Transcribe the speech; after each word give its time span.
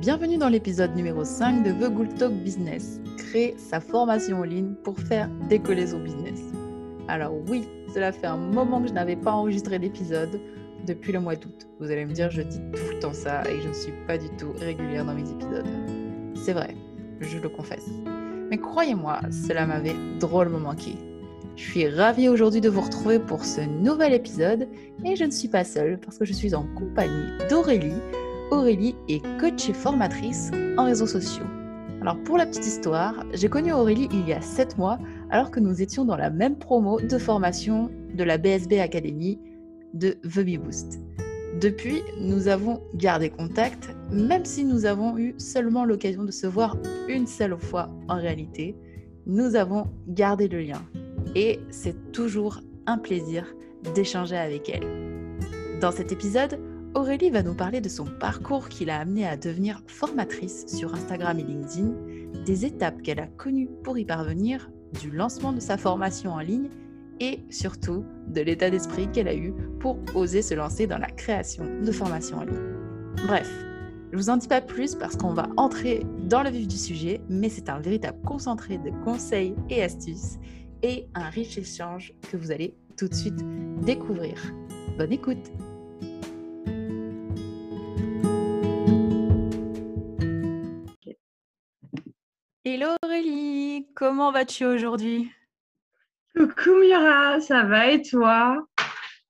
Bienvenue 0.00 0.38
dans 0.38 0.48
l'épisode 0.48 0.96
numéro 0.96 1.26
5 1.26 1.62
de 1.62 1.72
The 1.72 1.92
Good 1.92 2.14
Talk 2.14 2.32
Business, 2.32 3.02
créer 3.18 3.54
sa 3.58 3.80
formation 3.80 4.38
en 4.38 4.44
ligne 4.44 4.72
pour 4.82 4.98
faire 4.98 5.28
décoller 5.50 5.88
son 5.88 5.98
business. 5.98 6.40
Alors 7.06 7.34
oui, 7.50 7.68
cela 7.92 8.10
fait 8.10 8.26
un 8.26 8.38
moment 8.38 8.80
que 8.80 8.88
je 8.88 8.94
n'avais 8.94 9.16
pas 9.16 9.32
enregistré 9.32 9.78
d'épisode 9.78 10.40
depuis 10.86 11.12
le 11.12 11.20
mois 11.20 11.36
d'août. 11.36 11.68
Vous 11.80 11.90
allez 11.90 12.06
me 12.06 12.12
dire, 12.12 12.30
je 12.30 12.40
dis 12.40 12.60
tout 12.72 12.94
le 12.94 12.98
temps 12.98 13.12
ça 13.12 13.42
et 13.50 13.60
je 13.60 13.68
ne 13.68 13.74
suis 13.74 13.92
pas 14.06 14.16
du 14.16 14.30
tout 14.30 14.54
régulière 14.58 15.04
dans 15.04 15.12
mes 15.12 15.30
épisodes. 15.30 15.66
C'est 16.34 16.54
vrai, 16.54 16.74
je 17.20 17.36
le 17.36 17.50
confesse. 17.50 17.90
Mais 18.48 18.56
croyez-moi, 18.56 19.20
cela 19.30 19.66
m'avait 19.66 19.96
drôlement 20.18 20.60
manqué. 20.60 20.94
Je 21.56 21.64
suis 21.72 21.86
ravie 21.90 22.30
aujourd'hui 22.30 22.62
de 22.62 22.70
vous 22.70 22.80
retrouver 22.80 23.18
pour 23.18 23.44
ce 23.44 23.60
nouvel 23.60 24.14
épisode 24.14 24.66
et 25.04 25.14
je 25.14 25.24
ne 25.24 25.30
suis 25.30 25.48
pas 25.48 25.64
seule 25.64 25.98
parce 26.00 26.16
que 26.16 26.24
je 26.24 26.32
suis 26.32 26.54
en 26.54 26.64
compagnie 26.74 27.36
d'Aurélie, 27.50 27.92
Aurélie 28.50 28.96
est 29.08 29.22
coach 29.38 29.68
et 29.68 29.72
formatrice 29.72 30.50
en 30.76 30.84
réseaux 30.84 31.06
sociaux. 31.06 31.44
Alors 32.00 32.16
pour 32.24 32.36
la 32.36 32.46
petite 32.46 32.66
histoire, 32.66 33.24
j'ai 33.32 33.48
connu 33.48 33.72
Aurélie 33.72 34.08
il 34.12 34.28
y 34.28 34.32
a 34.32 34.40
7 34.40 34.76
mois 34.76 34.98
alors 35.30 35.52
que 35.52 35.60
nous 35.60 35.80
étions 35.80 36.04
dans 36.04 36.16
la 36.16 36.30
même 36.30 36.56
promo 36.56 37.00
de 37.00 37.18
formation 37.18 37.90
de 38.12 38.24
la 38.24 38.38
BSB 38.38 38.80
Academy 38.80 39.38
de 39.94 40.16
The 40.22 40.58
Boost. 40.58 41.00
Depuis, 41.60 42.02
nous 42.18 42.48
avons 42.48 42.82
gardé 42.94 43.30
contact, 43.30 43.94
même 44.10 44.44
si 44.44 44.64
nous 44.64 44.84
avons 44.84 45.16
eu 45.16 45.34
seulement 45.38 45.84
l'occasion 45.84 46.24
de 46.24 46.32
se 46.32 46.46
voir 46.46 46.76
une 47.08 47.26
seule 47.26 47.56
fois 47.58 47.88
en 48.08 48.16
réalité, 48.16 48.74
nous 49.26 49.54
avons 49.54 49.86
gardé 50.08 50.48
le 50.48 50.60
lien. 50.60 50.82
Et 51.36 51.60
c'est 51.70 52.12
toujours 52.12 52.60
un 52.86 52.98
plaisir 52.98 53.46
d'échanger 53.94 54.36
avec 54.36 54.68
elle. 54.70 54.86
Dans 55.80 55.92
cet 55.92 56.12
épisode, 56.12 56.58
Aurélie 56.94 57.30
va 57.30 57.44
nous 57.44 57.54
parler 57.54 57.80
de 57.80 57.88
son 57.88 58.04
parcours 58.04 58.68
qui 58.68 58.84
l'a 58.84 58.98
amené 58.98 59.24
à 59.24 59.36
devenir 59.36 59.80
formatrice 59.86 60.66
sur 60.66 60.92
Instagram 60.92 61.38
et 61.38 61.44
LinkedIn, 61.44 61.92
des 62.44 62.66
étapes 62.66 63.00
qu'elle 63.02 63.20
a 63.20 63.28
connues 63.28 63.68
pour 63.84 63.96
y 63.96 64.04
parvenir, 64.04 64.68
du 65.00 65.12
lancement 65.12 65.52
de 65.52 65.60
sa 65.60 65.76
formation 65.76 66.32
en 66.32 66.40
ligne 66.40 66.68
et 67.20 67.44
surtout 67.48 68.04
de 68.26 68.40
l'état 68.40 68.70
d'esprit 68.70 69.08
qu'elle 69.12 69.28
a 69.28 69.36
eu 69.36 69.54
pour 69.78 69.98
oser 70.16 70.42
se 70.42 70.54
lancer 70.54 70.88
dans 70.88 70.98
la 70.98 71.10
création 71.10 71.64
de 71.80 71.92
formations 71.92 72.38
en 72.38 72.44
ligne. 72.44 72.74
Bref, 73.24 73.48
je 74.10 74.16
vous 74.16 74.28
en 74.28 74.36
dis 74.36 74.48
pas 74.48 74.60
plus 74.60 74.96
parce 74.96 75.14
qu'on 75.14 75.32
va 75.32 75.48
entrer 75.56 76.04
dans 76.28 76.42
le 76.42 76.50
vif 76.50 76.66
du 76.66 76.76
sujet, 76.76 77.20
mais 77.28 77.50
c'est 77.50 77.68
un 77.68 77.78
véritable 77.78 78.20
concentré 78.22 78.78
de 78.78 78.90
conseils 79.04 79.54
et 79.68 79.80
astuces 79.84 80.38
et 80.82 81.06
un 81.14 81.28
riche 81.28 81.56
échange 81.56 82.14
que 82.32 82.36
vous 82.36 82.50
allez 82.50 82.74
tout 82.96 83.06
de 83.06 83.14
suite 83.14 83.44
découvrir. 83.84 84.34
Bonne 84.98 85.12
écoute 85.12 85.52
Hello 92.72 92.90
Aurélie, 93.04 93.88
comment 93.96 94.30
vas-tu 94.30 94.64
aujourd'hui? 94.64 95.28
Coucou 96.36 96.70
Mira, 96.80 97.40
ça 97.40 97.64
va 97.64 97.90
et 97.90 98.00
toi? 98.00 98.64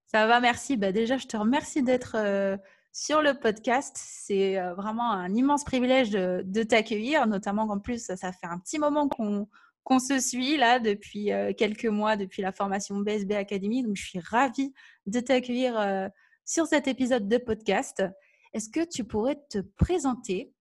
Ça 0.08 0.26
va, 0.26 0.40
merci. 0.40 0.76
Bah 0.76 0.92
déjà, 0.92 1.16
je 1.16 1.26
te 1.26 1.38
remercie 1.38 1.82
d'être 1.82 2.16
euh, 2.18 2.58
sur 2.92 3.22
le 3.22 3.32
podcast. 3.32 3.96
C'est 3.98 4.58
euh, 4.58 4.74
vraiment 4.74 5.10
un 5.10 5.34
immense 5.34 5.64
privilège 5.64 6.10
de, 6.10 6.62
t'accueillir, 6.64 7.26
notamment 7.26 7.66
qu'en 7.66 7.78
plus, 7.78 8.04
ça, 8.14 8.30
fait 8.30 8.46
un 8.46 8.58
petit 8.58 8.78
moment 8.78 9.08
qu'on 9.08 9.98
se 9.98 10.20
suit 10.20 10.58
là 10.58 10.78
depuis 10.78 11.32
euh, 11.32 11.54
quelques 11.56 11.86
mois, 11.86 12.16
depuis 12.16 12.42
la 12.42 12.52
formation 12.52 12.98
BSB 12.98 13.32
Academy. 13.32 13.82
Donc, 13.82 13.96
je 13.96 14.04
suis 14.04 14.20
ravie 14.20 14.74
de 15.06 15.18
t'accueillir 15.18 16.10
sur 16.44 16.66
cet 16.66 16.88
épisode 16.88 17.26
de 17.26 17.38
podcast. 17.38 18.04
Est-ce 18.52 18.68
que 18.68 18.86
tu 18.86 19.04
pourrais 19.04 19.40
te 19.48 19.60
présenter? 19.78 20.52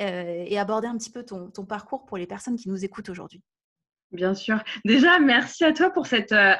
Euh, 0.00 0.44
et 0.46 0.58
aborder 0.58 0.88
un 0.88 0.96
petit 0.96 1.10
peu 1.10 1.24
ton, 1.24 1.50
parcours 1.66 2.04
pour 2.04 2.16
les 2.16 2.26
personnes 2.26 2.56
qui 2.56 2.68
nous 2.68 2.84
écoutent 2.84 3.08
aujourd'hui. 3.08 3.42
Bien 4.12 4.34
sûr. 4.34 4.62
Déjà, 4.84 5.18
merci 5.18 5.64
à 5.64 5.72
toi 5.72 5.90
pour 5.90 6.06
cette 6.06 6.32
euh, 6.32 6.54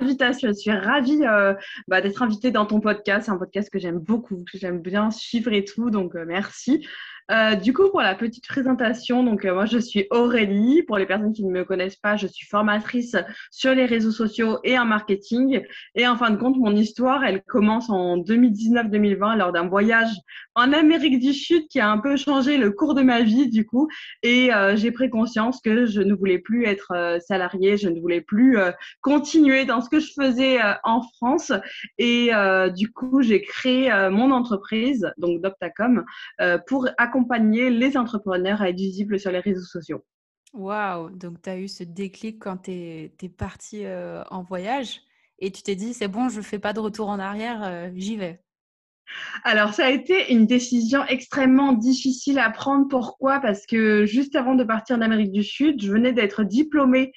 invitation. 0.00 0.48
Je 0.48 0.54
suis 0.54 0.72
ravie 0.72 1.24
euh, 1.24 1.54
bah, 1.86 2.00
d'être 2.00 2.22
invitée 2.22 2.50
dans 2.50 2.66
ton 2.66 2.80
podcast. 2.80 3.26
C'est 3.26 3.32
un 3.32 3.38
podcast 3.38 3.70
que 3.70 3.78
j'aime 3.78 3.98
beaucoup, 3.98 4.44
que 4.50 4.58
j'aime 4.58 4.80
bien 4.80 5.10
suivre 5.10 5.52
et 5.52 5.64
tout. 5.64 5.90
Donc, 5.90 6.14
merci. 6.14 6.86
Euh, 7.30 7.56
du 7.56 7.74
coup, 7.74 7.90
pour 7.90 8.00
la 8.00 8.14
petite 8.14 8.46
présentation, 8.48 9.22
donc 9.22 9.44
euh, 9.44 9.52
moi 9.52 9.66
je 9.66 9.78
suis 9.78 10.06
Aurélie. 10.10 10.82
Pour 10.82 10.96
les 10.96 11.04
personnes 11.04 11.34
qui 11.34 11.44
ne 11.44 11.50
me 11.50 11.64
connaissent 11.64 11.96
pas, 11.96 12.16
je 12.16 12.26
suis 12.26 12.46
formatrice 12.46 13.16
sur 13.50 13.74
les 13.74 13.84
réseaux 13.84 14.10
sociaux 14.10 14.58
et 14.64 14.78
en 14.78 14.86
marketing. 14.86 15.62
Et 15.94 16.06
en 16.08 16.16
fin 16.16 16.30
de 16.30 16.36
compte, 16.36 16.56
mon 16.56 16.74
histoire, 16.74 17.24
elle 17.24 17.42
commence 17.42 17.90
en 17.90 18.16
2019-2020 18.18 19.36
lors 19.36 19.52
d'un 19.52 19.68
voyage 19.68 20.08
en 20.54 20.72
Amérique 20.72 21.20
du 21.20 21.34
Sud 21.34 21.68
qui 21.68 21.80
a 21.80 21.90
un 21.90 21.98
peu 21.98 22.16
changé 22.16 22.56
le 22.56 22.70
cours 22.70 22.94
de 22.94 23.02
ma 23.02 23.20
vie 23.20 23.50
du 23.50 23.66
coup. 23.66 23.88
Et 24.22 24.52
euh, 24.54 24.74
j'ai 24.76 24.90
pris 24.90 25.10
conscience 25.10 25.60
que 25.60 25.84
je 25.84 26.00
ne 26.00 26.14
voulais 26.14 26.38
plus 26.38 26.64
être 26.64 27.18
salariée, 27.26 27.76
je 27.76 27.90
ne 27.90 28.00
voulais 28.00 28.22
plus 28.22 28.58
continuer 29.02 29.66
dans 29.66 29.82
ce 29.82 29.90
que 29.90 30.00
je 30.00 30.12
faisais 30.18 30.58
en 30.82 31.02
France. 31.02 31.52
Et 31.98 32.30
du 32.74 32.90
coup, 32.90 33.20
j'ai 33.22 33.42
créé 33.42 33.90
mon 34.10 34.30
entreprise, 34.30 35.12
donc 35.18 35.42
Doctacom, 35.42 36.04
pour 36.66 36.88
accompagner 36.96 37.17
accompagner 37.18 37.70
les 37.70 37.96
entrepreneurs 37.96 38.62
à 38.62 38.70
être 38.70 38.76
visibles 38.76 39.18
sur 39.18 39.30
les 39.30 39.40
réseaux 39.40 39.64
sociaux. 39.64 40.04
Waouh 40.54 41.10
Donc, 41.10 41.42
tu 41.42 41.50
as 41.50 41.58
eu 41.58 41.68
ce 41.68 41.84
déclic 41.84 42.38
quand 42.38 42.58
tu 42.58 42.70
es, 42.70 43.12
es 43.20 43.28
parti 43.28 43.84
euh, 43.84 44.22
en 44.30 44.42
voyage 44.42 45.00
et 45.38 45.50
tu 45.50 45.62
t'es 45.62 45.74
dit, 45.74 45.94
c'est 45.94 46.08
bon, 46.08 46.28
je 46.28 46.38
ne 46.38 46.42
fais 46.42 46.58
pas 46.58 46.72
de 46.72 46.80
retour 46.80 47.08
en 47.08 47.18
arrière, 47.18 47.62
euh, 47.64 47.90
j'y 47.94 48.16
vais. 48.16 48.40
Alors, 49.44 49.72
ça 49.72 49.86
a 49.86 49.90
été 49.90 50.32
une 50.32 50.46
décision 50.46 51.04
extrêmement 51.06 51.72
difficile 51.72 52.38
à 52.38 52.50
prendre. 52.50 52.88
Pourquoi? 52.88 53.40
Parce 53.40 53.66
que 53.66 54.04
juste 54.04 54.36
avant 54.36 54.54
de 54.54 54.64
partir 54.64 54.96
en 54.96 55.00
Amérique 55.00 55.32
du 55.32 55.42
Sud, 55.42 55.82
je 55.82 55.90
venais 55.90 56.12
d'être 56.12 56.44
diplômée 56.44 57.12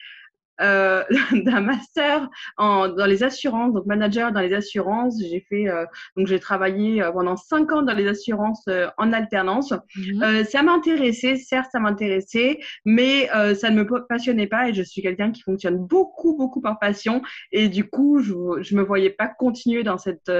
euh, 0.61 1.03
d'un 1.45 1.61
master 1.61 2.29
en, 2.57 2.87
dans 2.89 3.05
les 3.05 3.23
assurances, 3.23 3.73
donc 3.73 3.85
manager 3.85 4.31
dans 4.31 4.41
les 4.41 4.53
assurances. 4.53 5.21
J'ai 5.21 5.45
fait, 5.49 5.67
euh, 5.67 5.85
donc 6.15 6.27
j'ai 6.27 6.39
travaillé 6.39 7.01
euh, 7.01 7.11
pendant 7.11 7.35
cinq 7.35 7.71
ans 7.71 7.81
dans 7.81 7.93
les 7.93 8.07
assurances 8.07 8.67
en 8.97 9.13
alternance. 9.13 9.73
Mhm. 9.95 10.43
ça 10.45 10.63
m'intéressait, 10.63 11.35
certes, 11.35 11.69
ça 11.71 11.79
m'intéressait, 11.79 12.59
mais 12.85 13.27
ça 13.55 13.69
ne 13.69 13.83
me 13.83 14.07
passionnait 14.07 14.47
pas 14.47 14.69
et 14.69 14.73
je 14.73 14.83
suis 14.83 15.01
quelqu'un 15.01 15.31
qui 15.31 15.41
fonctionne 15.41 15.77
beaucoup, 15.77 16.37
beaucoup 16.37 16.61
par 16.61 16.79
passion 16.79 17.21
et 17.51 17.67
du 17.69 17.89
coup, 17.89 18.19
je, 18.19 18.33
je 18.61 18.75
me 18.75 18.83
voyais 18.83 19.09
pas 19.09 19.27
continuer 19.27 19.83
dans 19.83 19.97
cette 19.97 20.31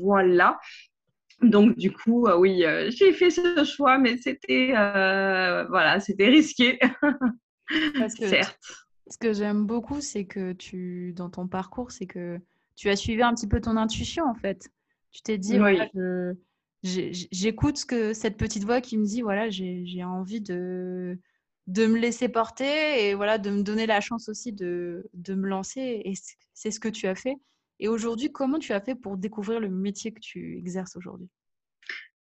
voie-là. 0.00 0.58
Donc 1.42 1.76
du 1.76 1.92
coup, 1.92 2.28
oui, 2.38 2.64
j'ai 2.88 3.12
fait 3.12 3.30
ce 3.30 3.64
choix, 3.64 3.98
mais 3.98 4.16
c'était 4.16 4.72
voilà, 4.72 6.00
c'était 6.00 6.28
risqué. 6.28 6.78
certes 8.18 8.87
ce 9.10 9.18
que 9.18 9.32
j'aime 9.32 9.66
beaucoup, 9.66 10.00
c'est 10.00 10.24
que 10.24 10.52
tu, 10.52 11.12
dans 11.14 11.30
ton 11.30 11.46
parcours, 11.46 11.90
c'est 11.90 12.06
que 12.06 12.38
tu 12.76 12.90
as 12.90 12.96
suivi 12.96 13.22
un 13.22 13.34
petit 13.34 13.48
peu 13.48 13.60
ton 13.60 13.76
intuition 13.76 14.24
en 14.24 14.34
fait. 14.34 14.70
Tu 15.10 15.22
t'es 15.22 15.38
dit, 15.38 15.58
j'écoute 16.82 17.78
ce 17.78 17.86
que 17.86 18.12
cette 18.12 18.36
petite 18.36 18.64
voix 18.64 18.80
qui 18.80 18.98
me 18.98 19.04
dit, 19.04 19.22
voilà, 19.22 19.50
j'ai 19.50 20.04
envie 20.04 20.40
de, 20.40 21.18
de 21.66 21.86
me 21.86 21.98
laisser 21.98 22.28
porter 22.28 23.08
et 23.08 23.14
voilà, 23.14 23.38
de 23.38 23.50
me 23.50 23.62
donner 23.62 23.86
la 23.86 24.00
chance 24.00 24.28
aussi 24.28 24.52
de, 24.52 25.08
de 25.14 25.34
me 25.34 25.48
lancer. 25.48 26.02
Et 26.04 26.14
c'est 26.54 26.70
ce 26.70 26.80
que 26.80 26.88
tu 26.88 27.06
as 27.06 27.14
fait. 27.14 27.36
Et 27.80 27.88
aujourd'hui, 27.88 28.30
comment 28.30 28.58
tu 28.58 28.72
as 28.72 28.80
fait 28.80 28.94
pour 28.94 29.16
découvrir 29.16 29.60
le 29.60 29.68
métier 29.68 30.12
que 30.12 30.20
tu 30.20 30.56
exerces 30.58 30.96
aujourd'hui? 30.96 31.28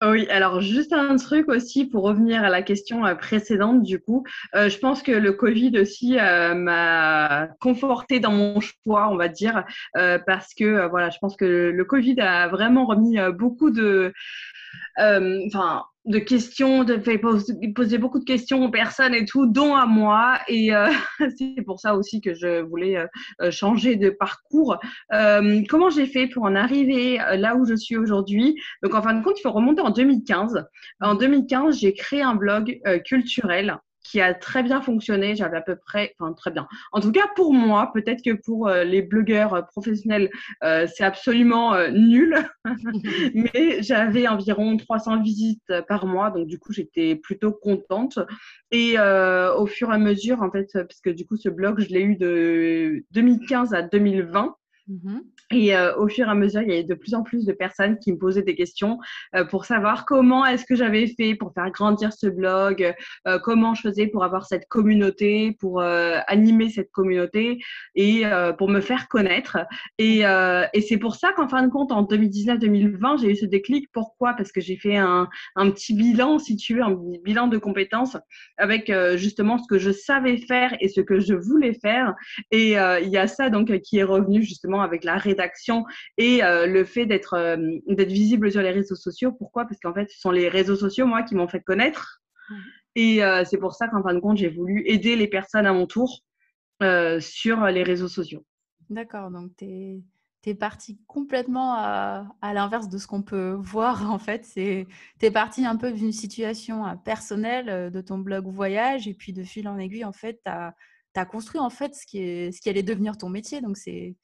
Oui, 0.03 0.27
alors 0.29 0.61
juste 0.61 0.93
un 0.93 1.15
truc 1.17 1.47
aussi 1.47 1.85
pour 1.85 2.03
revenir 2.03 2.43
à 2.43 2.49
la 2.49 2.63
question 2.63 3.05
euh, 3.05 3.13
précédente 3.13 3.83
du 3.83 3.99
coup, 3.99 4.25
euh, 4.55 4.67
je 4.67 4.79
pense 4.79 5.03
que 5.03 5.11
le 5.11 5.33
Covid 5.33 5.77
aussi 5.79 6.17
euh, 6.19 6.55
m'a 6.55 7.49
conforté 7.59 8.19
dans 8.19 8.31
mon 8.31 8.59
choix, 8.59 9.09
on 9.09 9.15
va 9.15 9.27
dire, 9.27 9.63
parce 9.93 10.53
que 10.55 10.87
voilà, 10.87 11.09
je 11.09 11.17
pense 11.19 11.35
que 11.35 11.71
le 11.71 11.85
Covid 11.85 12.19
a 12.19 12.47
vraiment 12.47 12.85
remis 12.85 13.17
beaucoup 13.37 13.69
de, 13.69 14.11
enfin, 14.97 15.83
de 16.05 16.17
questions, 16.19 16.83
de 16.83 16.95
poser 17.73 17.97
beaucoup 17.97 18.19
de 18.19 18.25
questions 18.25 18.63
aux 18.63 18.71
personnes 18.71 19.13
et 19.13 19.25
tout, 19.25 19.45
dont 19.45 19.75
à 19.75 19.85
moi. 19.85 20.39
Et 20.47 20.73
euh, 20.73 20.89
c'est 21.37 21.61
pour 21.65 21.79
ça 21.79 21.95
aussi 21.95 22.21
que 22.21 22.33
je 22.33 22.61
voulais 22.61 22.97
euh, 23.41 23.51
changer 23.51 23.95
de 23.95 24.09
parcours. 24.09 24.77
Euh, 25.13 25.61
comment 25.69 25.89
j'ai 25.89 26.07
fait 26.07 26.27
pour 26.27 26.43
en 26.43 26.55
arriver 26.55 27.17
là 27.37 27.55
où 27.55 27.65
je 27.65 27.75
suis 27.75 27.97
aujourd'hui? 27.97 28.55
Donc 28.83 28.95
en 28.95 29.01
fin 29.01 29.13
de 29.13 29.23
compte, 29.23 29.39
il 29.39 29.43
faut 29.43 29.51
remonter 29.51 29.81
en 29.81 29.91
2015. 29.91 30.65
En 31.01 31.15
2015, 31.15 31.79
j'ai 31.79 31.93
créé 31.93 32.21
un 32.21 32.35
blog 32.35 32.79
culturel 33.05 33.77
qui 34.11 34.19
a 34.19 34.33
très 34.33 34.61
bien 34.61 34.81
fonctionné. 34.81 35.35
J'avais 35.35 35.57
à 35.57 35.61
peu 35.61 35.77
près, 35.77 36.13
enfin 36.19 36.33
très 36.33 36.51
bien. 36.51 36.67
En 36.91 36.99
tout 36.99 37.13
cas 37.13 37.27
pour 37.35 37.53
moi, 37.53 37.91
peut-être 37.93 38.21
que 38.21 38.33
pour 38.33 38.67
euh, 38.67 38.83
les 38.83 39.01
blogueurs 39.01 39.53
euh, 39.53 39.61
professionnels, 39.61 40.29
euh, 40.63 40.85
c'est 40.93 41.05
absolument 41.05 41.75
nul. 41.89 42.37
Mais 43.33 43.81
j'avais 43.81 44.27
environ 44.27 44.75
300 44.75 45.21
visites 45.21 45.73
par 45.87 46.05
mois, 46.05 46.29
donc 46.29 46.47
du 46.47 46.59
coup 46.59 46.73
j'étais 46.73 47.15
plutôt 47.15 47.53
contente. 47.53 48.19
Et 48.71 48.97
au 48.99 49.65
fur 49.65 49.91
et 49.91 49.95
à 49.95 49.97
mesure, 49.97 50.41
en 50.41 50.51
fait, 50.51 50.69
parce 50.73 51.01
que 51.01 51.09
du 51.09 51.25
coup 51.25 51.37
ce 51.37 51.49
blog 51.49 51.79
je 51.79 51.89
l'ai 51.89 52.01
eu 52.01 52.15
de 52.15 53.05
2015 53.11 53.73
à 53.73 53.81
2020. 53.81 54.55
Mhm. 54.87 55.21
Et 55.51 55.75
euh, 55.75 55.95
au 55.97 56.07
fur 56.07 56.27
et 56.27 56.29
à 56.31 56.33
mesure, 56.33 56.61
il 56.61 56.69
y 56.69 56.73
avait 56.73 56.83
de 56.83 56.95
plus 56.95 57.13
en 57.13 57.23
plus 57.23 57.45
de 57.45 57.53
personnes 57.53 57.99
qui 57.99 58.11
me 58.11 58.17
posaient 58.17 58.41
des 58.41 58.55
questions 58.55 58.99
euh, 59.35 59.45
pour 59.45 59.65
savoir 59.65 60.05
comment 60.05 60.45
est-ce 60.45 60.65
que 60.65 60.75
j'avais 60.75 61.07
fait 61.07 61.35
pour 61.35 61.53
faire 61.53 61.69
grandir 61.71 62.13
ce 62.13 62.27
blog, 62.27 62.93
euh, 63.27 63.39
comment 63.39 63.75
je 63.75 63.81
faisais 63.81 64.07
pour 64.07 64.23
avoir 64.23 64.45
cette 64.45 64.67
communauté, 64.67 65.55
pour 65.59 65.81
animer 65.81 66.69
cette 66.69 66.91
communauté 66.91 67.59
et 67.95 68.23
pour 68.57 68.69
me 68.69 68.81
faire 68.81 69.07
connaître. 69.07 69.57
Et, 69.97 70.19
et 70.19 70.81
c'est 70.81 70.97
pour 70.97 71.15
ça 71.15 71.31
qu'en 71.33 71.47
fin 71.47 71.63
de 71.63 71.69
compte, 71.69 71.91
en 71.91 72.03
2019-2020, 72.03 73.21
j'ai 73.21 73.31
eu 73.31 73.35
ce 73.35 73.45
déclic. 73.45 73.89
Pourquoi? 73.91 74.33
Parce 74.33 74.51
que 74.51 74.61
j'ai 74.61 74.77
fait 74.77 74.97
un, 74.97 75.27
un, 75.55 75.71
petit 75.71 75.93
bilan, 75.93 76.39
si 76.39 76.55
tu 76.55 76.75
veux, 76.75 76.83
un 76.83 76.97
bilan 77.23 77.47
de 77.47 77.57
compétences 77.57 78.17
avec 78.57 78.91
justement 79.15 79.57
ce 79.57 79.67
que 79.67 79.77
je 79.77 79.91
savais 79.91 80.37
faire 80.37 80.75
et 80.79 80.87
ce 80.87 81.01
que 81.01 81.19
je 81.19 81.33
voulais 81.33 81.73
faire. 81.73 82.15
Et 82.51 82.71
il 82.71 83.09
y 83.09 83.17
a 83.17 83.27
ça 83.27 83.49
donc 83.49 83.79
qui 83.81 83.97
est 83.97 84.03
revenu 84.03 84.43
justement 84.43 84.70
avec 84.79 85.03
la 85.03 85.17
rédaction 85.17 85.85
et 86.17 86.43
euh, 86.43 86.67
le 86.67 86.85
fait 86.85 87.05
d'être 87.05 87.33
euh, 87.33 87.57
d'être 87.87 88.11
visible 88.11 88.51
sur 88.51 88.61
les 88.61 88.71
réseaux 88.71 88.95
sociaux. 88.95 89.31
Pourquoi? 89.31 89.65
Parce 89.65 89.79
qu'en 89.79 89.93
fait, 89.93 90.09
ce 90.09 90.19
sont 90.19 90.31
les 90.31 90.47
réseaux 90.47 90.75
sociaux, 90.75 91.05
moi, 91.07 91.23
qui 91.23 91.35
m'ont 91.35 91.47
fait 91.47 91.61
connaître. 91.61 92.21
Et 92.95 93.23
euh, 93.23 93.43
c'est 93.45 93.57
pour 93.57 93.73
ça 93.73 93.87
qu'en 93.87 94.03
fin 94.03 94.13
de 94.13 94.19
compte, 94.19 94.37
j'ai 94.37 94.49
voulu 94.49 94.83
aider 94.85 95.15
les 95.15 95.27
personnes 95.27 95.65
à 95.65 95.73
mon 95.73 95.87
tour 95.87 96.21
sur 97.19 97.65
les 97.67 97.83
réseaux 97.83 98.07
sociaux. 98.07 98.43
D'accord, 98.89 99.29
donc 99.29 99.51
tu 99.55 99.65
es, 99.65 100.01
es, 100.47 100.55
parti 100.55 100.99
complètement 101.05 101.75
à, 101.75 102.25
à 102.41 102.53
l'inverse 102.55 102.89
de 102.89 102.97
ce 102.97 103.05
qu'on 103.05 103.21
peut 103.21 103.51
voir 103.51 104.11
en 104.11 104.17
fait. 104.17 104.49
Tu 104.55 104.87
es 105.21 105.31
parti 105.31 105.63
un 105.63 105.75
peu 105.75 105.91
d'une 105.91 106.11
situation 106.11 106.97
personnelle 107.05 107.91
de 107.91 108.01
ton 108.01 108.17
blog 108.17 108.47
voyage 108.47 109.07
et 109.07 109.13
puis 109.13 109.31
de 109.31 109.43
fil 109.43 109.67
en 109.67 109.77
aiguille, 109.77 110.05
en 110.05 110.11
fait, 110.11 110.41
tu 110.43 110.51
as, 110.51 110.73
as, 111.15 111.25
construit 111.25 111.59
en 111.59 111.69
fait 111.69 111.93
ce 111.93 112.05
qui, 112.05 112.17
est, 112.17 112.51
ce 112.51 112.59
qui 112.59 112.69
allait 112.69 112.83
devenir 112.83 113.17
ton 113.17 113.29
métier. 113.29 113.61
Donc 113.61 113.77
c'est 113.77 114.15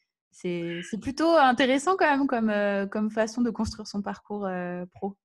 c'est 0.42 1.00
plutôt 1.02 1.36
intéressant 1.36 1.96
quand 1.98 2.10
même 2.10 2.28
comme, 2.28 2.50
euh, 2.50 2.86
comme 2.86 3.10
façon 3.10 3.42
de 3.42 3.50
construire 3.50 3.88
son 3.88 4.02
parcours 4.02 4.46
euh, 4.46 4.86
pro. 4.94 5.18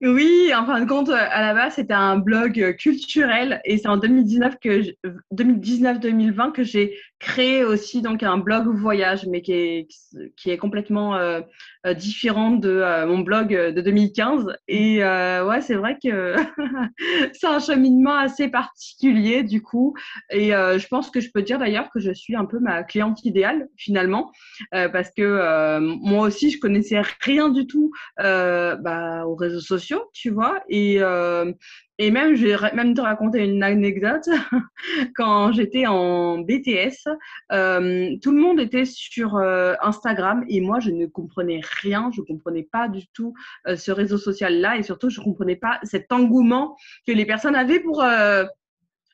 Oui, 0.00 0.52
en 0.54 0.64
fin 0.64 0.80
de 0.80 0.88
compte, 0.88 1.10
à 1.10 1.42
la 1.42 1.54
base, 1.54 1.74
c'était 1.74 1.92
un 1.92 2.18
blog 2.18 2.76
culturel 2.76 3.60
et 3.64 3.78
c'est 3.78 3.88
en 3.88 3.96
2019 3.96 4.54
que 4.60 4.94
2019-2020 5.34 6.52
que 6.52 6.62
j'ai 6.62 6.96
créé 7.18 7.64
aussi 7.64 8.00
donc 8.00 8.22
un 8.22 8.38
blog 8.38 8.68
voyage, 8.68 9.26
mais 9.26 9.42
qui 9.42 9.52
est 9.52 9.88
qui 10.36 10.50
est 10.50 10.56
complètement 10.56 11.16
euh, 11.16 11.40
euh 11.84 11.94
différent 11.94 12.52
de 12.52 12.68
euh, 12.68 13.06
mon 13.08 13.18
blog 13.18 13.48
de 13.48 13.80
2015. 13.80 14.46
Et 14.68 14.98
ouais, 14.98 15.60
c'est 15.62 15.74
vrai 15.74 15.98
que 16.00 16.36
c'est 17.32 17.48
un 17.48 17.58
cheminement 17.58 18.14
assez 18.14 18.46
particulier 18.46 19.42
du 19.42 19.62
coup. 19.62 19.94
Et 20.30 20.50
je 20.50 20.86
pense 20.86 21.10
que 21.10 21.18
je 21.18 21.30
peux 21.32 21.42
dire 21.42 21.58
d'ailleurs 21.58 21.90
que 21.90 21.98
je 21.98 22.12
suis 22.12 22.36
un 22.36 22.44
peu 22.44 22.60
ma 22.60 22.84
cliente 22.84 23.24
idéale 23.24 23.66
finalement, 23.76 24.30
parce 24.70 25.10
que 25.10 25.80
moi 25.80 26.28
aussi, 26.28 26.50
je 26.52 26.60
connaissais 26.60 27.00
rien 27.20 27.48
du 27.48 27.66
tout 27.66 27.90
bah, 28.16 29.26
aux 29.26 29.34
réseaux 29.34 29.58
sociaux 29.58 29.87
tu 30.12 30.30
vois. 30.30 30.62
Et, 30.68 30.96
euh, 31.00 31.52
même, 32.00 32.34
je 32.34 32.46
vais 32.46 32.74
même 32.74 32.94
te 32.94 33.00
raconter 33.00 33.44
une 33.44 33.62
anecdote. 33.62 34.28
Quand 35.16 35.52
j'étais 35.52 35.86
en 35.86 36.38
BTS, 36.38 37.08
euh, 37.52 38.16
tout 38.22 38.30
le 38.30 38.40
monde 38.40 38.60
était 38.60 38.84
sur 38.84 39.36
euh, 39.36 39.74
Instagram 39.82 40.44
et 40.48 40.60
moi, 40.60 40.80
je 40.80 40.90
ne 40.90 41.06
comprenais 41.06 41.60
rien. 41.82 42.10
Je 42.14 42.20
ne 42.20 42.26
comprenais 42.26 42.68
pas 42.70 42.88
du 42.88 43.06
tout 43.08 43.34
ce 43.66 43.90
réseau 43.90 44.18
social-là 44.18 44.76
et 44.76 44.82
surtout, 44.82 45.10
je 45.10 45.20
ne 45.20 45.24
comprenais 45.24 45.56
pas 45.56 45.80
cet 45.82 46.12
engouement 46.12 46.76
que 47.06 47.12
les 47.12 47.26
personnes 47.26 47.56
avaient 47.56 47.80
pour 47.80 48.04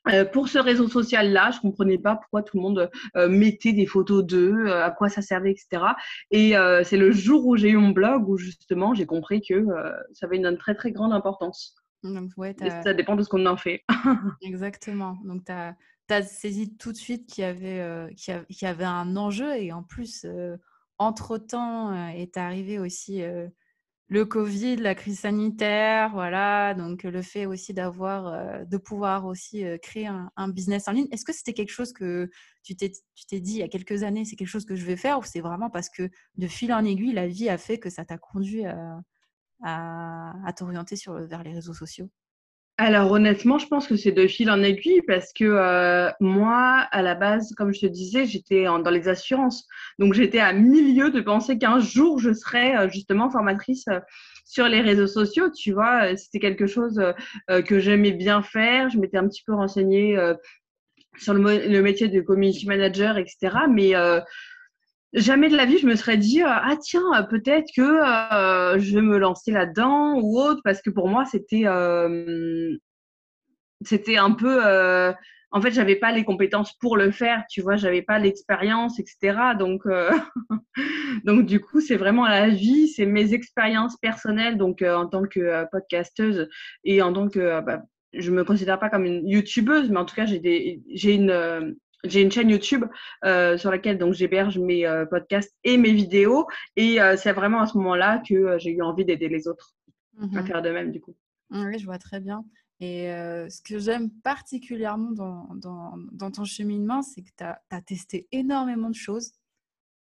euh, 0.09 0.25
pour 0.25 0.49
ce 0.49 0.59
réseau 0.59 0.89
social-là, 0.89 1.51
je 1.51 1.61
comprenais 1.61 1.99
pas 1.99 2.17
pourquoi 2.17 2.43
tout 2.43 2.56
le 2.56 2.62
monde 2.62 2.91
euh, 3.17 3.29
mettait 3.29 3.73
des 3.73 3.87
photos 3.87 4.25
d'eux, 4.25 4.67
euh, 4.67 4.85
à 4.85 4.91
quoi 4.91 5.09
ça 5.09 5.23
servait, 5.23 5.53
etc. 5.53 5.83
Et 6.31 6.55
c'est 6.85 6.97
le 6.97 7.11
jour 7.12 7.47
où 7.47 7.56
j'ai 7.56 7.71
eu 7.71 7.77
mon 7.77 7.91
blog 7.91 8.29
où 8.29 8.37
justement 8.37 8.95
j'ai 8.95 9.06
compris 9.06 9.43
que 9.43 9.67
ça 10.12 10.27
avait 10.27 10.37
une 10.37 10.56
très 10.56 10.75
très 10.75 10.93
grande 10.93 11.12
importance. 11.12 11.75
Donc, 12.03 12.31
ouais, 12.37 12.55
ça 12.83 12.93
dépend 12.93 13.17
de 13.17 13.23
ce 13.23 13.29
qu'on 13.29 13.47
en 13.47 13.56
fait. 13.56 13.83
Exactement. 14.43 15.17
Donc 15.25 15.45
tu 15.47 15.53
as, 15.53 15.75
as, 16.11 16.23
saisi 16.23 16.77
tout 16.77 16.93
de 16.93 16.97
suite 16.97 17.27
qu'il 17.27 17.43
y, 17.43 17.47
avait, 17.47 18.12
qu'il 18.15 18.45
y, 18.51 18.67
avait 18.67 18.85
un 18.85 19.17
enjeu 19.17 19.55
et 19.56 19.73
en 19.73 19.83
plus, 19.83 20.27
entre-temps, 20.99 21.95
est 22.11 22.37
arrivé 22.37 22.79
aussi 22.79 23.23
le 24.09 24.25
Covid, 24.27 24.77
la 24.77 24.95
crise 24.95 25.21
sanitaire, 25.21 26.11
voilà, 26.11 26.75
donc 26.75 27.05
le 27.05 27.23
fait 27.23 27.47
aussi 27.47 27.73
d'avoir, 27.73 28.27
euh, 28.27 28.65
de 28.65 28.77
pouvoir 28.77 29.25
aussi 29.27 29.65
euh, 29.65 29.79
créer 29.79 30.06
un, 30.06 30.49
business 30.49 30.89
en 30.89 30.93
ligne. 30.93 31.09
Est-ce 31.11 31.25
que 31.25 31.33
c'était 31.33 31.55
quelque 31.55 31.73
chose 31.73 31.93
que 31.93 32.31
tu 32.62 32.77
t'es, 32.77 32.91
dit 33.31 33.53
il 33.53 33.59
y 33.59 33.62
a 33.62 33.69
quelques 33.69 34.03
années, 34.03 34.25
c'est 34.25 34.37
quelque 34.37 34.49
chose 34.49 34.67
que 34.67 34.77
je 34.77 34.85
vais 34.85 34.97
faire, 34.97 35.19
ou 35.19 35.23
c'est 35.23 35.41
vraiment 35.41 35.71
parce 35.71 35.89
que 35.89 36.11
de 36.37 36.47
fil 36.47 36.73
en 36.73 36.85
aiguille, 36.85 37.12
la 37.12 37.27
vie 37.27 37.49
a 37.49 37.59
fait 37.59 37.79
que 37.79 37.89
ça 37.91 38.05
t'a 38.05 38.19
conduit 38.19 38.67
à, 38.67 39.01
à, 39.62 40.53
t'orienter 40.56 40.97
sur, 40.97 41.15
vers 41.27 41.43
les 41.43 41.53
réseaux 41.53 41.75
sociaux? 41.75 42.11
Alors 42.76 43.12
honnêtement, 43.12 43.59
je 43.59 43.69
pense 43.69 43.87
que 43.87 43.94
c'est 43.94 44.11
de 44.11 44.26
fil 44.26 44.50
en 44.50 44.61
aiguille 44.61 45.03
parce 45.06 45.32
que 45.32 45.44
euh, 45.44 46.11
moi, 46.19 46.88
à 46.91 47.03
la 47.03 47.15
base, 47.15 47.53
comme 47.56 47.73
je 47.73 47.81
te 47.81 47.87
disais, 47.87 48.26
j'étais 48.26 48.65
dans 48.65 48.91
les 48.91 49.09
assurances. 49.09 49.69
Donc 50.00 50.12
j'étais 50.15 50.41
à 50.41 50.53
milieu 50.53 51.11
de 51.11 51.21
penser 51.21 51.56
qu'un 51.56 51.79
jour, 51.79 52.19
je 52.19 52.32
serais 52.32 52.76
euh, 52.76 52.88
justement 52.88 53.31
formatrice 53.31 53.87
euh, 53.88 54.00
sur 54.44 54.67
les 54.67 54.81
réseaux 54.81 55.06
sociaux. 55.06 55.50
Tu 55.50 55.73
vois, 55.73 56.17
c'était 56.17 56.41
quelque 56.41 56.67
chose 56.67 57.00
que 57.49 57.79
j'aimais 57.79 58.12
bien 58.12 58.43
faire. 58.43 58.91
Je 58.91 58.99
m'étais 58.99 59.17
un 59.17 59.27
petit 59.27 59.43
peu 59.47 59.55
renseignée 59.55 60.19
sur 61.17 61.32
le, 61.32 61.41
le, 61.41 61.81
métier 61.81 62.09
de 62.09 62.20
community 62.20 62.67
manager, 62.67 63.17
etc. 63.17 63.56
Mais 63.70 63.94
jamais 65.14 65.49
de 65.49 65.56
la 65.56 65.64
vie 65.64 65.78
je 65.78 65.87
me 65.87 65.94
serais 65.94 66.16
dit 66.16 66.43
ah 66.43 66.76
tiens 66.81 67.22
peut-être 67.31 67.69
que 67.75 67.82
euh, 67.82 68.78
je 68.78 68.94
vais 68.94 69.02
me 69.02 69.19
lancer 69.19 69.52
là-dedans 69.52 70.19
ou 70.20 70.38
autre 70.40 70.61
parce 70.64 70.82
que 70.82 70.90
pour 70.90 71.08
moi 71.08 71.25
c'était 71.25 71.66
euh, 71.66 72.76
c'était 73.82 74.16
un 74.16 74.32
peu 74.32 74.66
euh, 74.66 75.12
en 75.52 75.61
fait 75.61 75.70
j'avais 75.70 75.94
pas 75.96 76.11
les 76.11 76.25
compétences 76.25 76.72
pour 76.78 76.96
le 76.96 77.12
faire 77.12 77.44
tu 77.49 77.62
vois 77.62 77.76
j'avais 77.76 78.02
pas 78.02 78.19
l'expérience 78.19 78.99
etc 78.99 79.55
donc 79.56 79.84
donc 81.25 81.46
du 81.46 81.60
coup 81.60 81.81
c'est 81.81 81.96
vraiment 81.96 82.26
la 82.26 82.49
vie 82.49 82.88
c'est 82.88 83.06
mes 83.06 83.34
expériences 83.34 83.96
personnelles. 83.96 84.58
Donc 84.58 84.82
en 84.82 85.06
tant 85.06 85.22
que 85.22 85.64
podcasteuse 85.70 86.49
et 86.82 87.02
en 87.02 87.12
tant 87.12 87.28
que 87.28 87.60
bah, 87.60 87.82
je 88.12 88.31
me 88.32 88.44
considère 88.44 88.81
pas 88.81 88.90
comme 88.90 89.05
une 89.05 89.28
youtubeuse 89.28 89.90
mais 89.90 89.99
en 89.99 90.05
tout 90.05 90.17
cas 90.17 90.26
j'ai 90.26 90.40
des 90.40 90.82
j'ai 90.93 91.14
une 91.14 91.76
j'ai 92.05 92.23
une 92.23 92.31
chaîne 92.31 92.51
YouTube 92.51 92.85
euh, 93.25 93.56
sur 93.56 93.71
laquelle 93.71 93.99
donc 93.99 94.15
j'héberge 94.15 94.59
mes 94.59 94.87
euh, 94.87 95.06
podcasts 95.06 95.55
et 95.65 95.77
mes 95.77 95.93
vidéos 95.93 96.46
et 96.77 97.01
euh, 97.01 97.17
c'est 97.17 97.32
vraiment 97.32 97.61
à 97.61 97.67
ce 97.67 97.77
moment-là 97.79 98.23
que 98.29 98.58
j'ai 98.58 98.70
eu 98.70 98.82
envie 98.82 99.05
d'aider 99.05 99.29
les 99.29 99.49
autres 99.49 99.75
à 100.20 100.27
mmh 100.27 100.46
faire 100.46 100.63
de 100.63 100.70
même 100.70 100.93
du 100.93 101.01
coup. 101.01 101.17
Oui, 101.51 101.79
je 101.79 101.84
vois 101.87 101.99
très 101.99 102.20
bien. 102.20 102.44
Et 102.81 103.06
ce 103.06 103.63
que 103.63 103.79
j'aime 103.79 104.11
particulièrement 104.23 105.13
dans, 105.13 105.49
dans, 105.55 105.94
dans, 106.13 106.31
ton 106.31 106.44
cheminement, 106.44 107.03
c'est 107.03 107.23
que 107.23 107.31
tu 107.37 107.44
as, 107.44 107.81
testé 107.82 108.29
énormément 108.31 108.91
de 108.91 108.94
choses 108.94 109.32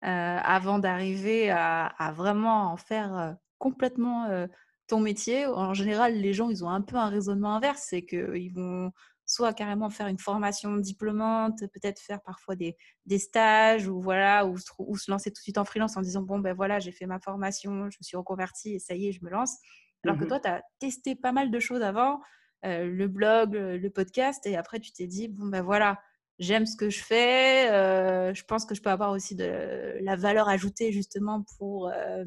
avant 0.01 0.79
d'arriver 0.79 1.51
à, 1.51 1.87
à, 1.87 2.13
vraiment 2.13 2.73
en 2.73 2.77
faire 2.77 3.37
complètement 3.59 4.47
ton 4.89 4.99
métier. 4.99 5.47
En 5.47 5.75
général, 5.75 6.15
les 6.15 6.33
gens, 6.33 6.51
ils 6.51 6.65
ont 6.65 6.71
un 6.71 6.81
peu 6.81 6.97
un 6.97 7.09
raisonnement 7.09 7.55
inverse, 7.57 7.87
c'est 7.89 8.05
qu'ils 8.05 8.53
vont 8.53 8.91
soit 9.27 9.55
carrément 9.55 9.91
faire 9.91 10.09
une 10.09 10.19
formation 10.19 10.77
diplômante, 10.77 11.61
peut-être 11.73 12.01
faire 12.01 12.21
parfois 12.23 12.57
des, 12.57 12.77
des 13.07 13.19
stages 13.19 13.89
ou 13.89 14.01
voilà 14.01 14.47
ou, 14.47 14.57
ou, 14.79 14.97
se 14.97 15.11
lancer 15.11 15.31
tout 15.31 15.41
de 15.41 15.43
suite 15.43 15.59
en 15.59 15.65
freelance 15.65 15.97
en 15.97 16.03
disant 16.03 16.23
bon 16.23 16.39
ben 16.39 16.55
voilà 16.55 16.79
j'ai 16.79 16.93
fait 16.93 17.07
ma 17.07 17.19
formation, 17.19 17.91
je 17.91 17.97
me 17.99 18.03
suis 18.03 18.17
reconvertie 18.17 18.75
et 18.75 18.79
ça 18.79 18.95
y 18.95 19.09
est 19.09 19.13
je 19.13 19.25
me 19.25 19.31
lance. 19.31 19.57
Alors 20.05 20.19
que 20.19 20.25
mmh 20.25 20.29
toi 20.29 20.41
tu 20.41 20.49
as 20.49 20.63
testé 20.79 21.15
pas 21.17 21.33
mal 21.33 21.51
de 21.51 21.59
choses 21.59 21.83
avant, 21.83 22.21
euh, 22.67 22.85
le 22.85 23.09
blog, 23.09 23.55
le 23.55 23.91
podcast 23.91 24.47
et 24.47 24.57
après 24.57 24.79
tu 24.81 24.93
t'es 24.93 25.07
dit 25.07 25.29
bon 25.29 25.47
ben 25.47 25.63
voilà 25.63 25.99
j'aime 26.39 26.67
ce 26.67 26.77
que 26.77 26.91
je 26.91 27.03
fais, 27.03 27.71
euh, 27.71 28.35
je 28.35 28.45
pense 28.45 28.67
que 28.67 28.75
je 28.75 28.83
peux 28.83 28.91
avoir 28.91 29.13
aussi 29.13 29.35
de 29.37 29.99
la 30.03 30.17
valeur 30.17 30.49
ajoutée 30.49 30.93
justement 30.93 31.45
pour 31.57 31.89
euh, 31.89 32.25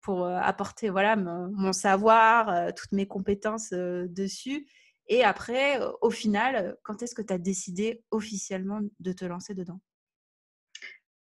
pour 0.00 0.26
apporter 0.26 0.90
voilà 0.90 1.16
mon, 1.16 1.50
mon 1.52 1.72
savoir, 1.72 2.72
toutes 2.74 2.92
mes 2.92 3.06
compétences 3.06 3.70
dessus 3.72 4.66
et 5.10 5.24
après, 5.24 5.80
euh, 5.80 5.90
au 6.00 6.10
final, 6.10 6.76
quand 6.84 7.02
est-ce 7.02 7.16
que 7.16 7.22
tu 7.22 7.32
as 7.32 7.38
décidé 7.38 8.00
officiellement 8.12 8.80
de 9.00 9.12
te 9.12 9.24
lancer 9.24 9.54
dedans? 9.54 9.80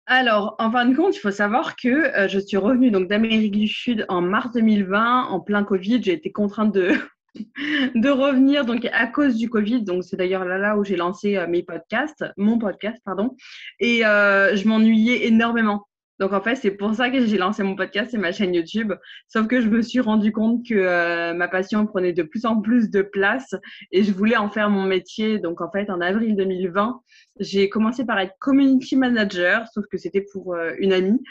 Alors, 0.06 0.56
en 0.60 0.70
fin 0.70 0.86
de 0.86 0.96
compte, 0.96 1.16
il 1.16 1.20
faut 1.20 1.32
savoir 1.32 1.78
que 1.78 1.88
euh, 1.88 2.28
je 2.28 2.40
suis 2.40 2.58
revenue 2.58 2.92
donc 2.92 3.08
d'Amérique 3.08 3.54
du 3.54 3.68
Sud 3.68 4.06
en 4.10 4.22
mars 4.22 4.52
2020, 4.54 5.28
en 5.28 5.40
plein 5.40 5.64
Covid. 5.64 6.04
J'ai 6.04 6.12
été 6.12 6.34
contrainte 6.34 6.74
de, 6.74 6.96
de 7.96 8.10
revenir 8.10 8.66
donc 8.66 8.86
à 8.92 9.08
cause 9.08 9.38
du 9.38 9.50
Covid. 9.50 9.84
Donc, 9.84 10.04
c'est 10.04 10.18
d'ailleurs 10.18 10.44
là, 10.44 10.58
là 10.58 10.78
où 10.78 10.84
j'ai 10.84 10.98
lancé 10.98 11.38
euh, 11.38 11.48
mes 11.48 11.64
podcasts, 11.64 12.26
mon 12.36 12.60
podcast, 12.60 13.02
pardon. 13.06 13.38
Et 13.80 14.00
je 14.00 14.68
m'ennuyais 14.68 15.28
énormément. 15.28 15.88
Donc 16.20 16.34
en 16.34 16.42
fait, 16.42 16.56
c'est 16.56 16.72
pour 16.72 16.94
ça 16.96 17.10
que 17.10 17.26
j'ai 17.26 17.38
lancé 17.38 17.64
mon 17.64 17.76
podcast 17.76 18.14
et 18.14 18.18
ma 18.18 18.32
chaîne 18.32 18.54
YouTube. 18.54 18.94
Sauf 19.28 19.48
que 19.48 19.62
je 19.62 19.70
me 19.70 19.82
suis 19.82 20.00
rendu 20.00 20.32
compte 20.32 20.66
que 20.68 20.74
euh, 20.74 21.34
ma 21.34 21.48
passion 21.48 21.86
prenait 21.86 22.14
de 22.14 22.24
plus 22.24 22.46
en 22.46 22.62
plus 22.62 22.90
de 22.90 23.02
place 23.02 23.56
et 23.92 24.04
je 24.04 24.12
voulais 24.12 24.38
en 24.38 24.50
faire 24.50 24.70
mon 24.70 24.84
métier. 24.84 25.40
Donc 25.40 25.62
en 25.62 25.70
fait, 25.72 25.90
en 25.90 26.02
avril 26.02 26.36
2020, 26.36 27.02
j'ai 27.40 27.70
commencé 27.70 28.06
par 28.06 28.20
être 28.20 28.34
community 28.40 28.96
manager, 28.96 29.68
sauf 29.74 29.86
que 29.92 29.98
c'était 29.98 30.26
pour 30.34 30.56
euh, 30.56 30.72
une 30.80 30.94
amie. 30.94 31.22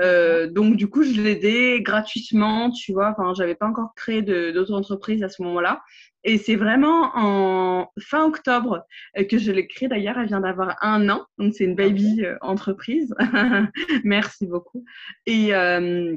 Euh, 0.00 0.48
donc 0.48 0.76
du 0.76 0.88
coup, 0.88 1.02
je 1.02 1.20
l'aidais 1.20 1.80
gratuitement, 1.80 2.70
tu 2.70 2.92
vois. 2.92 3.14
Enfin, 3.16 3.34
j'avais 3.34 3.56
pas 3.56 3.66
encore 3.66 3.94
créé 3.96 4.22
d'auto-entreprise 4.22 5.22
à 5.22 5.28
ce 5.28 5.42
moment-là. 5.42 5.82
Et 6.26 6.38
c'est 6.38 6.56
vraiment 6.56 7.12
en 7.14 7.92
fin 8.00 8.26
octobre 8.26 8.84
euh, 9.16 9.24
que 9.24 9.38
je 9.38 9.52
l'ai 9.52 9.68
créée. 9.68 9.88
D'ailleurs, 9.88 10.18
elle 10.18 10.26
vient 10.26 10.40
d'avoir 10.40 10.76
un 10.82 11.08
an. 11.08 11.24
Donc, 11.38 11.54
c'est 11.54 11.64
une 11.64 11.76
baby 11.76 12.24
euh, 12.24 12.36
entreprise. 12.40 13.14
Merci 14.04 14.44
beaucoup. 14.46 14.84
Et, 15.26 15.54
euh, 15.54 16.16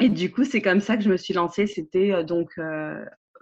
et 0.00 0.08
du 0.08 0.32
coup, 0.32 0.44
c'est 0.44 0.62
comme 0.62 0.80
ça 0.80 0.96
que 0.96 1.02
je 1.02 1.10
me 1.10 1.18
suis 1.18 1.34
lancée. 1.34 1.66
C'était 1.66 2.24
donc 2.24 2.58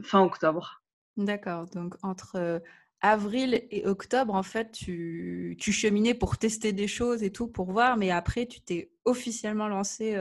fin 0.02 0.20
octobre. 0.20 0.82
D'accord. 1.16 1.66
Donc, 1.66 1.94
entre 2.02 2.60
avril 3.02 3.62
et 3.70 3.86
octobre, 3.86 4.34
en 4.34 4.42
fait, 4.42 4.72
tu, 4.72 5.56
tu, 5.60 5.70
cheminais 5.70 6.14
pour 6.14 6.38
tester 6.38 6.72
des 6.72 6.88
choses 6.88 7.22
et 7.22 7.30
tout, 7.30 7.46
pour 7.46 7.70
voir. 7.70 7.96
Mais 7.96 8.10
après, 8.10 8.46
tu 8.46 8.60
t'es 8.60 8.90
officiellement 9.04 9.68
lancée 9.68 10.16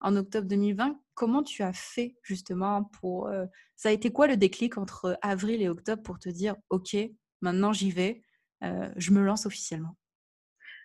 en 0.00 0.16
octobre 0.16 0.46
2020. 0.46 0.98
Comment 1.14 1.42
tu 1.42 1.62
as 1.62 1.72
fait 1.72 2.16
justement 2.22 2.84
pour... 2.84 3.28
Euh, 3.28 3.46
ça 3.76 3.90
a 3.90 3.92
été 3.92 4.10
quoi 4.10 4.26
le 4.26 4.36
déclic 4.36 4.78
entre 4.78 5.18
avril 5.22 5.62
et 5.62 5.68
octobre 5.68 6.02
pour 6.02 6.18
te 6.18 6.28
dire, 6.28 6.56
OK, 6.70 6.96
maintenant 7.40 7.72
j'y 7.72 7.90
vais, 7.90 8.22
euh, 8.64 8.90
je 8.96 9.10
me 9.12 9.22
lance 9.22 9.46
officiellement? 9.46 9.96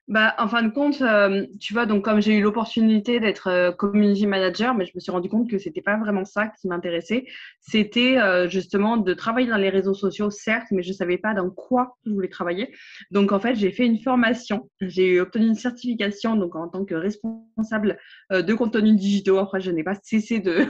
Bah, 0.07 0.35
en 0.38 0.47
fin 0.47 0.62
de 0.62 0.69
compte, 0.69 1.01
euh, 1.01 1.47
tu 1.59 1.74
vois, 1.74 1.88
donc 1.88 2.05
comme 2.05 2.21
j'ai 2.21 2.35
eu 2.35 2.41
l'opportunité 2.41 3.19
d'être 3.19 3.47
euh, 3.47 3.71
community 3.71 4.27
manager, 4.27 4.75
mais 4.75 4.85
je 4.85 4.91
me 4.93 5.00
suis 5.00 5.12
rendu 5.12 5.29
compte 5.29 5.50
que 5.50 5.57
c'était 5.57 5.81
pas 5.81 5.97
vraiment 5.97 6.25
ça 6.25 6.47
qui 6.47 6.67
m'intéressait. 6.67 7.25
C'était 7.59 8.19
euh, 8.19 8.47
justement 8.47 8.97
de 8.97 9.13
travailler 9.15 9.47
dans 9.47 9.57
les 9.57 9.69
réseaux 9.69 9.95
sociaux, 9.95 10.29
certes, 10.29 10.67
mais 10.69 10.83
je 10.83 10.93
savais 10.93 11.17
pas 11.17 11.33
dans 11.33 11.50
quoi 11.50 11.97
je 12.05 12.12
voulais 12.12 12.27
travailler. 12.27 12.71
Donc 13.09 13.31
en 13.31 13.39
fait, 13.39 13.55
j'ai 13.55 13.71
fait 13.71 13.88
une 13.88 13.97
formation, 14.00 14.69
j'ai 14.79 15.19
obtenu 15.19 15.47
une 15.47 15.55
certification, 15.55 16.35
donc 16.35 16.55
en 16.55 16.67
tant 16.67 16.85
que 16.85 16.93
responsable 16.93 17.97
de 18.31 18.53
contenu 18.53 18.95
digitaux. 18.95 19.39
Après, 19.39 19.59
je 19.59 19.71
n'ai 19.71 19.83
pas 19.83 19.95
cessé 20.03 20.39
de 20.39 20.67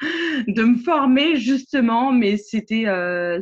de 0.48 0.62
me 0.62 0.78
former 0.78 1.36
justement, 1.36 2.10
mais 2.10 2.38
c'était 2.38 2.86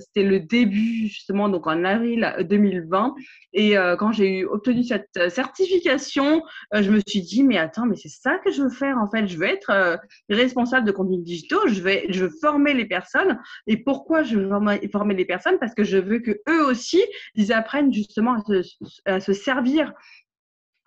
c'était 0.00 0.26
le 0.26 0.40
début 0.40 1.06
justement, 1.06 1.48
donc 1.48 1.68
en 1.68 1.84
avril 1.84 2.34
2020. 2.40 3.14
Et 3.52 3.74
quand 3.98 4.10
j'ai 4.12 4.40
eu 4.40 4.44
obtenu 4.46 4.82
cette 4.82 5.30
certification, 5.36 6.42
euh, 6.74 6.82
je 6.82 6.90
me 6.90 7.00
suis 7.06 7.20
dit, 7.20 7.44
mais 7.44 7.58
attends, 7.58 7.86
mais 7.86 7.96
c'est 7.96 8.08
ça 8.08 8.38
que 8.38 8.50
je 8.50 8.62
veux 8.62 8.70
faire 8.70 8.96
en 8.98 9.08
fait. 9.10 9.26
Je 9.26 9.36
veux 9.36 9.46
être 9.46 9.70
euh, 9.70 9.96
responsable 10.30 10.86
de 10.86 10.92
contenu 10.92 11.22
digitaux, 11.22 11.68
je 11.68 11.80
vais, 11.80 12.06
je 12.08 12.24
veux 12.24 12.32
former 12.40 12.72
les 12.72 12.86
personnes. 12.86 13.38
Et 13.66 13.76
pourquoi 13.76 14.22
je 14.22 14.38
veux 14.38 14.48
former 14.90 15.14
les 15.14 15.24
personnes? 15.24 15.58
Parce 15.58 15.74
que 15.74 15.84
je 15.84 15.98
veux 15.98 16.20
que 16.20 16.40
eux 16.48 16.64
aussi, 16.64 17.02
ils 17.34 17.52
apprennent 17.52 17.92
justement 17.92 18.36
à 19.04 19.20
se 19.20 19.32
servir 19.32 19.92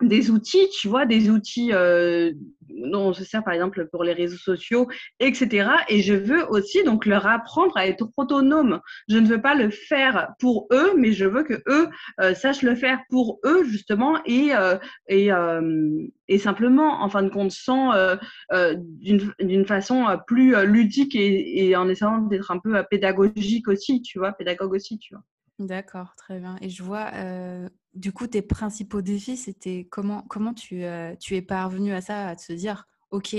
des 0.02 0.30
outils, 0.30 0.68
tu 0.70 0.88
vois, 0.88 1.06
des 1.06 1.30
outils 1.30 1.72
euh, 1.72 2.32
dont 2.68 3.08
on 3.08 3.12
se 3.12 3.24
sert 3.24 3.44
par 3.44 3.54
exemple 3.54 3.88
pour 3.90 4.04
les 4.04 4.12
réseaux 4.12 4.38
sociaux, 4.38 4.88
etc. 5.18 5.70
Et 5.88 6.02
je 6.02 6.14
veux 6.14 6.48
aussi 6.48 6.82
donc 6.84 7.06
leur 7.06 7.26
apprendre 7.26 7.76
à 7.76 7.86
être 7.86 8.08
autonome. 8.16 8.80
Je 9.08 9.18
ne 9.18 9.26
veux 9.26 9.40
pas 9.40 9.54
le 9.54 9.70
faire 9.70 10.30
pour 10.38 10.68
eux, 10.72 10.92
mais 10.96 11.12
je 11.12 11.24
veux 11.26 11.42
que 11.42 11.62
eux 11.68 11.88
euh, 12.20 12.34
sachent 12.34 12.62
le 12.62 12.74
faire 12.74 13.00
pour 13.08 13.40
eux 13.44 13.64
justement 13.64 14.18
et 14.24 14.54
euh, 14.54 14.76
et, 15.08 15.32
euh, 15.32 16.06
et 16.28 16.38
simplement 16.38 17.02
en 17.02 17.08
fin 17.08 17.22
de 17.22 17.28
compte 17.28 17.50
sans 17.50 17.92
euh, 17.92 18.16
euh, 18.52 18.76
d'une 18.78 19.66
façon 19.66 20.06
plus 20.26 20.54
ludique 20.66 21.14
et, 21.14 21.68
et 21.68 21.76
en 21.76 21.88
essayant 21.88 22.18
d'être 22.18 22.50
un 22.50 22.58
peu 22.58 22.82
pédagogique 22.90 23.68
aussi, 23.68 24.02
tu 24.02 24.18
vois, 24.18 24.32
pédagogue 24.32 24.72
aussi, 24.72 24.98
tu 24.98 25.14
vois. 25.14 25.22
D'accord, 25.60 26.14
très 26.16 26.40
bien. 26.40 26.56
Et 26.62 26.70
je 26.70 26.82
vois, 26.82 27.10
euh, 27.12 27.68
du 27.92 28.12
coup, 28.12 28.26
tes 28.26 28.40
principaux 28.40 29.02
défis, 29.02 29.36
c'était 29.36 29.86
comment, 29.90 30.22
comment 30.22 30.54
tu, 30.54 30.84
euh, 30.84 31.14
tu 31.16 31.36
es 31.36 31.42
parvenu 31.42 31.92
à 31.92 32.00
ça, 32.00 32.28
à 32.28 32.34
te 32.34 32.50
dire, 32.54 32.86
OK, 33.10 33.36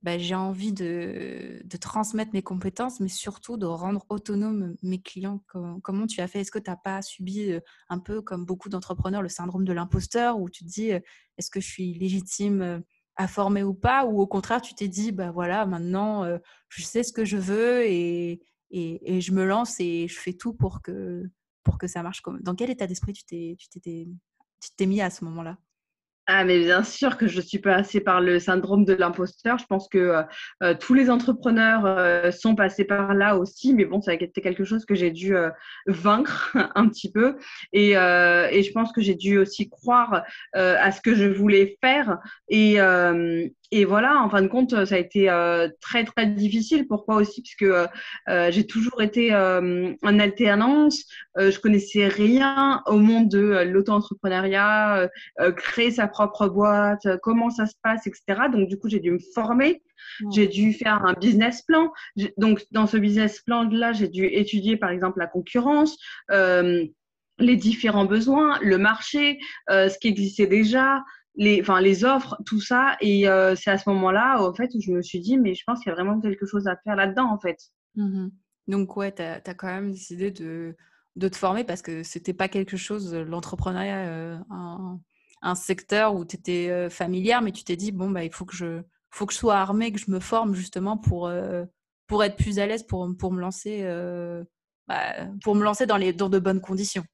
bah, 0.00 0.16
j'ai 0.16 0.36
envie 0.36 0.72
de, 0.72 1.60
transmettre 1.80 2.30
mes 2.32 2.42
compétences, 2.42 3.00
mais 3.00 3.08
surtout 3.08 3.56
de 3.56 3.66
rendre 3.66 4.06
autonome 4.10 4.76
mes 4.84 5.02
clients. 5.02 5.42
Comment, 5.82 6.06
tu 6.06 6.20
as 6.20 6.28
fait? 6.28 6.42
Est-ce 6.42 6.52
que 6.52 6.60
tu 6.60 6.70
n'as 6.70 6.76
pas 6.76 7.02
subi 7.02 7.50
euh, 7.50 7.60
un 7.88 7.98
peu, 7.98 8.22
comme 8.22 8.44
beaucoup 8.46 8.68
d'entrepreneurs, 8.68 9.22
le 9.22 9.28
syndrome 9.28 9.64
de 9.64 9.72
l'imposteur, 9.72 10.38
où 10.38 10.48
tu 10.48 10.64
te 10.64 10.68
dis, 10.70 10.90
est-ce 10.90 11.50
que 11.50 11.60
je 11.60 11.66
suis 11.66 11.94
légitime 11.94 12.80
à 13.16 13.26
former 13.26 13.64
ou 13.64 13.74
pas? 13.74 14.04
Ou 14.06 14.20
au 14.20 14.28
contraire, 14.28 14.62
tu 14.62 14.74
t'es 14.74 14.86
dit, 14.86 15.10
bah 15.10 15.32
voilà, 15.32 15.66
maintenant, 15.66 16.24
je 16.68 16.82
sais 16.84 17.02
ce 17.02 17.12
que 17.12 17.24
je 17.24 17.38
veux 17.38 17.84
et 17.84 18.40
je 18.70 19.32
me 19.32 19.44
lance 19.44 19.80
et 19.80 20.06
je 20.06 20.16
fais 20.16 20.32
tout 20.34 20.52
pour 20.52 20.80
que 20.80 21.28
pour 21.66 21.78
que 21.78 21.88
ça 21.88 22.02
marche 22.02 22.22
comme... 22.22 22.40
Dans 22.42 22.54
quel 22.54 22.70
état 22.70 22.86
d'esprit 22.86 23.12
tu 23.12 23.24
t'es, 23.24 23.56
tu 23.58 23.68
tu 24.60 24.70
t'es 24.76 24.86
mis 24.86 25.00
à 25.02 25.10
ce 25.10 25.24
moment-là? 25.26 25.58
Ah, 26.28 26.44
mais 26.44 26.58
bien 26.58 26.82
sûr 26.82 27.16
que 27.16 27.28
je 27.28 27.40
suis 27.40 27.60
passée 27.60 28.00
par 28.00 28.20
le 28.20 28.40
syndrome 28.40 28.84
de 28.84 28.94
l'imposteur. 28.94 29.58
Je 29.58 29.66
pense 29.66 29.88
que 29.88 29.98
euh, 29.98 30.22
euh, 30.62 30.74
tous 30.74 30.92
les 30.92 31.08
entrepreneurs 31.08 31.86
euh, 31.86 32.32
sont 32.32 32.56
passés 32.56 32.84
par 32.84 33.14
là 33.14 33.36
aussi, 33.36 33.72
mais 33.72 33.84
bon, 33.84 34.00
ça 34.00 34.10
a 34.10 34.14
été 34.14 34.40
quelque 34.40 34.64
chose 34.64 34.84
que 34.84 34.96
j'ai 34.96 35.12
dû 35.12 35.36
vaincre 35.86 36.56
un 36.74 36.88
petit 36.88 37.12
peu. 37.12 37.36
Et, 37.72 37.90
et 37.92 38.62
je 38.62 38.72
pense 38.72 38.92
que 38.92 39.00
j'ai 39.00 39.14
dû 39.14 39.38
aussi 39.38 39.68
croire 39.68 40.24
à 40.52 40.92
ce 40.92 41.00
que 41.00 41.14
je 41.14 41.26
voulais 41.26 41.76
faire. 41.80 42.18
Et, 42.48 42.80
et 43.72 43.84
voilà, 43.84 44.22
en 44.22 44.30
fin 44.30 44.42
de 44.42 44.46
compte, 44.46 44.84
ça 44.84 44.94
a 44.94 44.98
été 44.98 45.28
euh, 45.28 45.68
très 45.80 46.04
très 46.04 46.26
difficile. 46.26 46.86
Pourquoi 46.86 47.16
aussi? 47.16 47.42
Parce 47.42 47.56
que 47.56 47.86
euh, 48.28 48.50
j'ai 48.50 48.66
toujours 48.66 49.02
été 49.02 49.34
euh, 49.34 49.92
en 50.02 50.18
alternance. 50.18 51.04
je 51.36 51.58
connaissais 51.58 52.06
rien 52.06 52.82
au 52.86 52.98
monde 52.98 53.28
de 53.28 53.64
l'auto-entrepreneuriat, 53.64 55.08
créer 55.56 55.90
sa 55.90 56.06
propre 56.16 56.48
boîte, 56.48 57.06
comment 57.22 57.50
ça 57.50 57.66
se 57.66 57.74
passe, 57.82 58.06
etc. 58.06 58.48
Donc 58.52 58.68
du 58.68 58.78
coup, 58.78 58.88
j'ai 58.88 59.00
dû 59.00 59.10
me 59.10 59.18
former. 59.34 59.82
J'ai 60.32 60.46
dû 60.46 60.72
faire 60.72 61.04
un 61.04 61.14
business 61.14 61.62
plan. 61.62 61.92
Donc 62.36 62.64
dans 62.70 62.86
ce 62.86 62.96
business 62.96 63.40
plan-là, 63.42 63.92
j'ai 63.92 64.08
dû 64.08 64.24
étudier 64.24 64.76
par 64.76 64.90
exemple 64.90 65.18
la 65.18 65.26
concurrence 65.26 65.96
les 67.38 67.56
différents 67.56 68.06
besoins, 68.06 68.58
le 68.62 68.78
marché, 68.78 69.38
ce 69.68 69.98
qui 69.98 70.08
existait 70.08 70.46
déjà, 70.46 71.02
les, 71.36 71.60
enfin, 71.60 71.80
les 71.80 72.04
offres, 72.04 72.36
tout 72.46 72.60
ça. 72.60 72.96
Et 73.00 73.28
euh, 73.28 73.54
c'est 73.54 73.70
à 73.70 73.78
ce 73.78 73.88
moment-là, 73.90 74.42
au 74.42 74.54
fait, 74.54 74.70
où 74.74 74.80
je 74.80 74.90
me 74.90 75.02
suis 75.02 75.20
dit, 75.20 75.38
mais 75.38 75.54
je 75.54 75.62
pense 75.66 75.80
qu'il 75.80 75.90
y 75.90 75.92
a 75.92 75.94
vraiment 75.94 76.20
quelque 76.20 76.46
chose 76.46 76.66
à 76.66 76.76
faire 76.76 76.96
là-dedans, 76.96 77.30
en 77.30 77.38
fait. 77.38 77.58
Mmh 77.94 78.28
Donc, 78.68 78.96
ouais, 78.96 79.12
tu 79.12 79.22
as, 79.22 79.40
quand 79.54 79.68
même 79.68 79.92
décidé 79.92 80.30
de, 80.30 80.74
de 81.16 81.28
te 81.28 81.36
former 81.36 81.64
parce 81.64 81.82
que 81.82 82.02
c'était 82.02 82.34
pas 82.34 82.48
quelque 82.48 82.76
chose, 82.76 83.14
l'entrepreneuriat, 83.14 84.08
euh, 84.08 84.38
un, 84.50 84.98
un, 85.42 85.54
secteur 85.54 86.14
où 86.14 86.24
tu 86.24 86.36
étais 86.36 86.68
euh, 86.70 86.90
familière, 86.90 87.42
mais 87.42 87.52
tu 87.52 87.64
t'es 87.64 87.76
dit, 87.76 87.92
bon, 87.92 88.10
bah, 88.10 88.24
il 88.24 88.32
faut 88.32 88.44
que, 88.44 88.56
je, 88.56 88.82
faut 89.10 89.26
que 89.26 89.32
je 89.32 89.38
sois 89.38 89.56
armée, 89.56 89.92
que 89.92 89.98
je 89.98 90.10
me 90.10 90.20
forme 90.20 90.54
justement 90.54 90.96
pour, 90.96 91.30
pour 92.06 92.24
être 92.24 92.36
plus 92.36 92.58
à 92.58 92.66
l'aise, 92.66 92.84
pour, 92.84 93.06
me 93.06 93.40
lancer. 93.40 93.82
Bah, 94.88 95.26
pour 95.42 95.54
me 95.56 95.64
lancer 95.64 95.86
dans, 95.86 95.96
les, 95.96 96.12
dans 96.12 96.28
de 96.28 96.38
bonnes 96.38 96.60
conditions. 96.60 97.04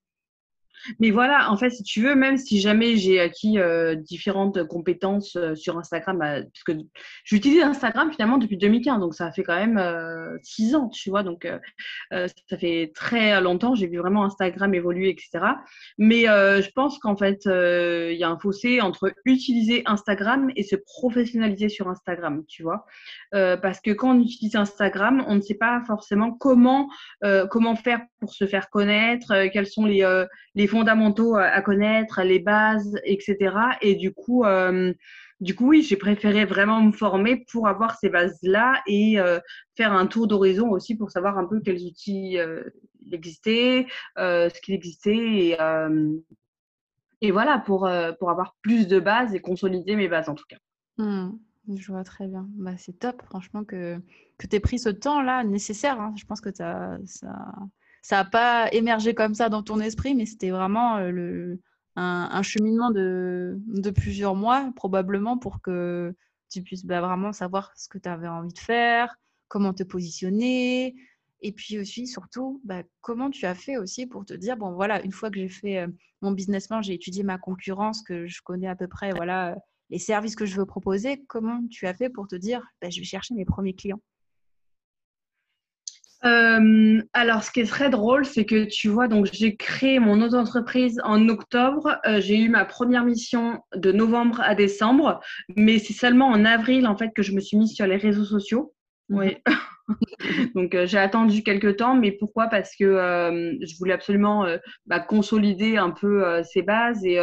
Mais 0.98 1.10
voilà, 1.10 1.50
en 1.50 1.56
fait, 1.56 1.70
si 1.70 1.82
tu 1.82 2.02
veux, 2.02 2.14
même 2.14 2.36
si 2.36 2.60
jamais 2.60 2.96
j'ai 2.96 3.20
acquis 3.20 3.58
euh, 3.58 3.94
différentes 3.94 4.64
compétences 4.64 5.36
euh, 5.36 5.54
sur 5.54 5.78
Instagram, 5.78 6.18
bah, 6.18 6.42
puisque 6.42 6.72
j'utilise 7.24 7.62
Instagram 7.62 8.10
finalement 8.10 8.38
depuis 8.38 8.56
2015, 8.56 9.00
donc 9.00 9.14
ça 9.14 9.30
fait 9.32 9.42
quand 9.42 9.56
même 9.56 9.78
euh, 9.78 10.36
six 10.42 10.74
ans, 10.74 10.88
tu 10.88 11.10
vois, 11.10 11.22
donc 11.22 11.46
ça 12.10 12.58
fait 12.58 12.92
très 12.94 13.40
longtemps, 13.40 13.74
j'ai 13.74 13.86
vu 13.86 13.98
vraiment 13.98 14.24
Instagram 14.24 14.74
évoluer, 14.74 15.10
etc. 15.10 15.44
Mais 15.98 16.22
je 16.24 16.70
pense 16.72 16.98
qu'en 16.98 17.16
fait, 17.16 17.42
il 17.46 18.16
y 18.16 18.24
a 18.24 18.28
un 18.28 18.38
fossé 18.38 18.80
entre 18.80 19.12
utiliser 19.24 19.82
Instagram 19.86 20.50
et 20.56 20.62
se 20.62 20.76
professionnaliser 20.76 21.68
sur 21.68 21.88
Instagram, 21.88 22.44
tu 22.48 22.62
vois, 22.62 22.84
parce 23.30 23.80
que 23.80 23.90
quand 23.90 24.16
on 24.16 24.20
utilise 24.20 24.56
Instagram, 24.56 25.24
on 25.26 25.36
ne 25.36 25.40
sait 25.40 25.54
pas 25.54 25.82
forcément 25.86 26.32
comment 26.32 26.88
comment 27.50 27.76
faire 27.76 28.00
pour 28.20 28.32
se 28.32 28.46
faire 28.46 28.70
connaître, 28.70 29.48
quels 29.52 29.66
sont 29.66 29.86
les 29.86 30.02
les 30.54 30.66
fondamentaux 30.72 31.36
à 31.36 31.60
connaître, 31.60 32.22
les 32.22 32.38
bases, 32.38 32.98
etc. 33.04 33.54
Et 33.82 33.94
du 33.94 34.10
coup, 34.10 34.44
euh, 34.44 34.94
du 35.40 35.54
coup, 35.54 35.68
oui, 35.68 35.82
j'ai 35.82 35.96
préféré 35.96 36.46
vraiment 36.46 36.80
me 36.80 36.92
former 36.92 37.44
pour 37.52 37.68
avoir 37.68 37.98
ces 37.98 38.08
bases-là 38.08 38.80
et 38.86 39.20
euh, 39.20 39.38
faire 39.76 39.92
un 39.92 40.06
tour 40.06 40.26
d'horizon 40.26 40.70
aussi 40.70 40.96
pour 40.96 41.10
savoir 41.10 41.36
un 41.36 41.44
peu 41.44 41.60
quels 41.60 41.82
outils 41.82 42.38
euh, 42.38 42.64
existaient, 43.12 43.86
ce 44.16 44.60
qu'il 44.62 44.74
existait 44.74 45.58
et, 47.20 47.30
voilà 47.30 47.58
pour 47.58 47.86
avoir 47.86 48.56
plus 48.62 48.88
de 48.88 48.98
bases 48.98 49.34
et 49.34 49.40
consolider 49.40 49.94
mes 49.94 50.08
bases 50.08 50.30
en 50.30 50.34
tout 50.34 50.46
cas. 50.48 50.56
Mmh. 50.96 51.32
Je 51.76 51.92
vois 51.92 52.02
très 52.02 52.26
bien. 52.26 52.46
Bah, 52.54 52.76
c'est 52.78 52.98
top, 52.98 53.22
franchement, 53.22 53.62
que, 53.62 54.00
que 54.38 54.46
tu 54.46 54.56
aies 54.56 54.60
pris 54.60 54.78
ce 54.78 54.88
temps-là 54.88 55.44
nécessaire. 55.44 56.00
Hein. 56.00 56.14
Je 56.16 56.24
pense 56.24 56.40
que 56.40 56.50
as, 56.60 56.98
ça 58.02 58.16
n'a 58.16 58.24
pas 58.24 58.68
émergé 58.72 59.14
comme 59.14 59.34
ça 59.34 59.48
dans 59.48 59.62
ton 59.62 59.80
esprit, 59.80 60.14
mais 60.14 60.26
c'était 60.26 60.50
vraiment 60.50 60.98
euh, 60.98 61.56
un, 61.96 62.42
cheminement 62.42 62.90
de, 62.90 63.56
de, 63.66 63.90
plusieurs 63.90 64.34
mois, 64.34 64.72
probablement, 64.74 65.38
pour 65.38 65.62
que 65.62 66.14
tu 66.50 66.62
puisses 66.62 66.84
bah, 66.84 67.00
vraiment 67.00 67.32
savoir 67.32 67.72
ce 67.76 67.88
que 67.88 67.98
tu 67.98 68.08
avais 68.08 68.28
envie 68.28 68.52
de 68.52 68.58
faire, 68.58 69.16
comment 69.48 69.72
te 69.72 69.84
positionner. 69.84 70.96
Et 71.42 71.52
puis 71.52 71.78
aussi, 71.78 72.06
surtout, 72.06 72.60
bah, 72.64 72.82
comment 73.00 73.30
tu 73.30 73.46
as 73.46 73.54
fait 73.54 73.76
aussi 73.76 74.06
pour 74.06 74.24
te 74.24 74.34
dire, 74.34 74.56
bon 74.56 74.72
voilà, 74.72 75.02
une 75.02 75.12
fois 75.12 75.30
que 75.30 75.38
j'ai 75.38 75.48
fait 75.48 75.78
euh, 75.78 75.88
mon 76.22 76.32
business 76.32 76.68
plan, 76.68 76.82
j'ai 76.82 76.94
étudié 76.94 77.22
ma 77.22 77.38
concurrence, 77.38 78.02
que 78.02 78.26
je 78.26 78.42
connais 78.42 78.68
à 78.68 78.76
peu 78.76 78.88
près, 78.88 79.12
voilà, 79.12 79.56
les 79.90 79.98
services 79.98 80.36
que 80.36 80.46
je 80.46 80.56
veux 80.56 80.66
proposer, 80.66 81.24
comment 81.28 81.60
tu 81.70 81.86
as 81.86 81.94
fait 81.94 82.08
pour 82.10 82.26
te 82.26 82.36
dire, 82.36 82.66
bah, 82.80 82.90
je 82.90 82.98
vais 82.98 83.04
chercher 83.04 83.34
mes 83.34 83.44
premiers 83.44 83.74
clients? 83.74 84.00
Euh, 86.24 87.02
alors, 87.12 87.42
ce 87.42 87.50
qui 87.50 87.60
est 87.60 87.66
très 87.66 87.90
drôle, 87.90 88.24
c'est 88.24 88.44
que 88.44 88.64
tu 88.64 88.88
vois, 88.88 89.08
donc 89.08 89.28
j'ai 89.32 89.56
créé 89.56 89.98
mon 89.98 90.20
auto-entreprise 90.22 91.00
en 91.04 91.28
octobre. 91.28 91.98
Euh, 92.06 92.20
j'ai 92.20 92.38
eu 92.38 92.48
ma 92.48 92.64
première 92.64 93.04
mission 93.04 93.60
de 93.74 93.90
novembre 93.90 94.40
à 94.40 94.54
décembre, 94.54 95.20
mais 95.56 95.78
c'est 95.78 95.92
seulement 95.92 96.28
en 96.28 96.44
avril 96.44 96.86
en 96.86 96.96
fait 96.96 97.10
que 97.14 97.22
je 97.22 97.32
me 97.32 97.40
suis 97.40 97.56
mise 97.56 97.72
sur 97.72 97.86
les 97.86 97.96
réseaux 97.96 98.24
sociaux. 98.24 98.72
Oui. 99.08 99.36
Donc 100.54 100.74
euh, 100.74 100.86
j'ai 100.86 100.98
attendu 100.98 101.42
quelques 101.42 101.76
temps, 101.76 101.94
mais 101.94 102.12
pourquoi? 102.12 102.48
Parce 102.48 102.74
que 102.76 102.84
euh, 102.84 103.54
je 103.60 103.76
voulais 103.78 103.92
absolument 103.92 104.44
euh, 104.44 104.58
bah, 104.86 105.00
consolider 105.00 105.76
un 105.76 105.90
peu 105.90 106.42
ces 106.44 106.62
bases 106.62 107.04
et, 107.04 107.18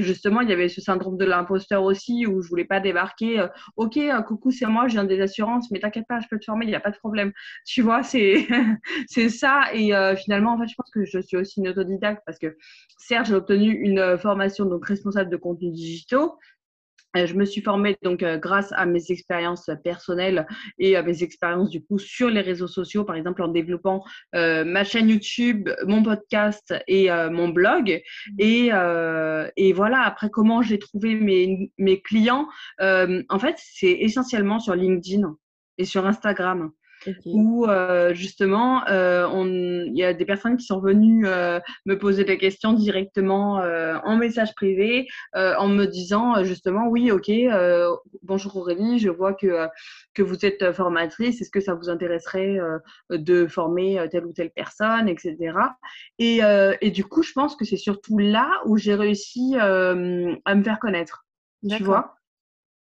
justement 0.00 0.40
il 0.40 0.48
y 0.48 0.52
avait 0.52 0.68
ce 0.68 0.80
syndrome 0.80 1.16
de 1.16 1.24
l'imposteur 1.24 1.82
aussi 1.82 2.26
où 2.26 2.42
je 2.42 2.48
voulais 2.48 2.64
pas 2.64 2.80
débarquer. 2.80 3.46
ok, 3.76 3.98
coucou 4.26 4.50
c'est 4.50 4.66
moi, 4.66 4.88
je 4.88 4.92
viens 4.94 5.04
des 5.04 5.20
assurances, 5.20 5.70
mais 5.70 5.80
t'inquiète 5.80 6.06
pas, 6.08 6.20
je 6.20 6.26
peux 6.28 6.38
te 6.38 6.44
former, 6.44 6.64
il 6.66 6.68
n'y 6.68 6.74
a 6.74 6.80
pas 6.80 6.90
de 6.90 6.98
problème. 6.98 7.32
Tu 7.66 7.82
vois, 7.82 8.02
c'est 8.02 8.46
c'est 9.08 9.28
ça 9.28 9.62
et 9.74 9.92
finalement 10.16 10.54
en 10.54 10.58
fait 10.58 10.68
je 10.68 10.74
pense 10.74 10.90
que 10.90 11.04
je 11.04 11.20
suis 11.20 11.36
aussi 11.36 11.60
une 11.60 11.68
autodidacte 11.68 12.22
parce 12.26 12.38
que 12.38 12.56
certes 12.98 13.26
j'ai 13.26 13.34
obtenu 13.34 13.72
une 13.72 14.18
formation 14.18 14.64
donc 14.64 14.86
responsable 14.86 15.30
de 15.30 15.36
contenus 15.36 15.72
digitaux, 15.72 16.38
je 17.14 17.34
me 17.34 17.44
suis 17.44 17.60
formée 17.60 17.96
donc 18.02 18.22
euh, 18.22 18.38
grâce 18.38 18.72
à 18.72 18.86
mes 18.86 19.10
expériences 19.10 19.70
personnelles 19.82 20.46
et 20.78 20.96
à 20.96 21.02
mes 21.02 21.22
expériences 21.22 21.70
du 21.70 21.84
coup 21.84 21.98
sur 21.98 22.30
les 22.30 22.40
réseaux 22.40 22.68
sociaux, 22.68 23.04
par 23.04 23.16
exemple 23.16 23.42
en 23.42 23.48
développant 23.48 24.04
euh, 24.34 24.64
ma 24.64 24.84
chaîne 24.84 25.08
YouTube, 25.08 25.68
mon 25.86 26.02
podcast 26.02 26.74
et 26.86 27.10
mon 27.30 27.48
blog. 27.48 28.02
Et, 28.38 28.70
et, 29.56 29.72
voilà, 29.72 30.02
après 30.02 30.30
comment 30.30 30.62
j'ai 30.62 30.78
trouvé 30.78 31.14
mes, 31.14 31.72
mes 31.78 32.00
clients, 32.00 32.48
en 32.80 33.38
fait 33.38 33.56
c'est 33.58 33.92
essentiellement 33.92 34.58
sur 34.60 34.74
LinkedIn 34.74 35.36
et 35.78 35.84
sur 35.84 36.06
Instagram. 36.06 36.70
Où 37.24 37.66
euh, 37.66 38.12
justement, 38.14 38.86
euh, 38.88 39.26
il 39.86 39.96
y 39.96 40.04
a 40.04 40.12
des 40.12 40.24
personnes 40.24 40.56
qui 40.56 40.66
sont 40.66 40.80
venues 40.80 41.26
euh, 41.26 41.58
me 41.86 41.98
poser 41.98 42.24
des 42.24 42.38
questions 42.38 42.72
directement 42.72 43.60
en 44.04 44.16
message 44.16 44.54
privé, 44.54 45.08
en 45.34 45.68
me 45.68 45.86
disant 45.86 46.42
justement, 46.44 46.88
oui, 46.88 47.10
ok, 47.10 47.30
bonjour 48.22 48.56
Aurélie, 48.56 48.98
je 48.98 49.10
vois 49.10 49.34
que, 49.34 49.68
que 50.14 50.22
vous 50.22 50.44
êtes 50.44 50.72
formatrice, 50.72 51.40
est-ce 51.40 51.50
que 51.50 51.60
ça 51.60 51.74
vous 51.74 51.88
intéresserait 51.88 52.58
de 53.10 53.46
former 53.46 54.06
telle 54.10 54.26
ou 54.26 54.32
telle 54.32 54.50
personne, 54.50 55.08
etc. 55.08 55.36
Et, 56.18 56.40
et 56.80 56.90
du 56.90 57.04
coup, 57.04 57.22
je 57.22 57.32
pense 57.32 57.56
que 57.56 57.64
c'est 57.64 57.76
surtout 57.76 58.18
là 58.18 58.60
où 58.66 58.76
j'ai 58.76 58.94
réussi 58.94 59.56
à 59.56 59.94
me 59.94 60.62
faire 60.62 60.78
connaître. 60.78 61.26
Tu 61.68 61.82
vois 61.82 62.16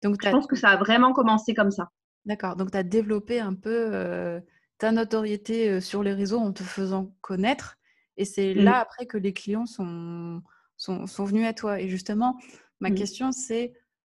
Donc, 0.03 0.17
je 0.23 0.31
pense 0.31 0.47
que 0.47 0.57
ça 0.57 0.69
a 0.69 0.77
vraiment 0.77 1.13
commencé 1.13 1.55
comme 1.55 1.71
ça. 1.71 1.91
D'accord, 2.29 2.57
donc 2.57 2.71
tu 2.71 2.77
as 2.77 2.83
développé 2.83 3.41
un 3.41 3.55
peu 3.55 4.41
ta 4.77 4.93
notoriété 4.93 5.81
sur 5.81 6.03
les 6.03 6.13
réseaux 6.13 6.39
en 6.39 6.53
te 6.53 6.63
faisant 6.63 7.17
connaître. 7.23 7.79
Et 8.19 8.25
c'est 8.25 8.55
mmh. 8.55 8.59
là 8.59 8.81
après 8.81 9.07
que 9.07 9.17
les 9.17 9.33
clients 9.33 9.67
sont, 9.67 10.43
sont, 10.77 11.25
venus 11.25 11.47
à 11.47 11.55
toi. 11.55 11.81
Et 11.81 11.89
justement, 11.89 12.39
ma 12.81 12.91
mmh. 12.91 12.95
question 12.95 13.33
c'est, 13.33 13.73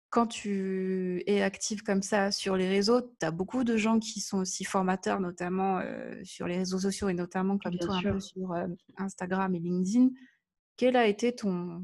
quand 0.08 0.26
tu 0.26 1.22
es 1.26 1.40
active 1.40 1.82
comme 1.82 2.02
ça 2.02 2.32
sur 2.32 2.56
les 2.56 2.68
réseaux, 2.68 3.00
tu 3.00 3.24
as 3.24 3.30
beaucoup 3.30 3.62
de 3.62 3.76
gens 3.76 4.00
qui 4.00 4.20
sont 4.20 4.38
aussi 4.38 4.64
formateurs, 4.64 5.20
notamment 5.20 5.80
sur 6.24 6.48
les 6.48 6.58
réseaux 6.58 6.80
sociaux 6.80 7.08
et 7.08 7.14
notamment 7.14 7.58
comme 7.58 7.78
toi 7.78 7.94
un 7.94 8.02
peu 8.02 8.20
sur 8.20 8.54
Instagram 8.98 9.54
et 9.54 9.60
LinkedIn 9.60 10.08
quel 10.80 10.96
a 10.96 11.06
été 11.06 11.34
ton, 11.34 11.82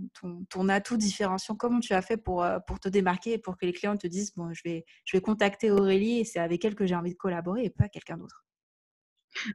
ton, 0.48 0.68
atout 0.70 0.96
différenciant? 0.96 1.54
Comment 1.54 1.80
tu 1.80 1.92
as 1.92 2.00
fait 2.00 2.16
pour, 2.16 2.42
euh, 2.42 2.58
pour 2.66 2.80
te 2.80 2.88
démarquer 2.88 3.34
et 3.34 3.38
pour 3.38 3.58
que 3.58 3.66
les 3.66 3.74
clients 3.74 3.94
te 3.94 4.06
disent 4.06 4.32
bon, 4.34 4.54
je 4.54 4.62
vais, 4.64 4.86
je 5.04 5.14
vais 5.18 5.20
contacter 5.20 5.70
Aurélie 5.70 6.20
et 6.20 6.24
c'est 6.24 6.38
avec 6.38 6.64
elle 6.64 6.74
que 6.74 6.86
j'ai 6.86 6.94
envie 6.94 7.10
de 7.10 7.16
collaborer 7.18 7.64
et 7.64 7.68
pas 7.68 7.90
quelqu'un 7.90 8.16
d'autre? 8.16 8.46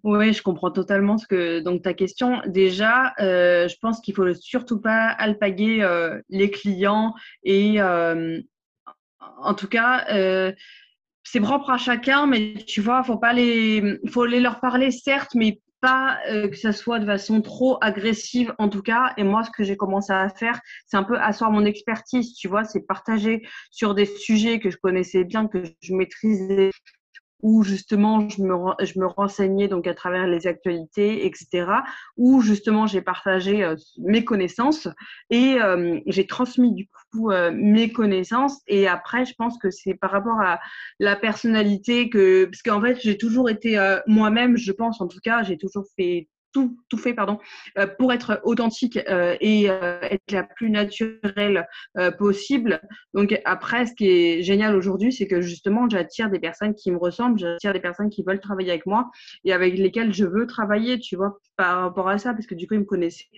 Oui, 0.03 0.31
je 0.31 0.43
comprends 0.43 0.69
totalement 0.69 1.17
ce 1.17 1.25
que 1.25 1.59
donc 1.59 1.81
ta 1.81 1.95
question. 1.95 2.39
Déjà, 2.45 3.15
euh, 3.19 3.67
je 3.67 3.75
pense 3.81 3.99
qu'il 3.99 4.13
faut 4.13 4.31
surtout 4.35 4.79
pas 4.79 5.07
alpaguer 5.07 5.81
euh, 5.81 6.21
les 6.29 6.51
clients 6.51 7.15
et 7.43 7.81
en 7.81 9.55
tout 9.57 9.67
cas, 9.67 10.05
c'est 11.23 11.39
propre 11.39 11.71
à 11.71 11.79
chacun, 11.79 12.27
mais 12.27 12.53
tu 12.67 12.79
vois, 12.79 13.01
faut 13.01 13.17
pas 13.17 13.33
les, 13.33 13.97
faut 14.11 14.27
les 14.27 14.39
leur 14.39 14.59
parler 14.59 14.91
certes, 14.91 15.31
mais 15.33 15.59
pas 15.81 16.19
euh, 16.29 16.47
que 16.47 16.55
ça 16.57 16.71
soit 16.71 16.99
de 16.99 17.05
façon 17.05 17.41
trop 17.41 17.77
agressive 17.81 18.53
en 18.59 18.69
tout 18.69 18.81
cas. 18.81 19.13
Et 19.17 19.23
moi, 19.23 19.43
ce 19.43 19.51
que 19.51 19.63
j'ai 19.63 19.77
commencé 19.77 20.13
à 20.13 20.29
faire, 20.29 20.59
c'est 20.87 20.97
un 20.97 21.03
peu 21.03 21.17
asseoir 21.17 21.51
mon 21.51 21.65
expertise, 21.65 22.33
tu 22.35 22.47
vois, 22.47 22.63
c'est 22.63 22.85
partager 22.85 23.41
sur 23.71 23.95
des 23.95 24.05
sujets 24.05 24.59
que 24.59 24.69
je 24.69 24.77
connaissais 24.77 25.23
bien, 25.23 25.47
que 25.47 25.63
je 25.81 25.93
maîtrisais 25.93 26.71
où 27.41 27.63
justement 27.63 28.27
je 28.29 28.41
me, 28.41 28.55
je 28.85 28.99
me 28.99 29.07
renseignais 29.07 29.67
donc 29.67 29.87
à 29.87 29.93
travers 29.93 30.27
les 30.27 30.47
actualités, 30.47 31.25
etc. 31.25 31.67
Où 32.17 32.41
justement 32.41 32.87
j'ai 32.87 33.01
partagé 33.01 33.63
euh, 33.63 33.75
mes 33.99 34.23
connaissances 34.23 34.87
et 35.29 35.61
euh, 35.61 35.99
j'ai 36.07 36.27
transmis 36.27 36.73
du 36.73 36.87
coup 37.11 37.31
euh, 37.31 37.51
mes 37.53 37.91
connaissances. 37.91 38.61
Et 38.67 38.87
après, 38.87 39.25
je 39.25 39.33
pense 39.37 39.57
que 39.57 39.69
c'est 39.69 39.95
par 39.95 40.11
rapport 40.11 40.39
à 40.41 40.59
la 40.99 41.15
personnalité 41.15 42.09
que, 42.09 42.45
parce 42.45 42.61
qu'en 42.61 42.81
fait 42.81 42.99
j'ai 43.01 43.17
toujours 43.17 43.49
été 43.49 43.77
moi-même, 44.07 44.57
je 44.57 44.71
pense 44.71 45.01
en 45.01 45.07
tout 45.07 45.19
cas, 45.23 45.43
j'ai 45.43 45.57
toujours 45.57 45.85
fait 45.95 46.27
tout, 46.51 46.77
tout 46.89 46.97
fait 46.97 47.13
pardon, 47.13 47.39
euh, 47.77 47.87
pour 47.87 48.13
être 48.13 48.41
authentique 48.43 48.99
euh, 49.09 49.35
et 49.39 49.69
euh, 49.69 49.99
être 50.01 50.31
la 50.31 50.43
plus 50.43 50.69
naturelle 50.69 51.67
possible. 52.17 52.81
Donc 53.13 53.39
après, 53.45 53.85
ce 53.85 53.93
qui 53.95 54.07
est 54.07 54.43
génial 54.43 54.75
aujourd'hui, 54.75 55.11
c'est 55.11 55.27
que 55.27 55.41
justement, 55.41 55.89
j'attire 55.89 56.29
des 56.29 56.39
personnes 56.39 56.75
qui 56.75 56.91
me 56.91 56.97
ressemblent, 56.97 57.39
j'attire 57.39 57.73
des 57.73 57.79
personnes 57.79 58.09
qui 58.09 58.23
veulent 58.25 58.39
travailler 58.39 58.71
avec 58.71 58.85
moi 58.85 59.09
et 59.43 59.53
avec 59.53 59.77
lesquelles 59.77 60.13
je 60.13 60.25
veux 60.25 60.47
travailler, 60.47 60.99
tu 60.99 61.15
vois, 61.15 61.39
par 61.57 61.81
rapport 61.81 62.09
à 62.09 62.17
ça, 62.17 62.33
parce 62.33 62.47
que 62.47 62.55
du 62.55 62.67
coup, 62.67 62.75
ils 62.75 62.81
me 62.81 62.85
connaissaient 62.85 63.29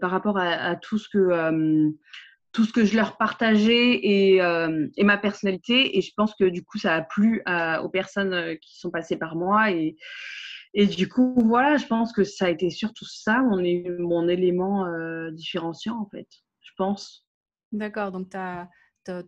par 0.00 0.10
rapport 0.10 0.38
à, 0.38 0.74
tout 0.76 0.98
ce 0.98 1.08
que 1.08 1.92
tout 2.52 2.64
ce 2.64 2.72
que 2.72 2.84
je 2.84 2.96
leur 2.96 3.16
partageais 3.16 3.94
et, 3.94 4.36
et, 4.36 5.04
ma 5.04 5.18
personnalité. 5.18 5.96
Et 5.96 6.02
je 6.02 6.12
pense 6.16 6.34
que 6.34 6.44
du 6.44 6.64
coup, 6.64 6.78
ça 6.78 6.94
a 6.94 7.02
plu 7.02 7.42
aux 7.82 7.88
personnes 7.88 8.56
qui 8.60 8.78
sont 8.78 8.90
passées 8.90 9.16
par 9.16 9.36
moi 9.36 9.70
et 9.70 9.96
et 10.74 10.86
du 10.86 11.08
coup, 11.08 11.34
voilà, 11.36 11.76
je 11.76 11.86
pense 11.86 12.12
que 12.12 12.24
ça 12.24 12.46
a 12.46 12.50
été 12.50 12.70
surtout 12.70 13.06
ça, 13.06 13.40
mon, 13.40 13.62
mon 13.98 14.28
élément 14.28 14.86
euh, 14.86 15.30
différenciant, 15.30 15.98
en 15.98 16.06
fait, 16.06 16.28
je 16.60 16.70
pense. 16.76 17.26
D'accord, 17.72 18.12
donc 18.12 18.30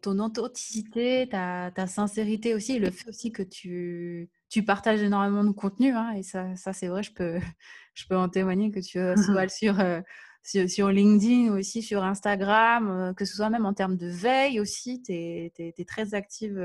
ton 0.03 0.18
authenticité, 0.18 1.29
ta, 1.31 1.70
ta, 1.74 1.87
sincérité 1.87 2.55
aussi, 2.55 2.79
le 2.79 2.90
fait 2.90 3.09
aussi 3.09 3.33
que 3.33 3.42
tu, 3.42 4.29
tu 4.50 4.62
partages 4.62 5.03
énormément 5.03 5.44
de 5.44 5.53
contenu, 5.53 5.92
hein, 5.92 6.12
et 6.12 6.22
ça, 6.22 6.55
ça 6.57 6.72
c'est 6.72 6.88
vrai, 6.88 7.03
je 7.03 7.12
peux, 7.12 7.38
je 7.94 8.07
peux 8.07 8.16
en 8.16 8.29
témoigner 8.29 8.70
que 8.70 8.81
tu 8.81 8.98
sois 9.24 9.48
sur, 9.48 9.81
euh, 9.81 10.00
sur, 10.42 10.68
sur, 10.68 10.90
LinkedIn 10.90 11.53
aussi, 11.55 11.83
sur 11.83 12.05
Instagram, 12.05 12.90
euh, 12.90 13.14
que 13.14 13.24
ce 13.24 13.35
soit 13.37 13.50
même 13.50 13.66
en 13.66 13.74
termes 13.74 13.96
de 13.96 14.09
veille 14.09 14.61
aussi, 14.61 15.03
tu 15.03 15.12
es, 15.12 15.53
es, 15.59 15.85
très 15.85 16.14
active 16.14 16.59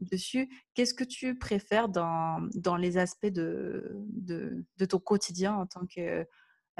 dessus. 0.00 0.48
Qu'est-ce 0.74 0.94
que 0.94 1.04
tu 1.04 1.38
préfères 1.38 1.88
dans, 1.88 2.40
dans 2.54 2.76
les 2.76 2.98
aspects 2.98 3.26
de, 3.26 3.90
de, 4.08 4.64
de, 4.76 4.84
ton 4.84 4.98
quotidien 4.98 5.54
en 5.54 5.66
tant 5.66 5.86
que 5.86 6.26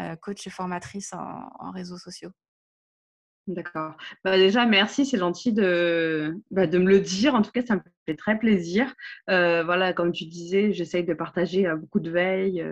euh, 0.01 0.17
coach 0.17 0.47
et 0.47 0.51
formatrice 0.51 1.13
en, 1.13 1.71
réseaux 1.73 1.99
sociaux? 1.99 2.31
D'accord. 3.47 3.97
Bah 4.25 4.37
déjà, 4.37 4.67
merci, 4.67 5.07
c'est 5.07 5.19
gentil 5.19 5.55
de, 5.55 6.37
bah 6.51 6.67
de 6.67 6.79
me 6.79 6.89
le 6.89 7.01
dire. 7.01 7.35
En 7.35 7.41
tout 7.41 7.51
cas, 7.51 7.65
ça 7.65 7.77
me 7.77 7.81
fait 8.05 8.15
très 8.15 8.39
plaisir. 8.39 8.95
Euh, 9.31 9.65
voilà, 9.65 9.95
comme 9.95 10.13
tu 10.13 10.27
disais, 10.27 10.73
j'essaye 10.73 11.05
de 11.05 11.15
partager 11.15 11.67
beaucoup 11.81 12.01
de 12.01 12.11
veille, 12.11 12.63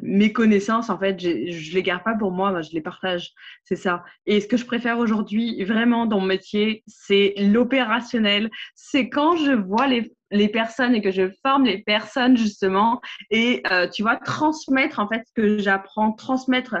mes 0.00 0.32
connaissances, 0.32 0.90
en 0.90 0.98
fait, 0.98 1.18
je 1.20 1.74
les 1.74 1.82
garde 1.82 2.02
pas 2.02 2.14
pour 2.14 2.30
moi, 2.30 2.62
je 2.62 2.70
les 2.72 2.80
partage. 2.80 3.32
C'est 3.64 3.76
ça. 3.76 4.04
Et 4.26 4.40
ce 4.40 4.46
que 4.46 4.56
je 4.56 4.64
préfère 4.64 4.98
aujourd'hui, 4.98 5.62
vraiment, 5.64 6.06
dans 6.06 6.20
mon 6.20 6.26
métier, 6.26 6.82
c'est 6.86 7.34
l'opérationnel. 7.36 8.50
C'est 8.74 9.08
quand 9.08 9.36
je 9.36 9.52
vois 9.52 9.86
les, 9.86 10.12
les, 10.30 10.48
personnes 10.48 10.94
et 10.94 11.02
que 11.02 11.10
je 11.10 11.30
forme 11.42 11.64
les 11.64 11.78
personnes, 11.78 12.36
justement, 12.36 13.00
et 13.30 13.62
euh, 13.70 13.88
tu 13.88 14.02
vois, 14.02 14.16
transmettre, 14.16 14.98
en 14.98 15.08
fait, 15.08 15.22
ce 15.26 15.32
que 15.34 15.58
j'apprends, 15.58 16.12
transmettre 16.12 16.76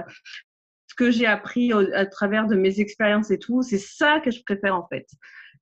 ce 0.88 0.94
que 0.94 1.10
j'ai 1.10 1.26
appris 1.26 1.72
à 1.72 2.06
travers 2.06 2.46
de 2.46 2.54
mes 2.54 2.80
expériences 2.80 3.30
et 3.30 3.38
tout. 3.38 3.62
C'est 3.62 3.78
ça 3.78 4.20
que 4.20 4.30
je 4.30 4.42
préfère, 4.42 4.76
en 4.76 4.86
fait. 4.88 5.06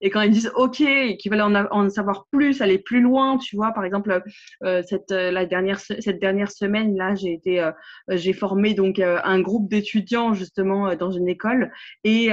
Et 0.00 0.10
quand 0.10 0.22
ils 0.22 0.30
disent 0.30 0.52
OK 0.54 0.76
qu'ils 0.76 1.30
veulent 1.30 1.40
en, 1.40 1.54
en, 1.54 1.88
savoir 1.90 2.26
plus, 2.30 2.60
aller 2.60 2.78
plus 2.78 3.00
loin, 3.00 3.38
tu 3.38 3.56
vois, 3.56 3.72
par 3.72 3.84
exemple, 3.84 4.22
euh, 4.62 4.82
cette, 4.88 5.12
euh, 5.12 5.30
la 5.30 5.46
dernière, 5.46 5.80
cette 5.80 6.20
dernière 6.20 6.50
semaine, 6.50 6.96
là, 6.96 7.14
j'ai 7.14 7.32
été, 7.32 7.60
euh, 7.60 7.72
j'ai 8.10 8.32
formé 8.32 8.74
donc 8.74 8.98
un 8.98 9.40
groupe 9.40 9.68
d'étudiants 9.68 10.34
justement 10.34 10.94
dans 10.96 11.10
une 11.10 11.28
école 11.28 11.70
et 12.04 12.30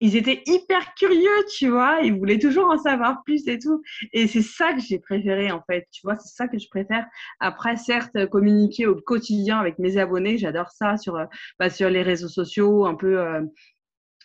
ils 0.00 0.14
étaient 0.14 0.42
hyper 0.44 0.94
curieux, 0.94 1.44
tu 1.56 1.68
vois, 1.68 2.00
ils 2.02 2.14
voulaient 2.14 2.38
toujours 2.38 2.66
en 2.66 2.76
savoir 2.76 3.22
plus 3.24 3.48
et 3.48 3.58
tout. 3.58 3.82
Et 4.12 4.26
c'est 4.26 4.42
ça 4.42 4.74
que 4.74 4.80
j'ai 4.80 4.98
préféré, 4.98 5.50
en 5.50 5.62
fait, 5.68 5.86
tu 5.90 6.02
vois, 6.04 6.16
c'est 6.16 6.34
ça 6.34 6.48
que 6.48 6.58
je 6.58 6.68
préfère. 6.68 7.06
Après, 7.40 7.76
certes, 7.76 8.26
communiquer 8.26 8.86
au 8.86 8.94
quotidien 8.94 9.58
avec 9.58 9.78
mes 9.78 9.96
abonnés, 9.96 10.36
j'adore 10.36 10.70
ça 10.70 10.98
sur, 10.98 11.18
bah, 11.58 11.70
sur 11.70 11.88
les 11.88 12.02
réseaux 12.02 12.28
sociaux, 12.28 12.84
un 12.84 12.94
peu, 12.94 13.18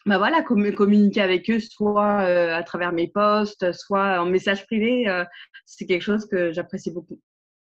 bah 0.06 0.18
voilà, 0.18 0.42
communiquer 0.42 1.22
avec 1.22 1.50
eux, 1.50 1.60
soit 1.60 2.22
euh, 2.22 2.56
à 2.56 2.64
travers 2.64 2.92
mes 2.92 3.08
posts, 3.08 3.72
soit 3.72 4.22
en 4.22 4.26
message 4.26 4.66
privé, 4.66 5.08
euh, 5.08 5.24
c'est 5.66 5.86
quelque 5.86 6.02
chose 6.02 6.28
que 6.28 6.52
j'apprécie 6.52 6.92
beaucoup. 6.92 7.20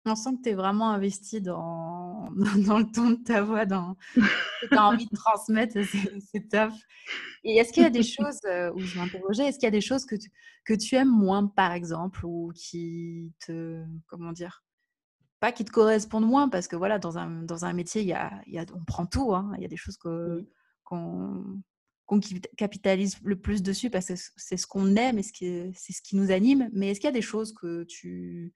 On 0.05 0.17
sent 0.17 0.31
que 0.39 0.43
tu 0.43 0.49
es 0.49 0.55
vraiment 0.55 0.91
investi 0.91 1.41
dans, 1.41 2.29
dans, 2.67 2.79
le 2.79 2.91
ton 2.91 3.11
de 3.11 3.23
ta 3.23 3.43
voix, 3.43 3.67
dans 3.67 3.97
ce 4.15 4.21
que 4.21 4.69
tu 4.69 4.75
as 4.75 4.87
envie 4.87 5.07
de 5.07 5.15
transmettre, 5.15 5.79
c'est 6.33 6.49
top. 6.49 6.73
Et 7.45 7.57
est-ce 7.57 7.73
qu'il 7.73 7.83
y 7.83 7.87
a 7.87 7.91
des 7.91 8.03
choses 8.03 8.41
euh, 8.47 8.73
où 8.73 8.81
je 8.81 8.99
m'interrogeais, 8.99 9.45
est-ce 9.45 9.59
qu'il 9.59 9.67
y 9.67 9.69
a 9.69 9.71
des 9.71 9.81
choses 9.83 10.07
que 10.07 10.17
tu, 10.17 10.31
que 10.65 10.75
tu 10.75 10.97
aimes 10.97 11.13
moins, 11.13 11.47
par 11.47 11.73
exemple, 11.73 12.25
ou 12.25 12.51
qui 12.55 13.33
te, 13.47 13.85
comment 14.07 14.33
dire, 14.33 14.65
pas 15.39 15.53
qui 15.53 15.65
te 15.65 15.71
correspondent 15.71 16.27
moins, 16.27 16.49
parce 16.49 16.67
que 16.67 16.77
voilà, 16.77 16.99
dans 16.99 17.19
un, 17.19 17.43
dans 17.43 17.65
un 17.67 17.73
métier, 17.75 18.01
il 18.01 18.09
y 18.09 18.13
a, 18.15 18.33
y 18.47 18.59
a, 18.59 18.65
on 18.75 18.85
prend 18.85 19.07
tout, 19.07 19.35
hein. 19.35 19.53
il 19.57 19.63
y 19.63 19.67
a 19.67 19.69
des 19.69 19.77
choses 19.77 19.99
que, 19.99 20.49
qu'on 20.83 21.63
qu'on 22.21 22.21
capitalise 22.57 23.19
le 23.23 23.41
plus 23.41 23.63
dessus 23.63 23.91
parce 23.91 24.09
que 24.09 24.15
c'est 24.37 24.57
ce 24.57 24.67
qu'on 24.67 24.97
aime 24.97 25.19
et 25.19 25.23
c'est 25.23 25.93
ce 25.93 26.03
qui 26.03 26.17
nous 26.17 26.31
anime. 26.31 26.69
Mais 26.73 26.91
est-ce 26.91 27.01
qu'il 27.01 27.09
y 27.09 27.11
a 27.11 27.13
des 27.13 27.23
choses 27.23 27.55
que 27.55 27.85
tu 27.85 28.53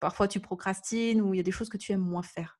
parfois 0.00 0.28
tu 0.28 0.40
procrastines 0.40 1.20
ou 1.20 1.34
il 1.34 1.38
y 1.38 1.40
a 1.40 1.44
des 1.44 1.52
choses 1.52 1.68
que 1.68 1.76
tu 1.76 1.92
aimes 1.92 2.00
moins 2.00 2.22
faire? 2.22 2.57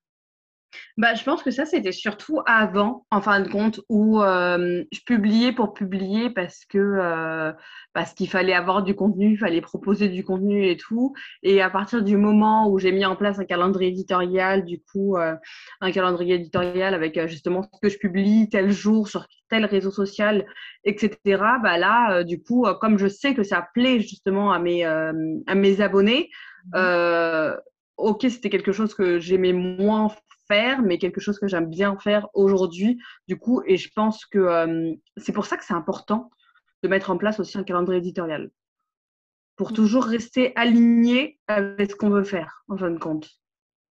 Bah, 0.96 1.14
je 1.14 1.22
pense 1.24 1.42
que 1.42 1.50
ça, 1.50 1.64
c'était 1.64 1.92
surtout 1.92 2.40
avant, 2.46 3.06
en 3.10 3.20
fin 3.20 3.40
de 3.40 3.48
compte, 3.48 3.80
où 3.88 4.20
euh, 4.20 4.84
je 4.92 5.00
publiais 5.06 5.52
pour 5.52 5.72
publier 5.72 6.30
parce 6.30 6.64
que 6.64 6.78
euh, 6.78 7.52
parce 7.92 8.14
qu'il 8.14 8.28
fallait 8.28 8.52
avoir 8.52 8.82
du 8.82 8.94
contenu, 8.94 9.32
il 9.32 9.38
fallait 9.38 9.60
proposer 9.60 10.08
du 10.08 10.24
contenu 10.24 10.66
et 10.68 10.76
tout. 10.76 11.14
Et 11.42 11.62
à 11.62 11.70
partir 11.70 12.02
du 12.02 12.16
moment 12.16 12.68
où 12.68 12.78
j'ai 12.78 12.92
mis 12.92 13.04
en 13.04 13.16
place 13.16 13.38
un 13.38 13.44
calendrier 13.44 13.90
éditorial, 13.90 14.64
du 14.64 14.80
coup, 14.80 15.16
euh, 15.16 15.34
un 15.80 15.90
calendrier 15.92 16.34
éditorial 16.34 16.94
avec 16.94 17.26
justement 17.28 17.62
ce 17.62 17.80
que 17.80 17.88
je 17.88 17.98
publie 17.98 18.48
tel 18.50 18.70
jour 18.70 19.08
sur 19.08 19.26
tel 19.48 19.64
réseau 19.64 19.90
social, 19.90 20.46
etc. 20.84 21.18
Bah 21.62 21.78
là, 21.78 22.22
du 22.24 22.42
coup, 22.42 22.66
comme 22.80 22.98
je 22.98 23.08
sais 23.08 23.34
que 23.34 23.42
ça 23.42 23.66
plaît 23.72 24.00
justement 24.00 24.52
à 24.52 24.58
mes 24.58 24.84
à 24.84 25.54
mes 25.54 25.80
abonnés. 25.80 26.28
Mmh 26.74 27.56
ok, 27.98 28.26
c'était 28.30 28.48
quelque 28.48 28.72
chose 28.72 28.94
que 28.94 29.18
j'aimais 29.18 29.52
moins 29.52 30.08
faire, 30.48 30.82
mais 30.82 30.98
quelque 30.98 31.20
chose 31.20 31.38
que 31.38 31.46
j'aime 31.46 31.68
bien 31.68 31.96
faire 31.98 32.28
aujourd'hui, 32.34 33.00
du 33.28 33.36
coup, 33.36 33.62
et 33.66 33.76
je 33.76 33.90
pense 33.94 34.26
que 34.26 34.38
euh, 34.38 34.94
c'est 35.16 35.32
pour 35.32 35.46
ça 35.46 35.56
que 35.56 35.64
c'est 35.64 35.74
important 35.74 36.30
de 36.82 36.88
mettre 36.88 37.10
en 37.10 37.18
place 37.18 37.40
aussi 37.40 37.58
un 37.58 37.64
calendrier 37.64 37.98
éditorial, 37.98 38.50
pour 39.56 39.70
mmh. 39.70 39.74
toujours 39.74 40.04
rester 40.04 40.52
aligné 40.56 41.38
avec 41.46 41.90
ce 41.90 41.96
qu'on 41.96 42.10
veut 42.10 42.24
faire, 42.24 42.64
en 42.68 42.76
fin 42.76 42.90
de 42.90 42.98
compte. 42.98 43.28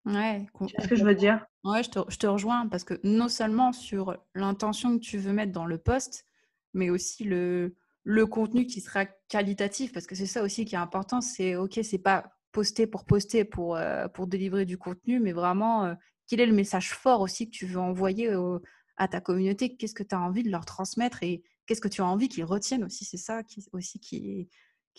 Ouais, 0.05 0.47
ce 0.79 0.87
que 0.87 0.97
je 0.97 1.05
veux 1.05 1.15
dire? 1.15 1.47
Ouais, 1.65 1.83
je 1.83 1.91
te, 1.91 1.99
je 2.09 2.19
te, 2.19 2.27
rejoins 2.27 2.69
parce 2.69 2.85
que 2.85 3.01
non 3.05 3.29
seulement 3.29 3.73
sur 3.73 4.19
l'intention 4.35 4.99
que 4.99 5.03
tu 5.03 5.17
veux 5.17 5.33
mettre 5.33 5.53
dans 5.53 5.65
le 5.65 5.79
poste, 5.79 6.27
mais 6.75 6.91
aussi 6.91 7.25
le, 7.25 7.75
le 8.03 8.27
contenu 8.27 8.67
qui 8.67 8.83
sera 8.83 9.07
qualitatif, 9.29 9.93
parce 9.95 10.07
que 10.07 10.15
c'est 10.15 10.27
ça 10.27 10.43
aussi 10.43 10.67
qui 10.67 10.75
est 10.75 10.79
important, 10.79 11.23
c'est 11.23 11.57
ok, 11.57 11.81
c'est 11.83 11.99
pas 11.99 12.35
poster 12.53 12.87
pour 12.87 13.05
poster, 13.05 13.45
pour, 13.45 13.77
euh, 13.77 14.07
pour 14.09 14.27
délivrer 14.27 14.67
du 14.67 14.77
contenu, 14.77 15.21
mais 15.21 15.33
vraiment 15.33 15.87
euh, 15.87 15.95
quel 16.27 16.41
est 16.41 16.47
le 16.47 16.53
message 16.53 16.91
fort 16.93 17.21
aussi 17.21 17.47
que 17.47 17.57
tu 17.57 17.67
veux 17.67 17.81
envoyer 17.81 18.31
à 18.97 19.09
ta 19.09 19.21
communauté? 19.21 19.77
Qu'est-ce 19.77 19.95
que 19.95 20.03
tu 20.03 20.15
as 20.15 20.21
envie 20.21 20.43
de 20.43 20.51
leur 20.51 20.65
transmettre 20.65 21.23
et 21.23 21.43
qu'est-ce 21.67 21.81
que 21.81 21.89
tu 21.89 22.03
as 22.03 22.07
envie 22.07 22.29
qu'ils 22.29 22.45
retiennent 22.45 22.85
aussi? 22.85 23.05
C'est 23.05 23.17
ça 23.17 23.43
qui, 23.43 23.65
aussi 23.73 23.99
qui 24.01 24.49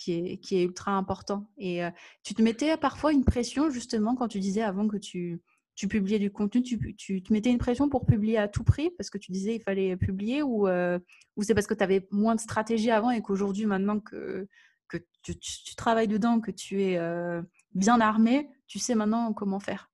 est, 0.07 0.63
ultra 0.63 0.91
important. 0.91 1.49
Et 1.57 1.81
tu 2.23 2.33
te 2.33 2.41
mettais 2.41 2.77
parfois 2.77 3.11
une 3.13 3.25
pression, 3.25 3.69
justement, 3.69 4.15
quand 4.15 4.27
tu 4.27 4.39
disais 4.39 4.61
avant 4.61 4.87
que 4.87 4.97
tu, 4.97 5.41
tu 5.75 5.87
publiais 5.87 6.19
du 6.19 6.31
contenu, 6.31 6.61
tu, 6.63 6.95
tu, 6.95 7.21
te 7.21 7.33
mettais 7.33 7.49
une 7.49 7.57
pression 7.57 7.89
pour 7.89 8.05
publier 8.05 8.37
à 8.37 8.47
tout 8.47 8.63
prix 8.63 8.91
parce 8.97 9.09
que 9.09 9.17
tu 9.17 9.31
disais 9.31 9.55
il 9.55 9.61
fallait 9.61 9.97
publier 9.97 10.41
ou, 10.43 10.67
ou 10.67 11.43
c'est 11.43 11.53
parce 11.53 11.67
que 11.67 11.73
tu 11.73 11.83
avais 11.83 12.07
moins 12.11 12.35
de 12.35 12.39
stratégie 12.39 12.91
avant 12.91 13.11
et 13.11 13.21
qu'aujourd'hui, 13.21 13.65
maintenant 13.65 13.99
que, 13.99 14.47
que 14.87 14.97
tu, 15.21 15.75
travailles 15.75 16.07
dedans, 16.07 16.39
que 16.39 16.51
tu 16.51 16.81
es 16.81 16.99
bien 17.73 17.99
armé, 18.01 18.49
tu 18.67 18.79
sais 18.79 18.95
maintenant 18.95 19.33
comment 19.33 19.59
faire? 19.59 19.91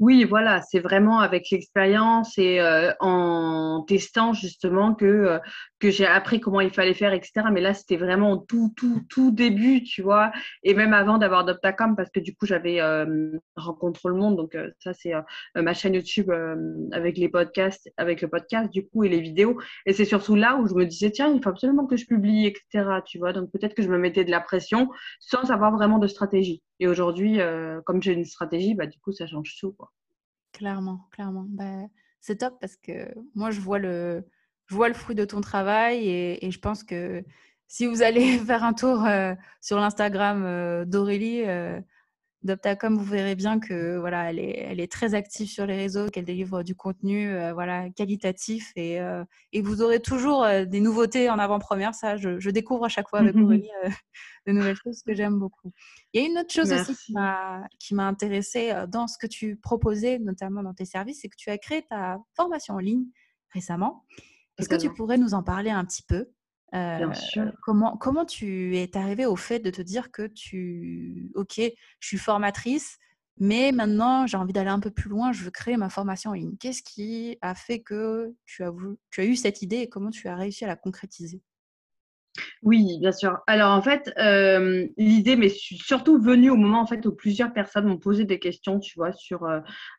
Oui, 0.00 0.24
voilà, 0.24 0.60
c'est 0.62 0.80
vraiment 0.80 1.20
avec 1.20 1.50
l'expérience 1.50 2.36
et 2.38 2.60
euh, 2.60 2.92
en 3.00 3.84
testant 3.86 4.32
justement 4.32 4.94
que, 4.94 5.04
euh, 5.04 5.38
que 5.84 5.90
j'ai 5.90 6.06
appris 6.06 6.40
comment 6.40 6.62
il 6.62 6.70
fallait 6.70 6.94
faire, 6.94 7.12
etc. 7.12 7.46
Mais 7.52 7.60
là, 7.60 7.74
c'était 7.74 7.98
vraiment 7.98 8.38
tout, 8.38 8.72
tout, 8.74 9.02
tout 9.10 9.30
début, 9.30 9.82
tu 9.82 10.00
vois. 10.00 10.32
Et 10.62 10.72
même 10.72 10.94
avant 10.94 11.18
d'avoir 11.18 11.44
Doptacom, 11.44 11.94
parce 11.94 12.10
que 12.10 12.20
du 12.20 12.34
coup, 12.34 12.46
j'avais 12.46 12.80
euh, 12.80 13.38
Rencontre 13.54 14.08
le 14.08 14.14
Monde. 14.14 14.36
Donc, 14.36 14.56
ça, 14.78 14.94
c'est 14.94 15.12
ma 15.54 15.74
chaîne 15.74 15.94
YouTube 15.94 16.30
avec 16.92 17.18
les 17.18 17.28
podcasts, 17.28 17.92
avec 17.98 18.22
le 18.22 18.28
podcast, 18.28 18.72
du 18.72 18.86
coup, 18.86 19.04
et 19.04 19.10
les 19.10 19.20
vidéos. 19.20 19.60
Et 19.84 19.92
c'est 19.92 20.06
surtout 20.06 20.36
là 20.36 20.56
où 20.56 20.66
je 20.66 20.74
me 20.74 20.86
disais, 20.86 21.10
tiens, 21.10 21.30
il 21.34 21.42
faut 21.42 21.50
absolument 21.50 21.86
que 21.86 21.96
je 21.96 22.06
publie, 22.06 22.46
etc. 22.46 23.00
Tu 23.04 23.18
vois. 23.18 23.34
Donc, 23.34 23.50
peut-être 23.52 23.74
que 23.74 23.82
je 23.82 23.88
me 23.88 23.98
mettais 23.98 24.24
de 24.24 24.30
la 24.30 24.40
pression 24.40 24.88
sans 25.20 25.50
avoir 25.50 25.70
vraiment 25.72 25.98
de 25.98 26.06
stratégie. 26.06 26.62
Et 26.80 26.88
aujourd'hui, 26.88 27.40
euh, 27.40 27.82
comme 27.82 28.02
j'ai 28.02 28.14
une 28.14 28.24
stratégie, 28.24 28.74
bah, 28.74 28.86
du 28.86 28.98
coup, 29.00 29.12
ça 29.12 29.26
change 29.26 29.54
tout. 29.60 29.72
Quoi. 29.72 29.92
Clairement, 30.52 31.08
clairement. 31.10 31.44
Bah, 31.48 31.88
c'est 32.20 32.36
top 32.36 32.54
parce 32.58 32.76
que 32.76 33.12
moi, 33.34 33.50
je 33.50 33.60
vois 33.60 33.78
le, 33.78 34.24
je 34.66 34.74
vois 34.74 34.88
le 34.88 34.94
fruit 34.94 35.14
de 35.14 35.24
ton 35.24 35.40
travail 35.40 36.08
et, 36.08 36.46
et 36.46 36.50
je 36.50 36.58
pense 36.58 36.84
que 36.84 37.24
si 37.68 37.86
vous 37.86 38.02
allez 38.02 38.38
faire 38.46 38.64
un 38.64 38.72
tour 38.72 39.04
euh, 39.04 39.34
sur 39.60 39.78
l'Instagram 39.78 40.42
euh, 40.44 40.84
d'Aurélie, 40.84 41.44
d'Optacom, 42.44 42.96
vous 42.96 43.04
verrez 43.04 43.34
bien 43.34 43.58
que 43.58 43.96
voilà, 43.96 44.30
elle 44.30 44.38
est, 44.38 44.58
elle 44.58 44.78
est 44.78 44.92
très 44.92 45.14
active 45.14 45.48
sur 45.48 45.66
les 45.66 45.76
réseaux, 45.76 46.08
qu'elle 46.08 46.26
délivre 46.26 46.62
du 46.62 46.74
contenu 46.74 47.30
euh, 47.30 47.54
voilà, 47.54 47.88
qualitatif 47.90 48.70
et, 48.76 49.00
euh, 49.00 49.24
et, 49.52 49.62
vous 49.62 49.80
aurez 49.80 50.00
toujours 50.00 50.44
euh, 50.44 50.66
des 50.66 50.80
nouveautés 50.80 51.30
en 51.30 51.38
avant-première. 51.38 51.94
Ça, 51.94 52.16
je, 52.16 52.38
je, 52.38 52.50
découvre 52.50 52.84
à 52.84 52.88
chaque 52.88 53.08
fois 53.08 53.20
avec 53.20 53.34
Aurélie 53.36 53.70
de 54.46 54.52
nouvelles 54.52 54.76
choses 54.76 55.02
que 55.02 55.14
j'aime 55.14 55.38
beaucoup. 55.38 55.72
Il 56.12 56.20
y 56.20 56.24
a 56.24 56.28
une 56.28 56.38
autre 56.38 56.52
chose 56.52 56.70
aussi 56.72 57.14
qui 57.78 57.94
m'a 57.94 58.06
intéressée 58.06 58.74
dans 58.88 59.06
ce 59.06 59.16
que 59.18 59.26
tu 59.26 59.56
proposais, 59.56 60.18
notamment 60.18 60.62
dans 60.62 60.74
tes 60.74 60.84
services, 60.84 61.20
c'est 61.22 61.28
que 61.28 61.36
tu 61.36 61.48
as 61.50 61.58
créé 61.58 61.82
ta 61.88 62.18
formation 62.36 62.74
en 62.74 62.78
ligne 62.78 63.06
récemment. 63.52 64.04
Est-ce 64.58 64.68
que 64.68 64.76
tu 64.76 64.92
pourrais 64.92 65.18
nous 65.18 65.34
en 65.34 65.42
parler 65.42 65.70
un 65.70 65.84
petit 65.84 66.02
peu 66.02 66.30
Bien 66.72 67.14
sûr. 67.14 67.52
Comment, 67.62 67.96
comment 67.96 68.24
tu 68.24 68.76
es 68.76 68.96
arrivé 68.96 69.26
au 69.26 69.36
fait 69.36 69.60
de 69.60 69.70
te 69.70 69.80
dire 69.80 70.10
que 70.10 70.26
tu, 70.26 71.30
ok, 71.36 71.60
je 72.00 72.06
suis 72.06 72.18
formatrice, 72.18 72.98
mais 73.38 73.72
maintenant 73.72 74.26
j'ai 74.26 74.36
envie 74.36 74.52
d'aller 74.52 74.70
un 74.70 74.80
peu 74.80 74.90
plus 74.90 75.08
loin, 75.08 75.32
je 75.32 75.44
veux 75.44 75.50
créer 75.50 75.76
ma 75.76 75.88
formation 75.88 76.30
en 76.30 76.34
ligne. 76.34 76.56
Qu'est-ce 76.58 76.82
qui 76.82 77.38
a 77.42 77.54
fait 77.54 77.80
que 77.80 78.34
tu 78.44 78.64
as, 78.64 78.72
tu 79.10 79.20
as 79.20 79.24
eu 79.24 79.36
cette 79.36 79.62
idée 79.62 79.78
et 79.78 79.88
comment 79.88 80.10
tu 80.10 80.26
as 80.26 80.34
réussi 80.34 80.64
à 80.64 80.68
la 80.68 80.76
concrétiser? 80.76 81.42
Oui, 82.62 82.98
bien 83.00 83.12
sûr. 83.12 83.38
Alors 83.46 83.72
en 83.72 83.82
fait, 83.82 84.12
l'idée 84.96 85.36
m'est 85.36 85.54
surtout 85.54 86.20
venue 86.20 86.50
au 86.50 86.56
moment 86.56 86.80
en 86.80 86.86
fait 86.86 87.04
où 87.06 87.14
plusieurs 87.14 87.52
personnes 87.52 87.86
m'ont 87.86 87.98
posé 87.98 88.24
des 88.24 88.38
questions, 88.38 88.80
tu 88.80 88.94
vois, 88.96 89.12
sur 89.12 89.46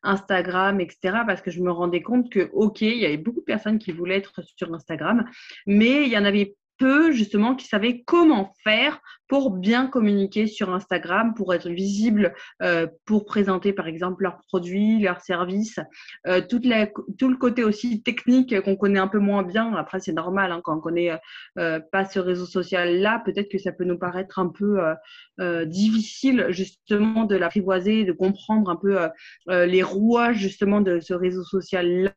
Instagram, 0.04 0.80
etc. 0.82 1.20
Parce 1.26 1.42
que 1.42 1.52
je 1.52 1.62
me 1.62 1.72
rendais 1.72 2.02
compte 2.02 2.30
que, 2.30 2.50
ok, 2.54 2.82
il 2.82 2.98
y 2.98 3.06
avait 3.06 3.18
beaucoup 3.18 3.40
de 3.40 3.46
personnes 3.46 3.80
qui 3.80 3.92
voulaient 3.92 4.18
être 4.18 4.42
sur 4.58 4.74
Instagram, 4.74 5.26
mais 5.66 6.04
il 6.04 6.10
y 6.10 6.18
en 6.18 6.26
avait 6.26 6.56
peu 6.78 7.12
justement 7.12 7.56
qui 7.56 7.68
savaient 7.68 8.04
comment 8.06 8.54
faire 8.64 9.00
pour 9.28 9.52
bien 9.52 9.88
communiquer 9.88 10.48
sur 10.48 10.74
Instagram, 10.74 11.34
pour 11.34 11.54
être 11.54 11.70
visible, 11.70 12.34
euh, 12.62 12.88
pour 13.06 13.26
présenter 13.26 13.74
par 13.74 13.88
exemple 13.88 14.24
leurs 14.24 14.38
produits, 14.48 15.00
leurs 15.00 15.22
services, 15.22 15.80
euh, 16.28 16.42
tout 16.42 16.60
le 16.62 17.38
côté 17.38 17.64
aussi 17.64 18.04
technique 18.04 18.60
qu'on 18.62 18.76
connaît 18.76 19.00
un 19.00 19.08
peu 19.08 19.20
moins 19.20 19.44
bien. 19.44 19.74
Après, 19.76 20.00
c'est 20.00 20.14
normal 20.14 20.52
hein, 20.52 20.62
quand 20.64 20.78
on 20.78 20.82
connaît 20.82 21.20
euh, 21.58 21.80
pas 21.92 22.06
ce 22.06 22.20
réseau 22.20 22.46
social-là, 22.46 23.22
peut-être 23.26 23.50
que 23.50 23.58
ça 23.58 23.72
peut 23.72 23.84
nous 23.84 23.98
paraître 23.98 24.40
un 24.40 24.50
peu 24.50 24.80
difficile 25.66 26.48
justement 26.50 27.26
de 27.26 27.36
l'apprivoiser, 27.36 28.04
de 28.04 28.12
comprendre 28.12 28.70
un 28.70 28.76
peu 28.76 28.98
les 29.48 29.84
rouages 29.84 30.38
justement 30.38 30.82
de 30.82 31.00
ce 31.00 31.14
réseau 31.14 31.44
social-là. 31.44 32.12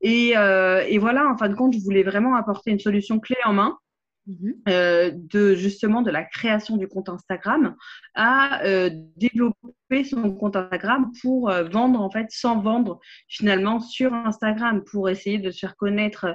Et, 0.00 0.30
et 0.30 0.98
voilà, 0.98 1.28
en 1.28 1.36
fin 1.36 1.48
de 1.48 1.54
compte, 1.54 1.74
je 1.74 1.80
voulais 1.80 2.02
vraiment 2.02 2.36
apporter 2.36 2.70
une 2.70 2.78
solution 2.78 3.20
clé 3.20 3.36
en 3.44 3.52
main 3.52 3.78
Mhm. 4.26 4.54
Euh, 4.68 5.12
de 5.14 5.54
justement 5.54 6.02
de 6.02 6.10
la 6.10 6.24
création 6.24 6.76
du 6.76 6.88
compte 6.88 7.08
Instagram 7.08 7.76
à 8.16 8.64
euh, 8.64 8.90
développer 9.16 10.02
son 10.02 10.34
compte 10.34 10.56
Instagram 10.56 11.12
pour 11.22 11.48
euh, 11.48 11.62
vendre 11.62 12.00
en 12.00 12.10
fait 12.10 12.26
sans 12.30 12.60
vendre 12.60 12.98
finalement 13.28 13.78
sur 13.78 14.12
Instagram 14.12 14.82
pour 14.82 15.08
essayer 15.08 15.38
de 15.38 15.52
se 15.52 15.60
faire 15.60 15.76
connaître 15.76 16.26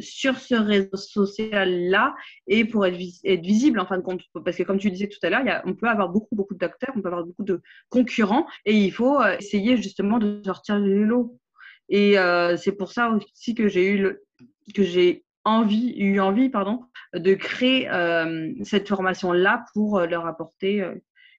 sur 0.00 0.38
ce 0.38 0.54
réseau 0.54 0.96
social 0.96 1.88
là 1.88 2.14
et 2.46 2.64
pour 2.64 2.86
être, 2.86 3.00
être, 3.24 3.42
visible 3.42 3.80
en 3.80 3.86
fin 3.86 3.96
de 3.96 4.02
compte. 4.02 4.22
Parce 4.44 4.56
que 4.56 4.62
comme 4.62 4.78
tu 4.78 4.92
disais 4.92 5.08
tout 5.08 5.18
à 5.24 5.30
l'heure 5.30 5.62
on 5.64 5.74
peut 5.74 5.88
avoir 5.88 6.08
beaucoup 6.10 6.36
beaucoup 6.36 6.54
d'acteurs 6.54 6.94
on 6.94 7.02
peut 7.02 7.08
avoir 7.08 7.24
beaucoup 7.24 7.42
de 7.42 7.62
concurrents 7.88 8.46
et 8.64 8.76
il 8.76 8.92
faut 8.92 9.20
essayer 9.24 9.76
justement 9.76 10.18
de 10.18 10.40
sortir 10.44 10.80
du 10.80 11.04
lot 11.04 11.36
et 11.88 12.16
c'est 12.56 12.72
pour 12.72 12.92
ça 12.92 13.10
aussi 13.10 13.54
que 13.54 13.68
j'ai 13.68 13.86
eu 13.86 13.98
le, 13.98 14.24
que 14.74 14.82
j'ai 14.82 15.26
envie, 15.46 15.94
eu 15.96 16.20
envie 16.20 16.48
pardon, 16.48 16.82
de 17.14 17.34
créer 17.34 17.88
euh, 17.88 18.52
cette 18.64 18.88
formation-là 18.88 19.64
pour 19.72 19.98
euh, 19.98 20.06
leur 20.06 20.26
apporter 20.26 20.82
euh, 20.82 20.94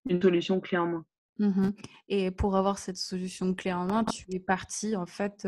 une 0.10 0.22
solution 0.22 0.60
clé 0.60 0.78
en 0.78 0.88
main. 0.88 1.06
Mmh 1.40 1.70
Et 2.08 2.32
pour 2.32 2.56
avoir 2.56 2.80
cette 2.80 2.98
solution 2.98 3.54
clé 3.54 3.72
en 3.72 3.86
main, 3.86 4.04
tu 4.06 4.26
es 4.34 4.40
partie 4.40 4.96
en 4.96 5.06
fait 5.06 5.48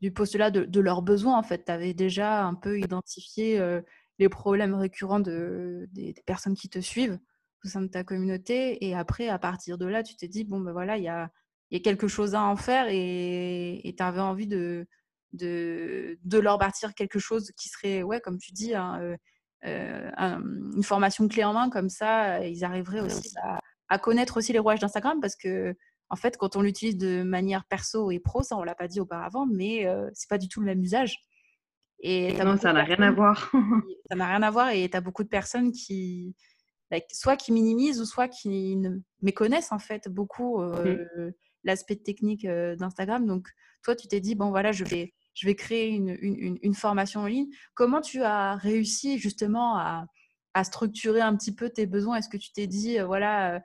du 0.00 0.12
postulat 0.12 0.52
de, 0.52 0.64
de, 0.64 0.80
leurs 0.80 1.02
besoins. 1.02 1.36
En 1.36 1.42
fait, 1.42 1.64
tu 1.64 1.72
avais 1.72 1.94
déjà 1.94 2.44
un 2.44 2.54
peu 2.54 2.78
identifié 2.78 3.60
les 4.20 4.28
problèmes 4.28 4.74
récurrents 4.74 5.18
de, 5.18 5.88
des, 5.90 6.14
personnes 6.26 6.54
qui 6.54 6.68
te 6.68 6.78
suivent 6.78 7.18
au 7.64 7.68
sein 7.68 7.82
de 7.82 7.88
ta 7.88 8.04
communauté. 8.04 8.86
Et 8.86 8.94
après, 8.94 9.28
à 9.28 9.40
partir 9.40 9.78
de 9.78 9.86
là, 9.86 10.04
tu 10.04 10.14
t'es 10.14 10.28
dit, 10.28 10.44
bon, 10.44 10.60
ben 10.60 10.70
voilà, 10.70 10.96
il 10.96 11.02
y 11.02 11.08
a, 11.08 11.32
y 11.70 11.76
a, 11.76 11.80
quelque 11.80 12.08
chose 12.08 12.34
à 12.34 12.42
en 12.42 12.56
faire 12.56 12.86
et 12.88 13.94
tu 13.96 14.02
avais 14.02 14.20
envie 14.20 14.46
de, 14.46 14.86
de, 15.32 16.18
de 16.22 16.38
leur 16.38 16.58
bâtir 16.58 16.94
quelque 16.94 17.18
chose 17.18 17.52
qui 17.56 17.68
serait, 17.68 18.02
ouais, 18.02 18.20
comme 18.20 18.38
tu 18.38 18.52
dis, 18.52 18.74
hein, 18.74 18.98
euh, 19.00 19.16
euh, 19.66 20.10
une 20.74 20.82
formation 20.82 21.28
clé 21.28 21.44
en 21.44 21.52
main, 21.52 21.70
comme 21.70 21.88
ça, 21.88 22.44
ils 22.44 22.64
arriveraient 22.64 23.00
aussi 23.00 23.32
à, 23.88 23.98
connaître 23.98 24.36
aussi 24.36 24.52
les 24.52 24.58
rouages 24.58 24.80
d'Instagram 24.80 25.20
parce 25.20 25.36
que, 25.36 25.74
en 26.10 26.16
fait, 26.16 26.36
quand 26.36 26.56
on 26.56 26.62
l'utilise 26.62 26.96
de 26.96 27.22
manière 27.22 27.64
perso 27.64 28.10
et 28.10 28.18
pro, 28.18 28.42
ça 28.42 28.56
on 28.56 28.62
l'a 28.62 28.74
pas 28.74 28.88
dit 28.88 29.00
auparavant, 29.00 29.46
mais 29.46 29.86
euh, 29.86 30.08
c'est 30.12 30.28
pas 30.28 30.38
du 30.38 30.48
tout 30.48 30.60
le 30.60 30.66
même 30.66 30.82
usage. 30.82 31.16
Et 32.02 32.32
non, 32.44 32.56
ça 32.56 32.72
n'a 32.72 32.82
rien 32.82 33.00
à 33.02 33.10
voir. 33.10 33.52
ça 34.10 34.16
n'a 34.16 34.26
rien 34.26 34.42
à 34.42 34.50
voir 34.50 34.70
et 34.70 34.88
tu 34.88 34.96
as 34.96 35.00
beaucoup 35.00 35.22
de 35.22 35.28
personnes 35.28 35.70
qui, 35.70 36.34
soit 37.12 37.36
qui 37.36 37.52
minimisent 37.52 38.00
ou 38.00 38.06
soit 38.06 38.28
qui 38.28 38.76
ne 38.76 38.98
méconnaissent 39.22 39.70
en 39.70 39.78
fait 39.78 40.08
beaucoup 40.08 40.62
mmh. 40.62 41.32
L'aspect 41.64 41.96
technique 41.96 42.46
d'Instagram. 42.46 43.26
Donc, 43.26 43.48
toi, 43.82 43.96
tu 43.96 44.08
t'es 44.08 44.20
dit, 44.20 44.34
bon, 44.34 44.50
voilà, 44.50 44.72
je 44.72 44.84
vais 44.84 45.14
je 45.34 45.46
vais 45.46 45.54
créer 45.54 45.88
une, 45.88 46.74
formation 46.74 47.20
en 47.20 47.26
ligne. 47.26 47.48
Comment 47.74 48.00
tu 48.00 48.22
as 48.22 48.56
réussi 48.56 49.18
justement 49.18 49.78
à, 49.78 50.06
structurer 50.64 51.20
un 51.20 51.36
petit 51.36 51.54
peu 51.54 51.70
tes 51.70 51.86
besoins? 51.86 52.16
Est-ce 52.16 52.28
que 52.28 52.36
tu 52.36 52.52
t'es 52.52 52.66
dit, 52.66 52.98
euh, 52.98 53.06
voilà, 53.06 53.54
euh, 53.56 53.60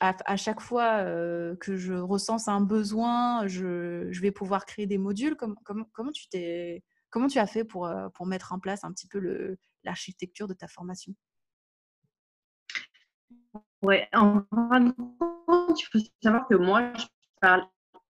à, 0.00 0.36
chaque 0.36 0.60
fois 0.60 1.02
euh, 1.04 1.56
que 1.56 1.76
je 1.76 1.94
recense 1.94 2.48
un 2.48 2.60
besoin, 2.60 3.46
je, 3.46 4.08
vais 4.20 4.30
pouvoir 4.30 4.64
créer 4.64 4.86
des 4.86 4.98
modules? 4.98 5.36
Comment, 5.36 5.84
comment, 5.92 6.12
tu 6.12 6.28
t'es, 6.28 6.82
comment 7.10 7.26
tu 7.26 7.38
as 7.38 7.46
fait 7.46 7.64
pour, 7.64 7.90
pour 8.14 8.26
mettre 8.26 8.52
en 8.52 8.58
place 8.58 8.84
un 8.84 8.92
petit 8.92 9.08
peu 9.08 9.56
l'architecture 9.84 10.48
de 10.48 10.54
ta 10.54 10.68
formation? 10.68 11.14
Oui, 13.82 13.96
en 14.12 14.42
fin 14.50 14.94
il 15.48 15.84
faut 15.92 15.98
savoir 16.22 16.46
que 16.48 16.54
moi, 16.54 16.92
je 16.94 17.04
parle 17.40 17.64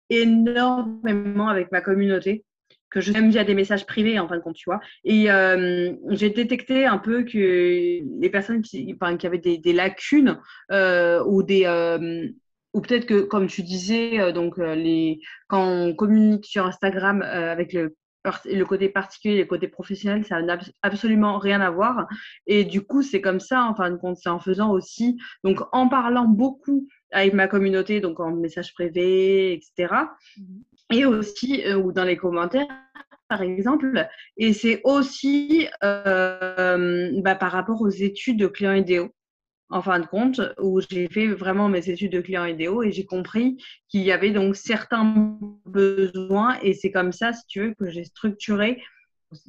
énormément 0.10 1.50
avec 1.50 1.72
ma 1.72 1.82
communauté 1.82 2.46
que 2.90 3.02
je 3.02 3.12
même 3.12 3.30
via 3.30 3.44
des 3.44 3.54
messages 3.54 3.86
privés 3.86 4.20
en 4.20 4.28
fin 4.28 4.38
de 4.38 4.42
compte, 4.42 4.56
tu 4.56 4.70
vois. 4.70 4.80
Et 5.04 5.30
euh, 5.30 5.94
j'ai 6.10 6.30
détecté 6.30 6.86
un 6.86 6.98
peu 6.98 7.24
que 7.24 7.38
les 7.38 8.30
personnes 8.30 8.62
qui, 8.62 8.96
enfin, 9.00 9.18
qui 9.18 9.28
avaient 9.28 9.38
des, 9.38 9.74
lacunes 9.74 10.40
euh, 10.72 11.24
ou 11.26 11.44
des 11.44 11.64
euh, 11.66 12.28
ou 12.74 12.82
peut-être 12.82 13.06
que 13.06 13.22
comme 13.22 13.48
tu 13.48 13.64
disais, 13.64 14.32
donc 14.34 14.58
les 14.58 15.20
quand 15.48 15.68
on 15.68 15.96
communique 15.96 16.46
sur 16.46 16.66
Instagram 16.66 17.22
avec 17.22 17.74
le 17.74 17.96
le 18.46 18.64
côté 18.64 18.90
particulier 18.90 19.38
le 19.40 19.46
côté 19.46 19.68
professionnel, 19.68 20.26
ça 20.26 20.42
n'a 20.42 20.60
absolument 20.82 21.38
rien 21.38 21.62
à 21.62 21.70
voir. 21.70 22.08
Et 22.46 22.66
du 22.66 22.82
coup, 22.82 23.02
c'est 23.02 23.22
comme 23.22 23.40
ça, 23.40 23.64
en 23.64 23.76
fin 23.76 23.90
de 23.90 23.96
compte, 23.96 24.18
c'est 24.18 24.30
en 24.30 24.40
faisant 24.40 24.72
aussi, 24.72 25.18
donc 25.44 25.62
en 25.72 25.88
parlant 25.88 26.26
beaucoup 26.26 26.88
avec 27.12 27.34
ma 27.34 27.48
communauté, 27.48 28.02
donc 28.02 28.20
en 28.20 28.32
message 28.32 28.74
privé, 28.74 29.54
etc. 29.54 29.94
Et 30.92 31.06
aussi, 31.06 31.64
euh, 31.66 31.76
ou 31.76 31.92
dans 31.92 32.04
les 32.04 32.18
commentaires, 32.18 32.68
par 33.28 33.42
exemple. 33.42 34.08
Et 34.38 34.54
c'est 34.54 34.82
aussi 34.84 35.68
euh, 35.84 37.12
bah, 37.22 37.36
par 37.36 37.52
rapport 37.52 37.82
aux 37.82 37.90
études 37.90 38.40
de 38.40 38.48
clients 38.48 38.74
idéaux 38.74 39.14
en 39.70 39.82
fin 39.82 40.00
de 40.00 40.06
compte, 40.06 40.40
où 40.60 40.80
j'ai 40.90 41.08
fait 41.10 41.28
vraiment 41.28 41.68
mes 41.68 41.90
études 41.90 42.14
de 42.14 42.22
clients 42.22 42.46
idéaux 42.46 42.84
et 42.84 42.92
j'ai 42.92 43.06
compris 43.06 43.58
qu'il 43.90 44.02
y 44.02 44.12
avait 44.12 44.32
donc 44.32 44.56
certains 44.56 45.38
besoins 45.66 46.58
et 46.62 46.74
c'est 46.74 46.92
comme 46.92 47.12
ça, 47.12 47.34
si 47.34 47.46
tu 47.48 47.60
veux, 47.62 47.74
que 47.74 47.90
j'ai 47.90 48.06
structuré 48.06 48.82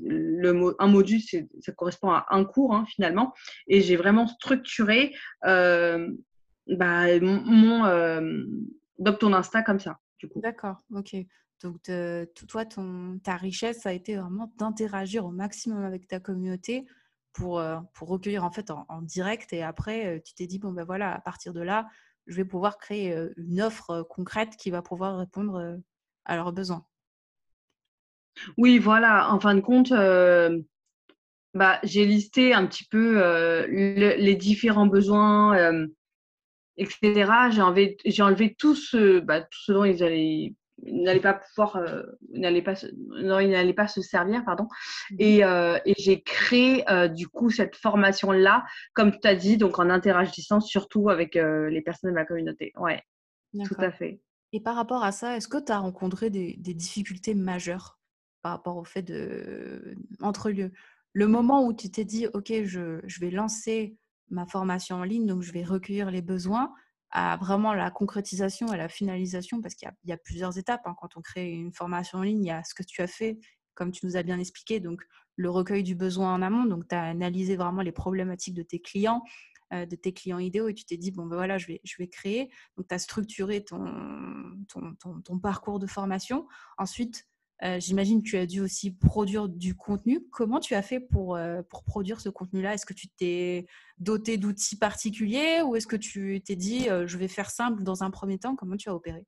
le, 0.03 0.75
un 0.81 0.89
module, 0.89 1.21
ça 1.61 1.73
correspond 1.73 2.11
à 2.11 2.27
un 2.31 2.45
cours 2.45 2.75
hein, 2.75 2.85
finalement, 2.89 3.33
et 3.69 3.81
j'ai 3.81 3.95
vraiment 3.95 4.27
structuré 4.27 5.15
euh, 5.47 6.09
bah, 6.69 7.19
mon, 7.21 7.85
euh, 7.85 8.45
ton 9.19 9.33
Insta 9.33 9.63
comme 9.63 9.81
ça. 9.81 9.99
Du 10.19 10.29
coup. 10.29 10.41
D'accord, 10.41 10.79
ok. 10.95 11.17
Donc, 11.63 11.91
toi, 12.47 12.65
ton, 12.65 13.19
ta 13.23 13.37
richesse 13.37 13.85
a 13.87 13.93
été 13.93 14.17
vraiment 14.17 14.53
d'interagir 14.59 15.25
au 15.25 15.31
maximum 15.31 15.85
avec 15.85 16.07
ta 16.07 16.21
communauté 16.21 16.87
pour, 17.33 17.63
pour 17.95 18.09
recueillir 18.09 18.45
en 18.45 18.53
fait 18.53 18.71
en, 18.71 19.03
direct. 19.03 19.53
Et 19.53 19.63
après, 19.63 20.23
tu 20.25 20.35
t'es 20.35 20.47
dit, 20.47 20.59
bon, 20.59 20.73
ben 20.73 20.85
voilà, 20.85 21.13
à 21.15 21.21
partir 21.21 21.53
de 21.53 21.61
là, 21.61 21.89
je 22.27 22.37
vais 22.37 22.45
pouvoir 22.45 22.79
créer 22.79 23.17
une 23.37 23.61
offre 23.61 24.03
concrète 24.09 24.57
qui 24.57 24.71
va 24.71 24.83
pouvoir 24.83 25.19
répondre 25.19 25.79
à 26.25 26.37
leurs 26.37 26.53
besoins. 26.53 26.87
Oui, 28.57 28.79
voilà. 28.79 29.33
En 29.33 29.41
fin 29.41 29.57
de 29.57 29.61
compte, 29.61 29.91
bah, 31.55 31.81
j'ai 31.83 32.07
listé 32.07 32.55
un 32.55 32.67
petit 32.67 32.85
peu 32.85 33.21
les 33.67 34.37
différents 34.37 34.87
besoins 34.87 35.89
etc. 36.79 37.51
J'ai 37.51 37.63
enlevé, 37.63 37.97
j'ai 38.05 38.23
enlevé 38.23 38.55
tout 38.55 38.75
ce, 38.75 39.21
bah, 39.21 39.43
tout 39.43 39.61
ce 39.65 39.73
dont 39.73 39.85
ils 39.85 40.03
allaient 40.03 40.55
n'allait 40.83 41.21
pas 41.21 41.35
pouvoir 41.35 41.77
euh, 41.77 42.03
n'allait 42.33 42.63
pas 42.63 42.75
non 43.23 43.41
il 43.41 43.51
n'allait 43.51 43.75
pas 43.75 43.89
se 43.89 44.01
servir 44.01 44.45
pardon. 44.45 44.65
Mmh. 45.11 45.17
et, 45.19 45.45
euh, 45.45 45.79
et 45.85 45.95
j'ai 45.99 46.23
créé 46.23 46.89
euh, 46.91 47.09
du 47.09 47.29
coup 47.29 47.51
cette 47.51 47.77
formation 47.77 48.31
là 48.31 48.65
comme 48.95 49.19
tu 49.19 49.27
as 49.27 49.35
dit 49.35 49.57
donc 49.57 49.79
en 49.79 49.91
interagissant 49.91 50.61
surtout 50.61 51.11
avec 51.11 51.35
les 51.35 51.83
personnes 51.83 52.11
de 52.11 52.15
ma 52.15 52.25
communauté. 52.25 52.73
Ouais 52.77 53.03
tout 53.67 53.77
à 53.79 53.91
fait. 53.91 54.21
Et 54.53 54.61
par 54.61 54.77
rapport 54.77 55.03
à 55.03 55.13
ça 55.13 55.37
est-ce 55.37 55.49
que 55.49 55.63
tu 55.63 55.73
as 55.73 55.79
rencontré 55.79 56.31
des, 56.31 56.57
des, 56.59 56.75
difficultés 56.75 57.35
majeures 57.35 57.99
par 58.43 58.53
rapport 58.53 58.77
au 58.77 58.85
fait 58.85 59.03
de 59.03 59.97
entre 60.21 60.51
le, 60.51 60.71
le 61.13 61.27
moment 61.27 61.65
où 61.65 61.73
tu 61.73 61.91
t'es 61.91 62.05
dit 62.05 62.27
ok 62.33 62.53
je, 62.65 63.01
je 63.05 63.21
vais 63.21 63.31
lancer 63.31 63.97
ma 64.31 64.47
formation 64.47 64.97
en 64.97 65.05
ligne, 65.05 65.27
donc 65.27 65.43
je 65.43 65.53
vais 65.53 65.65
recueillir 65.65 66.11
les 66.11 66.23
besoins 66.23 66.73
à 67.11 67.37
vraiment 67.37 67.73
la 67.73 67.91
concrétisation 67.91 68.73
et 68.73 68.77
la 68.77 68.89
finalisation, 68.89 69.61
parce 69.61 69.75
qu'il 69.75 69.91
y, 70.05 70.13
a 70.13 70.17
plusieurs 70.19 70.59
étapes. 70.59 70.83
Hein. 70.85 70.95
Quand 71.01 71.17
on 71.17 71.23
crée 71.23 71.51
une 71.51 71.73
formation 71.73 72.19
en 72.19 72.23
ligne, 72.23 72.45
il 72.45 72.49
y 72.49 72.51
a 72.51 72.63
ce 72.65 72.75
que 72.75 72.83
tu 72.83 73.01
as 73.01 73.07
fait, 73.07 73.39
comme 73.75 73.93
tu 73.93 74.05
nous 74.05 74.17
as 74.17 74.23
bien 74.23 74.39
expliqué, 74.39 74.81
donc 74.81 75.03
le 75.37 75.49
recueil 75.49 75.83
du 75.83 75.95
besoin 75.95 76.35
en 76.35 76.43
amont. 76.43 76.65
Donc, 76.65 76.87
tu 76.89 76.95
as 76.95 77.05
analysé 77.05 77.57
vraiment 77.57 77.81
les 77.81 77.93
problématiques 77.93 78.55
de 78.55 78.63
tes 78.63 78.81
clients, 78.81 79.23
euh, 79.73 79.87
de 79.87 79.97
tes 79.97 80.13
clients 80.13 80.41
idéaux, 80.41 80.69
et 80.69 80.75
tu 80.75 80.85
t'es 80.85 80.97
dit, 80.97 81.13
bon, 81.13 81.27
ben 81.27 81.37
voilà, 81.37 81.57
je 81.59 81.69
vais, 81.69 81.81
je 81.85 81.95
vais 81.99 82.09
créer. 82.09 82.51
Donc, 82.77 82.89
tu 82.89 82.95
as 82.95 82.99
structuré 82.99 83.65
ton, 83.65 83.87
ton, 84.69 85.39
parcours 85.39 85.79
de 85.79 85.87
formation. 85.87 86.47
Ensuite, 86.77 87.27
euh, 87.65 87.81
j'imagine 87.81 88.23
que 88.23 88.29
tu 88.29 88.37
as 88.37 88.47
dû 88.47 88.61
aussi 88.61 88.93
produire 88.93 89.49
du 89.49 89.75
contenu. 89.75 90.21
Comment 90.31 90.61
tu 90.61 90.75
as 90.75 90.83
fait 90.83 91.01
pour, 91.01 91.37
euh, 91.37 91.63
pour 91.69 91.83
produire 91.85 92.21
ce 92.21 92.29
contenu-là? 92.29 92.75
Est-ce 92.75 92.87
que 92.87 92.95
tu 92.95 93.09
t'es 93.09 93.67
doté 93.99 94.37
d'outils 94.37 94.77
particuliers 94.77 95.63
ou 95.65 95.75
est-ce 95.75 95.87
que 95.87 95.97
tu 95.97 96.41
t'es 96.45 96.57
dit 96.57 96.89
euh, 96.89 97.07
je 97.07 97.19
vais 97.19 97.29
faire 97.29 97.51
simple 97.51 97.83
dans 97.83 98.05
un 98.05 98.11
premier 98.11 98.39
temps? 98.39 98.55
Comment 98.55 98.77
tu 98.77 98.89
as 98.89 98.95
opéré? 98.95 99.25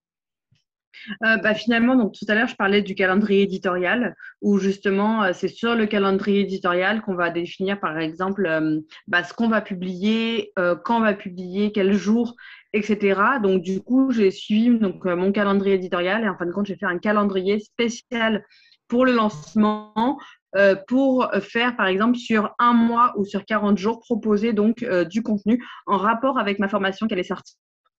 Bah, 1.20 1.54
finalement, 1.54 1.94
donc 1.94 2.12
tout 2.12 2.26
à 2.28 2.34
l'heure, 2.34 2.48
je 2.48 2.56
parlais 2.56 2.82
du 2.82 2.96
calendrier 2.96 3.42
éditorial, 3.42 4.16
où 4.42 4.58
justement, 4.58 5.32
c'est 5.32 5.48
sur 5.48 5.76
le 5.76 5.86
calendrier 5.86 6.40
éditorial 6.40 7.00
qu'on 7.00 7.14
va 7.14 7.30
définir, 7.30 7.78
par 7.78 7.98
exemple, 7.98 8.82
bah, 9.06 9.22
ce 9.22 9.32
qu'on 9.32 9.48
va 9.48 9.60
publier, 9.62 10.52
quand 10.84 10.98
on 10.98 11.00
va 11.00 11.14
publier, 11.14 11.70
quel 11.72 11.92
jour, 11.92 12.34
etc. 12.72 13.20
Donc, 13.42 13.62
du 13.62 13.80
coup, 13.80 14.10
j'ai 14.10 14.30
suivi 14.30 14.78
donc, 14.78 15.06
euh, 15.06 15.16
mon 15.16 15.32
calendrier 15.32 15.74
éditorial 15.74 16.24
et 16.24 16.28
en 16.28 16.36
fin 16.36 16.46
de 16.46 16.52
compte, 16.52 16.66
j'ai 16.66 16.76
fait 16.76 16.86
un 16.86 16.98
calendrier 16.98 17.58
spécial 17.60 18.44
pour 18.88 19.04
le 19.04 19.12
lancement 19.12 20.18
euh, 20.56 20.74
pour 20.88 21.30
faire, 21.40 21.76
par 21.76 21.86
exemple, 21.86 22.16
sur 22.16 22.54
un 22.58 22.72
mois 22.72 23.12
ou 23.16 23.24
sur 23.24 23.44
40 23.44 23.78
jours, 23.78 24.00
proposer 24.00 24.52
donc 24.52 24.82
euh, 24.82 25.04
du 25.04 25.22
contenu 25.22 25.64
en 25.86 25.96
rapport 25.96 26.38
avec 26.38 26.58
ma 26.58 26.68
formation 26.68 27.06
qu'elle 27.06 27.20
est 27.20 27.24
sortie. 27.24 27.56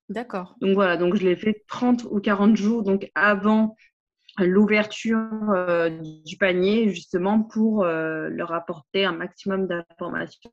D'accord. 0.10 0.56
Donc 0.60 0.74
voilà, 0.74 0.98
donc 0.98 1.16
je 1.16 1.24
l'ai 1.24 1.38
fait 1.38 1.64
30 1.70 2.06
ou 2.12 2.20
40 2.20 2.58
jours 2.58 2.84
donc 2.84 3.10
avant 3.16 3.76
l'ouverture 4.40 5.20
du 6.26 6.38
panier 6.38 6.90
justement 6.90 7.42
pour 7.42 7.84
leur 7.84 8.54
apporter 8.54 9.06
un 9.06 9.12
maximum 9.12 9.68
d'informations. 9.68 10.52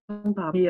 Et, 0.55 0.69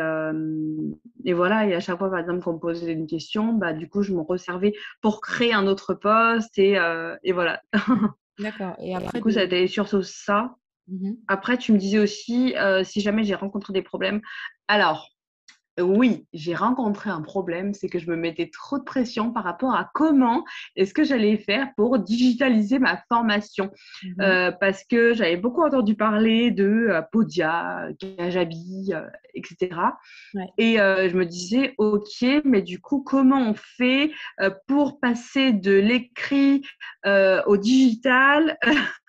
et, 1.25 1.33
voilà, 1.33 1.66
et 1.66 1.75
à 1.75 1.81
chaque 1.81 1.99
fois, 1.99 2.11
par 2.11 2.18
exemple, 2.18 2.40
qu'on 2.40 2.55
me 2.55 2.59
posait 2.59 2.92
une 2.92 3.07
question, 3.07 3.55
bah, 3.55 3.73
du 3.73 3.88
coup, 3.88 4.03
je 4.03 4.12
me 4.12 4.21
reservais 4.21 4.75
pour 5.01 5.21
créer 5.21 5.53
un 5.53 5.66
autre 5.66 5.94
poste 5.94 6.59
et, 6.59 6.79
et 7.23 7.33
voilà. 7.33 7.62
D'accord. 8.38 8.77
Et 8.81 8.94
après, 8.94 9.18
du 9.18 9.23
coup, 9.23 9.31
ça 9.31 9.40
a 9.40 9.44
été 9.44 9.66
surtout 9.66 10.03
ça. 10.03 10.55
Mmh 10.88 11.12
après, 11.27 11.59
tu 11.59 11.73
me 11.73 11.79
disais 11.79 11.99
aussi 11.99 12.55
si 12.85 13.01
jamais 13.01 13.25
j'ai 13.25 13.35
rencontré 13.35 13.73
des 13.73 13.83
problèmes. 13.83 14.21
Alors, 14.68 15.09
oui, 15.81 16.27
j'ai 16.33 16.55
rencontré 16.55 17.11
un 17.11 17.23
problème, 17.23 17.75
c'est 17.75 17.88
que 17.88 17.99
je 17.99 18.11
me 18.11 18.17
mettais 18.17 18.51
trop 18.53 18.79
de 18.79 18.85
pression 18.85 19.33
par 19.33 19.45
rapport 19.45 19.75
à 19.75 19.91
comment 19.95 20.45
est-ce 20.77 20.95
que 20.95 21.05
j'allais 21.05 21.37
faire 21.37 21.69
pour 21.77 21.99
digitaliser 21.99 22.79
ma 22.79 23.03
formation. 23.09 23.71
Mmh 24.03 24.09
euh, 24.21 24.53
parce 24.53 24.85
que 24.85 25.14
j'avais 25.14 25.37
beaucoup 25.37 25.62
entendu 25.62 25.95
parler 25.95 26.51
de 26.51 26.88
euh, 26.91 27.03
Podia, 27.12 27.88
Kajabi, 27.99 28.93
euh, 28.93 29.07
etc. 29.35 29.71
Et 30.59 30.77
je 30.77 31.17
me 31.17 31.25
disais, 31.25 31.75
OK, 31.79 32.25
mais 32.45 32.62
du 32.62 32.81
coup, 32.81 33.03
comment 33.03 33.51
on 33.51 33.55
fait 33.55 34.11
pour 34.67 35.01
passer 35.01 35.53
de 35.53 35.73
l'écrit 35.73 36.62
au 37.05 37.57
digital 37.57 38.59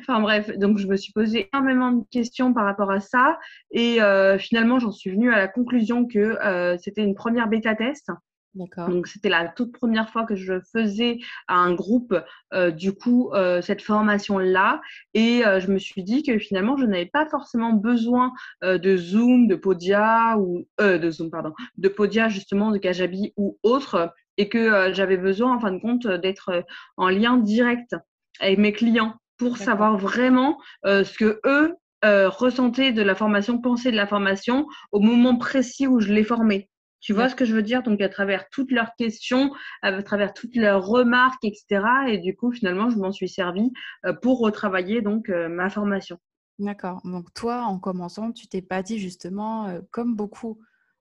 enfin 0.00 0.20
bref, 0.20 0.56
donc 0.58 0.78
je 0.78 0.86
me 0.86 0.96
suis 0.96 1.12
posé 1.12 1.48
énormément 1.52 1.92
de 1.92 2.04
questions 2.10 2.52
par 2.52 2.64
rapport 2.64 2.90
à 2.90 3.00
ça 3.00 3.38
et 3.70 4.00
euh, 4.02 4.38
finalement 4.38 4.78
j'en 4.78 4.92
suis 4.92 5.10
venue 5.10 5.32
à 5.32 5.38
la 5.38 5.48
conclusion 5.48 6.06
que 6.06 6.18
euh, 6.18 6.76
c'était 6.78 7.02
une 7.02 7.14
première 7.14 7.48
bêta 7.48 7.74
test. 7.74 8.10
D'accord. 8.54 8.88
Donc 8.88 9.06
c'était 9.06 9.28
la 9.28 9.46
toute 9.46 9.72
première 9.72 10.08
fois 10.10 10.24
que 10.24 10.34
je 10.34 10.54
faisais 10.72 11.18
à 11.48 11.56
un 11.56 11.74
groupe 11.74 12.18
euh, 12.54 12.70
du 12.70 12.92
coup 12.92 13.30
cette 13.60 13.82
formation 13.82 14.38
là 14.38 14.80
et 15.14 15.42
je 15.44 15.70
me 15.70 15.78
suis 15.78 16.02
dit 16.02 16.22
que 16.22 16.38
finalement 16.38 16.76
je 16.76 16.86
n'avais 16.86 17.06
pas 17.06 17.26
forcément 17.26 17.74
besoin 17.74 18.32
de 18.62 18.96
Zoom, 18.96 19.48
de 19.48 19.54
Podia 19.54 20.38
ou 20.38 20.66
de 20.80 21.10
Zoom 21.10 21.30
pardon, 21.30 21.52
de 21.76 21.88
Podia 21.88 22.28
justement 22.28 22.70
de 22.72 22.78
Kajabi 22.78 23.32
ou 23.36 23.58
autre 23.62 24.12
et 24.38 24.48
que 24.48 24.92
j'avais 24.92 25.18
besoin 25.18 25.54
en 25.54 25.60
fin 25.60 25.70
de 25.70 25.78
compte 25.78 26.06
d'être 26.06 26.64
en 26.96 27.10
lien 27.10 27.36
direct 27.36 27.94
avec 28.40 28.58
mes 28.58 28.72
clients 28.72 29.14
pour 29.38 29.56
savoir 29.56 29.96
vraiment 29.96 30.60
euh, 30.84 31.04
ce 31.04 31.16
que 31.16 31.40
eux 31.46 31.74
euh, 32.04 32.28
ressentaient 32.28 32.92
de 32.92 33.02
la 33.02 33.14
formation, 33.14 33.60
pensaient 33.60 33.92
de 33.92 33.96
la 33.96 34.06
formation 34.06 34.66
au 34.92 35.00
moment 35.00 35.36
précis 35.36 35.86
où 35.86 36.00
je 36.00 36.12
les 36.12 36.24
formais. 36.24 36.68
Tu 37.00 37.12
vois 37.12 37.28
ce 37.28 37.36
que 37.36 37.44
je 37.44 37.54
veux 37.54 37.62
dire? 37.62 37.84
Donc 37.84 38.00
à 38.00 38.08
travers 38.08 38.48
toutes 38.50 38.72
leurs 38.72 38.94
questions, 38.96 39.52
à 39.82 40.02
travers 40.02 40.34
toutes 40.34 40.56
leurs 40.56 40.84
remarques, 40.84 41.44
etc. 41.44 41.84
Et 42.08 42.18
du 42.18 42.34
coup, 42.34 42.50
finalement, 42.50 42.90
je 42.90 42.96
m'en 42.96 43.12
suis 43.12 43.28
servi 43.28 43.70
euh, 44.04 44.12
pour 44.12 44.40
retravailler 44.40 45.00
donc 45.00 45.28
ma 45.28 45.70
formation. 45.70 46.18
D'accord. 46.58 47.00
Donc 47.04 47.32
toi, 47.34 47.62
en 47.62 47.78
commençant, 47.78 48.32
tu 48.32 48.48
t'es 48.48 48.62
pas 48.62 48.82
dit 48.82 48.98
justement, 48.98 49.72
comme 49.92 50.16
beaucoup 50.16 50.58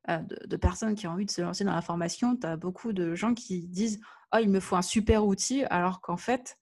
de, 0.07 0.45
de, 0.45 0.55
personnes 0.55 0.93
qui 0.93 1.07
ont 1.07 1.11
envie 1.11 1.25
de 1.25 1.31
se 1.31 1.41
lancer 1.41 1.63
dans 1.63 1.73
la 1.73 1.81
formation, 1.81 2.35
tu 2.35 2.45
as 2.45 2.57
beaucoup 2.57 2.93
de 2.93 3.15
gens 3.15 3.33
qui 3.33 3.67
disent, 3.67 3.99
oh, 4.35 4.37
il 4.39 4.49
me 4.51 4.59
faut 4.59 4.75
un 4.75 4.83
super 4.83 5.25
outil, 5.25 5.63
alors 5.65 5.99
qu'en 5.99 6.17
fait, 6.17 6.57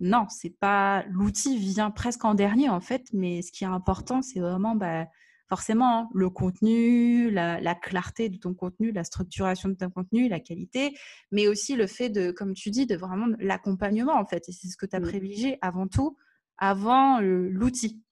non, 0.00 0.26
c'est 0.28 0.56
pas 0.58 1.04
l'outil 1.10 1.58
vient 1.58 1.90
presque 1.90 2.24
en 2.24 2.34
dernier 2.34 2.68
en 2.68 2.80
fait, 2.80 3.06
mais 3.12 3.42
ce 3.42 3.50
qui 3.50 3.64
est 3.64 3.68
important, 3.68 4.22
c'est 4.22 4.40
vraiment 4.40 4.76
bah, 4.76 5.06
forcément 5.48 6.00
hein, 6.00 6.08
le 6.14 6.30
contenu, 6.30 7.30
la, 7.30 7.74
clarté 7.74 8.28
de 8.28 8.36
ton 8.36 8.54
contenu, 8.54 8.92
la 8.92 9.04
structuration 9.04 9.68
de 9.68 9.74
ton 9.74 9.90
contenu, 9.90 10.28
la 10.28 10.40
qualité, 10.40 10.96
mais 11.32 11.48
aussi 11.48 11.74
le 11.74 11.86
fait 11.86 12.10
de, 12.10 12.30
comme 12.30 12.54
tu 12.54 12.70
dis, 12.70 12.86
de 12.86 12.96
vraiment 12.96 13.26
l'accompagnement 13.38 14.14
en 14.14 14.26
fait. 14.26 14.48
Et 14.48 14.52
c'est 14.52 14.68
ce 14.68 14.76
que 14.76 14.86
tu 14.86 14.94
as 14.94 15.00
privilégié 15.00 15.58
avant 15.62 15.88
tout, 15.88 16.16
avant 16.58 17.20
l'outil. 17.20 18.02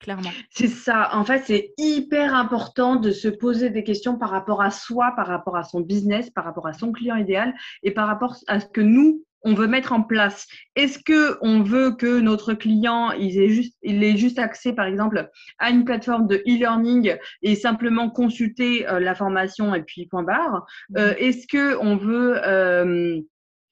Clairement. 0.00 0.30
C'est 0.50 0.68
ça. 0.68 1.16
En 1.16 1.24
fait, 1.24 1.44
c'est 1.46 1.72
hyper 1.78 2.34
important 2.34 2.96
de 2.96 3.10
se 3.10 3.28
poser 3.28 3.70
des 3.70 3.84
questions 3.84 4.18
par 4.18 4.28
rapport 4.28 4.60
à 4.60 4.70
soi, 4.70 5.12
par 5.16 5.26
rapport 5.26 5.56
à 5.56 5.64
son 5.64 5.80
business, 5.80 6.28
par 6.28 6.44
rapport 6.44 6.66
à 6.66 6.74
son 6.74 6.92
client 6.92 7.16
idéal 7.16 7.54
et 7.82 7.90
par 7.90 8.06
rapport 8.06 8.36
à 8.46 8.60
ce 8.60 8.66
que 8.66 8.82
nous, 8.82 9.24
on 9.44 9.54
veut 9.54 9.66
mettre 9.66 9.92
en 9.92 10.02
place. 10.02 10.46
Est-ce 10.74 10.98
que 10.98 11.36
on 11.42 11.62
veut 11.62 11.92
que 11.92 12.20
notre 12.20 12.54
client 12.54 13.12
il 13.12 13.38
ait 13.38 13.50
juste 13.50 13.76
il 13.82 14.02
ait 14.02 14.16
juste 14.16 14.38
accès 14.38 14.72
par 14.72 14.86
exemple 14.86 15.30
à 15.58 15.70
une 15.70 15.84
plateforme 15.84 16.26
de 16.26 16.36
e-learning 16.36 17.16
et 17.42 17.54
simplement 17.54 18.10
consulter 18.10 18.88
euh, 18.88 19.00
la 19.00 19.14
formation 19.14 19.74
et 19.74 19.82
puis 19.82 20.06
point 20.06 20.22
barre? 20.22 20.64
Euh, 20.96 21.12
mmh. 21.12 21.16
Est-ce 21.18 21.46
que 21.46 21.76
on 21.78 21.96
veut 21.96 22.40
euh, 22.46 23.20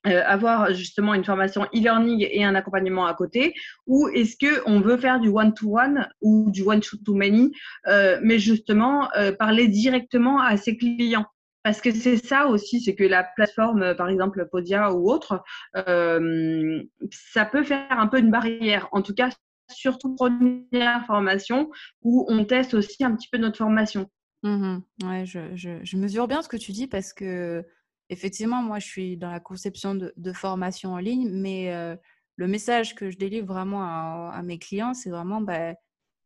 avoir 0.05 0.75
justement 0.75 1.15
une 1.15 1.25
formation 1.25 1.65
e-learning 1.75 2.27
et 2.29 2.45
un 2.45 2.55
accompagnement 2.55 3.07
à 3.07 3.15
côté? 3.15 3.55
Ou 3.87 4.09
est-ce 4.09 4.37
que 4.37 4.63
on 4.67 4.81
veut 4.81 4.97
faire 4.97 5.21
du 5.21 5.29
one 5.29 5.55
to 5.55 5.79
one 5.79 6.09
ou 6.21 6.51
du 6.51 6.63
one 6.63 6.81
to 6.81 7.15
many 7.15 7.53
mais 7.87 8.39
justement 8.39 9.09
parler 9.39 9.69
directement 9.69 10.41
à 10.41 10.57
ses 10.57 10.77
clients? 10.77 11.27
Parce 11.63 11.81
que 11.81 11.93
c'est 11.93 12.17
ça 12.17 12.47
aussi, 12.47 12.81
c'est 12.81 12.95
que 12.95 13.05
la 13.05 13.23
plateforme, 13.23 13.95
par 13.95 14.09
exemple 14.09 14.47
Podia 14.51 14.93
ou 14.93 15.11
autre, 15.11 15.43
euh, 15.77 16.83
ça 17.11 17.45
peut 17.45 17.63
faire 17.63 17.87
un 17.91 18.09
peu 18.09 18.19
une 18.19 18.31
barrière. 18.31 18.89
En 18.93 19.03
tout 19.03 19.15
cas, 19.15 19.31
surtout 19.69 20.15
première 20.15 21.07
formation 21.07 21.71
où 22.03 22.27
on 22.29 22.45
teste 22.45 22.75
aussi 22.75 23.05
un 23.05 23.15
petit 23.15 23.29
peu 23.31 23.39
notre 23.39 23.59
formation. 23.59 24.11
Mmh 24.43 24.79
ouais, 25.05 25.25
je, 25.25 25.97
mesure 25.97 26.27
bien 26.27 26.43
ce 26.43 26.49
que 26.49 26.57
tu 26.57 26.73
dis 26.73 26.89
parce 26.89 27.13
que 27.13 27.65
effectivement, 28.09 28.61
moi, 28.61 28.81
je 28.81 28.87
suis 28.87 29.17
dans 29.17 29.31
la 29.31 29.41
conception 29.41 29.95
de, 29.95 30.33
formation 30.33 30.95
en 30.95 30.99
ligne, 30.99 31.31
mais 31.31 31.73
euh, 31.73 31.95
le 32.37 32.49
message 32.49 32.97
que 32.97 33.09
je 33.09 33.17
délivre 33.17 33.47
vraiment 33.47 34.31
à, 34.31 34.43
mes 34.43 34.59
clients, 34.59 34.95
c'est 34.95 35.11
vraiment 35.11 35.41
bah, 35.41 35.75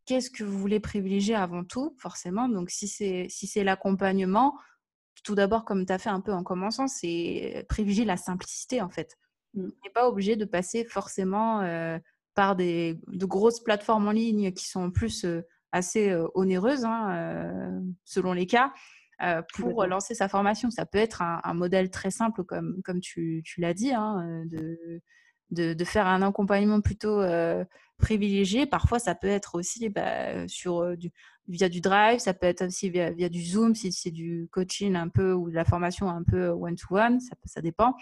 qu'est-ce 0.06 0.30
que 0.30 0.44
vous 0.44 0.58
voulez 0.58 0.80
privilégier 0.80 1.34
avant 1.34 1.62
tout, 1.62 1.94
forcément. 1.98 2.48
Donc, 2.48 2.70
si 2.70 2.88
c'est 2.88 3.26
si 3.28 3.46
c'est 3.46 3.64
l'accompagnement, 3.64 4.54
tout 5.22 5.34
d'abord, 5.34 5.64
comme 5.64 5.86
tu 5.86 5.92
as 5.92 5.98
fait 5.98 6.10
un 6.10 6.20
peu 6.20 6.32
en 6.32 6.42
commençant, 6.42 6.88
c'est 6.88 7.64
privilégier 7.68 8.04
la 8.04 8.16
simplicité 8.16 8.80
en 8.80 8.90
fait. 8.90 9.16
Mmh. 9.54 9.62
On 9.62 9.84
n'est 9.84 9.92
pas 9.92 10.08
obligé 10.08 10.36
de 10.36 10.44
passer 10.44 10.84
forcément 10.84 11.60
euh, 11.62 11.98
par 12.34 12.56
des, 12.56 12.98
de 13.08 13.26
grosses 13.26 13.60
plateformes 13.60 14.08
en 14.08 14.12
ligne 14.12 14.52
qui 14.52 14.66
sont 14.66 14.80
en 14.80 14.90
plus 14.90 15.24
euh, 15.24 15.42
assez 15.72 16.10
euh, 16.10 16.26
onéreuses 16.34 16.84
hein, 16.84 17.82
selon 18.04 18.32
les 18.32 18.46
cas. 18.46 18.72
pour 19.54 19.84
lancer 19.86 20.14
sa 20.14 20.28
formation, 20.28 20.70
ça 20.70 20.86
peut 20.86 20.98
être 20.98 21.22
un, 21.22 21.54
modèle 21.54 21.90
très 21.90 22.10
simple, 22.10 22.44
comme, 22.44 22.80
comme 22.84 23.00
tu, 23.00 23.42
tu 23.44 23.60
l'as 23.60 23.74
dit, 23.74 23.92
hein, 23.92 24.44
de, 24.46 24.78
de, 25.50 25.74
de, 25.74 25.84
faire 25.84 26.06
un 26.06 26.22
accompagnement 26.22 26.80
plutôt 26.80 27.20
privilégié. 27.98 28.66
Parfois, 28.66 28.98
ça 28.98 29.14
peut 29.14 29.26
être 29.26 29.56
aussi 29.56 29.88
bah, 29.88 30.46
sur 30.48 30.96
du, 30.96 31.10
via 31.48 31.68
du 31.68 31.80
drive, 31.80 32.18
ça 32.18 32.34
peut 32.34 32.46
être 32.46 32.66
aussi 32.66 32.90
via, 32.90 33.12
du 33.12 33.44
Zoom 33.44 33.74
si 33.74 33.92
c'est 33.92 34.10
du 34.10 34.48
coaching 34.50 34.96
un 34.96 35.08
peu 35.08 35.32
ou 35.32 35.50
de 35.50 35.54
la 35.54 35.64
formation 35.64 36.08
un 36.08 36.22
peu 36.22 36.48
one-to-one, 36.48 37.20
ça, 37.20 37.36
ça 37.44 37.60
dépend. 37.60 37.94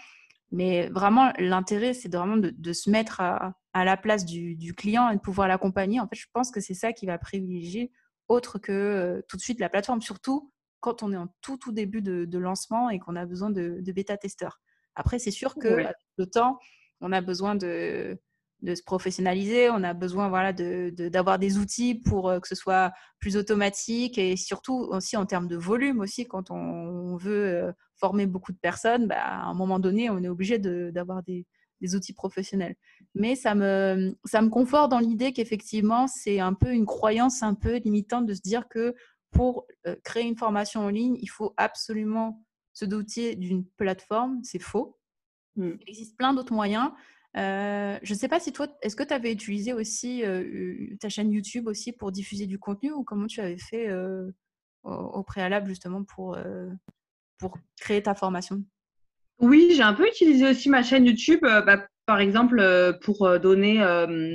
Mais 0.51 0.89
vraiment, 0.89 1.33
l'intérêt, 1.37 1.93
c'est 1.93 2.13
vraiment 2.13 2.37
de, 2.37 2.73
se 2.73 2.89
mettre 2.89 3.19
à, 3.21 3.55
la 3.73 3.97
place 3.97 4.25
du, 4.25 4.73
client 4.73 5.09
et 5.09 5.15
de 5.15 5.21
pouvoir 5.21 5.47
l'accompagner. 5.47 5.99
En 5.99 6.07
fait, 6.07 6.15
je 6.15 6.27
pense 6.33 6.51
que 6.51 6.61
c'est 6.61 6.73
ça 6.73 6.93
qui 6.93 7.05
va 7.05 7.17
privilégier 7.17 7.91
autre 8.27 8.57
que 8.57 8.71
euh, 8.71 9.21
tout 9.27 9.37
de 9.37 9.41
suite 9.41 9.59
la 9.59 9.69
plateforme, 9.69 10.01
surtout 10.01 10.51
quand 10.79 11.03
on 11.03 11.11
est 11.11 11.17
en 11.17 11.27
tout, 11.41 11.57
tout 11.57 11.71
début 11.71 12.01
de, 12.01 12.37
lancement 12.37 12.89
et 12.89 12.99
qu'on 12.99 13.15
a 13.15 13.25
besoin 13.25 13.49
de, 13.49 13.81
bêta-testeurs. 13.85 14.61
Après, 14.95 15.19
c'est 15.19 15.31
sûr 15.31 15.55
que 15.55 15.83
le 16.17 16.25
temps, 16.25 16.59
on 17.01 17.11
a 17.11 17.21
besoin 17.21 17.55
de, 17.55 18.17
de 18.65 18.73
se 18.73 18.83
professionnaliser, 18.83 19.69
on 19.69 19.83
a 19.83 19.93
besoin 19.93 20.27
voilà, 20.27 20.51
d'avoir 20.51 21.37
de, 21.37 21.45
des 21.45 21.57
outils 21.57 21.95
pour 21.95 22.29
euh, 22.29 22.39
que 22.39 22.47
ce 22.47 22.55
soit 22.55 22.91
plus 23.19 23.37
automatique 23.37 24.17
et 24.17 24.35
surtout 24.35 24.73
aussi 24.73 25.15
en 25.15 25.25
termes 25.25 25.47
de 25.47 25.55
volume 25.55 25.99
aussi, 25.99 26.25
quand 26.25 26.49
on, 26.51 27.15
veut 27.15 27.45
euh, 27.45 27.71
former 27.95 28.25
beaucoup 28.25 28.51
de 28.51 28.57
personnes, 28.57 29.07
bah, 29.07 29.21
à 29.21 29.45
un 29.45 29.53
moment 29.53 29.79
donné, 29.79 30.09
on 30.09 30.21
est 30.23 30.27
obligé 30.27 30.57
d'avoir 30.57 31.21
des, 31.23 31.45
des, 31.79 31.95
outils 31.95 32.13
professionnels. 32.13 32.75
Mais 33.13 33.35
ça 33.35 33.55
me, 33.55 34.17
ça 34.25 34.41
me 34.41 34.49
conforte 34.49 34.89
dans 34.89 34.99
l'idée 34.99 35.31
qu'effectivement, 35.31 36.07
c'est 36.07 36.39
un 36.39 36.53
peu 36.53 36.71
une 36.73 36.85
croyance 36.85 37.43
un 37.43 37.53
peu 37.53 37.77
limitante 37.77 38.25
de 38.25 38.33
se 38.33 38.41
dire 38.41 38.67
que 38.67 38.95
pour 39.31 39.67
euh, 39.85 39.95
créer 40.03 40.23
une 40.23 40.37
formation 40.37 40.81
en 40.81 40.89
ligne, 40.89 41.17
il 41.21 41.29
faut 41.29 41.53
absolument 41.57 42.43
se 42.73 42.85
doter 42.85 43.35
d'une 43.35 43.65
plateforme. 43.77 44.39
C'est 44.43 44.59
faux. 44.59 44.97
Mmh. 45.55 45.71
Il 45.81 45.89
existe 45.89 46.17
plein 46.17 46.33
d'autres 46.33 46.53
moyens. 46.53 46.91
Euh, 47.37 47.99
je 48.01 48.13
ne 48.13 48.17
sais 48.17 48.27
pas 48.27 48.39
si 48.39 48.53
toi, 48.53 48.67
est-ce 48.81 48.95
que 48.95 49.03
tu 49.03 49.13
avais 49.13 49.31
utilisé 49.31 49.73
aussi 49.73 50.23
euh, 50.23 50.95
ta 50.99 51.09
chaîne 51.09 51.31
YouTube 51.31 51.67
aussi 51.67 51.91
pour 51.91 52.11
diffuser 52.11 52.45
du 52.45 52.59
contenu 52.59 52.91
ou 52.91 53.03
comment 53.03 53.27
tu 53.27 53.41
avais 53.41 53.57
fait 53.57 53.89
euh, 53.89 54.31
au, 54.83 55.21
préalable 55.23 55.67
justement 55.67 56.03
pour, 56.03 56.37
pour 57.37 57.57
créer 57.79 58.03
ta 58.03 58.15
formation? 58.15 58.63
Oui, 59.39 59.73
j'ai 59.75 59.83
un 59.83 59.93
peu 59.93 60.07
utilisé 60.07 60.47
aussi 60.49 60.69
ma 60.69 60.81
chaîne 60.81 61.05
YouTube, 61.05 61.41
bah, 61.41 61.85
par 62.05 62.19
exemple 62.21 62.97
pour 63.01 63.39
donner, 63.39 63.79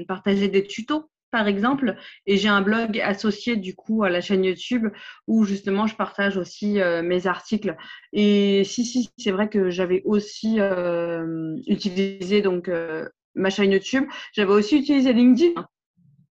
partager 0.07 0.49
des 0.49 0.67
tutos 0.67 1.09
par 1.31 1.47
exemple, 1.47 1.97
et 2.27 2.37
j'ai 2.37 2.49
un 2.49 2.63
blog 2.63 2.99
associé 3.01 3.57
du 3.57 3.75
coup 3.75 4.03
à 4.03 4.11
la 4.11 4.21
chaîne 4.21 4.45
YouTube 4.45 4.89
où 5.27 5.45
justement 5.45 5.87
je 5.87 5.95
partage 5.97 6.37
aussi 6.37 6.81
euh, 6.81 7.03
mes 7.03 7.27
articles. 7.27 7.77
Et 8.13 8.65
si 8.65 8.85
si, 8.85 9.11
c'est 9.17 9.31
vrai 9.31 9.49
que 9.49 9.71
j'avais 9.71 10.03
aussi 10.05 10.61
euh, 10.61 11.57
utilisé 11.67 12.43
donc 12.43 12.69
euh, 12.69 13.09
ma 13.35 13.51
chaîne 13.51 13.73
YouTube, 13.73 14.05
j'avais 14.33 14.53
aussi 14.53 14.79
utilisé 14.79 15.13
LinkedIn. 15.13 15.67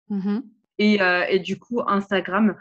Mmh 0.09 0.39
et, 0.79 0.97
et, 1.29 1.39
du 1.39 1.59
coup, 1.59 1.81
Instagram 1.85 2.57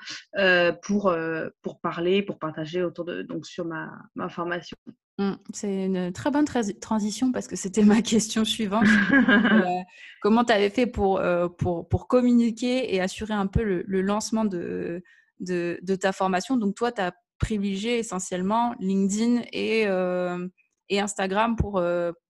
pour, 0.83 1.17
pour 1.63 1.81
parler, 1.81 2.23
pour 2.23 2.39
partager 2.39 2.83
autour 2.85 3.07
de, 3.07 3.23
donc 3.23 3.47
sur 3.47 3.65
ma, 3.65 3.91
ma 4.15 4.29
formation. 4.29 4.77
Mmh, 5.23 5.37
c'est 5.53 5.85
une 5.85 6.13
très 6.13 6.31
bonne 6.31 6.47
transition 6.81 7.33
parce 7.33 7.47
que 7.47 7.57
c'était 7.57 7.85
ma 8.01 8.03
question 8.03 8.45
suivante. 8.45 8.87
Euh, 9.53 9.83
comment 10.21 10.45
tu 10.45 10.53
avais 10.53 10.71
fait 10.71 10.87
pour, 10.87 11.19
euh, 11.19 11.49
pour, 11.49 11.89
pour, 11.89 12.09
communiquer 12.09 12.95
et 12.95 13.01
assurer 13.01 13.35
un 13.35 13.47
peu 13.47 13.63
le, 13.63 14.01
lancement 14.01 14.45
de, 14.45 15.03
de, 15.41 15.79
de, 15.83 15.95
ta 15.95 16.13
formation? 16.13 16.57
Donc, 16.57 16.75
toi, 16.75 16.91
tu 16.91 17.01
as 17.01 17.13
privilégié 17.39 17.99
essentiellement 17.99 18.75
LinkedIn 18.81 19.43
et, 19.53 19.87
euh, 19.87 20.49
et 20.89 21.01
Instagram 21.01 21.57
pour, 21.57 21.83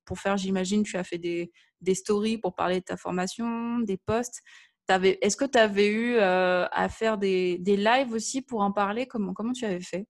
pour 0.05 0.19
faire, 0.19 0.37
j'imagine, 0.37 0.83
tu 0.83 0.97
as 0.97 1.05
fait 1.05 1.19
des, 1.19 1.53
des 1.81 1.95
stories 1.95 2.39
pour 2.39 2.55
parler 2.55 2.81
de 2.81 2.85
ta 2.85 2.97
formation, 2.97 3.79
des 3.79 3.97
posts. 3.97 4.41
Est-ce 4.89 5.37
que 5.37 5.45
tu 5.45 5.59
avais 5.59 5.89
eu 5.89 6.17
à 6.19 6.89
faire 6.91 7.19
des, 7.19 7.59
des 7.59 7.77
lives 7.77 8.13
aussi 8.13 8.43
pour 8.43 8.61
en 8.61 8.73
parler? 8.73 9.07
Comment, 9.07 9.33
comment 9.33 9.53
tu 9.53 9.65
avais 9.65 9.81
fait? 9.81 10.07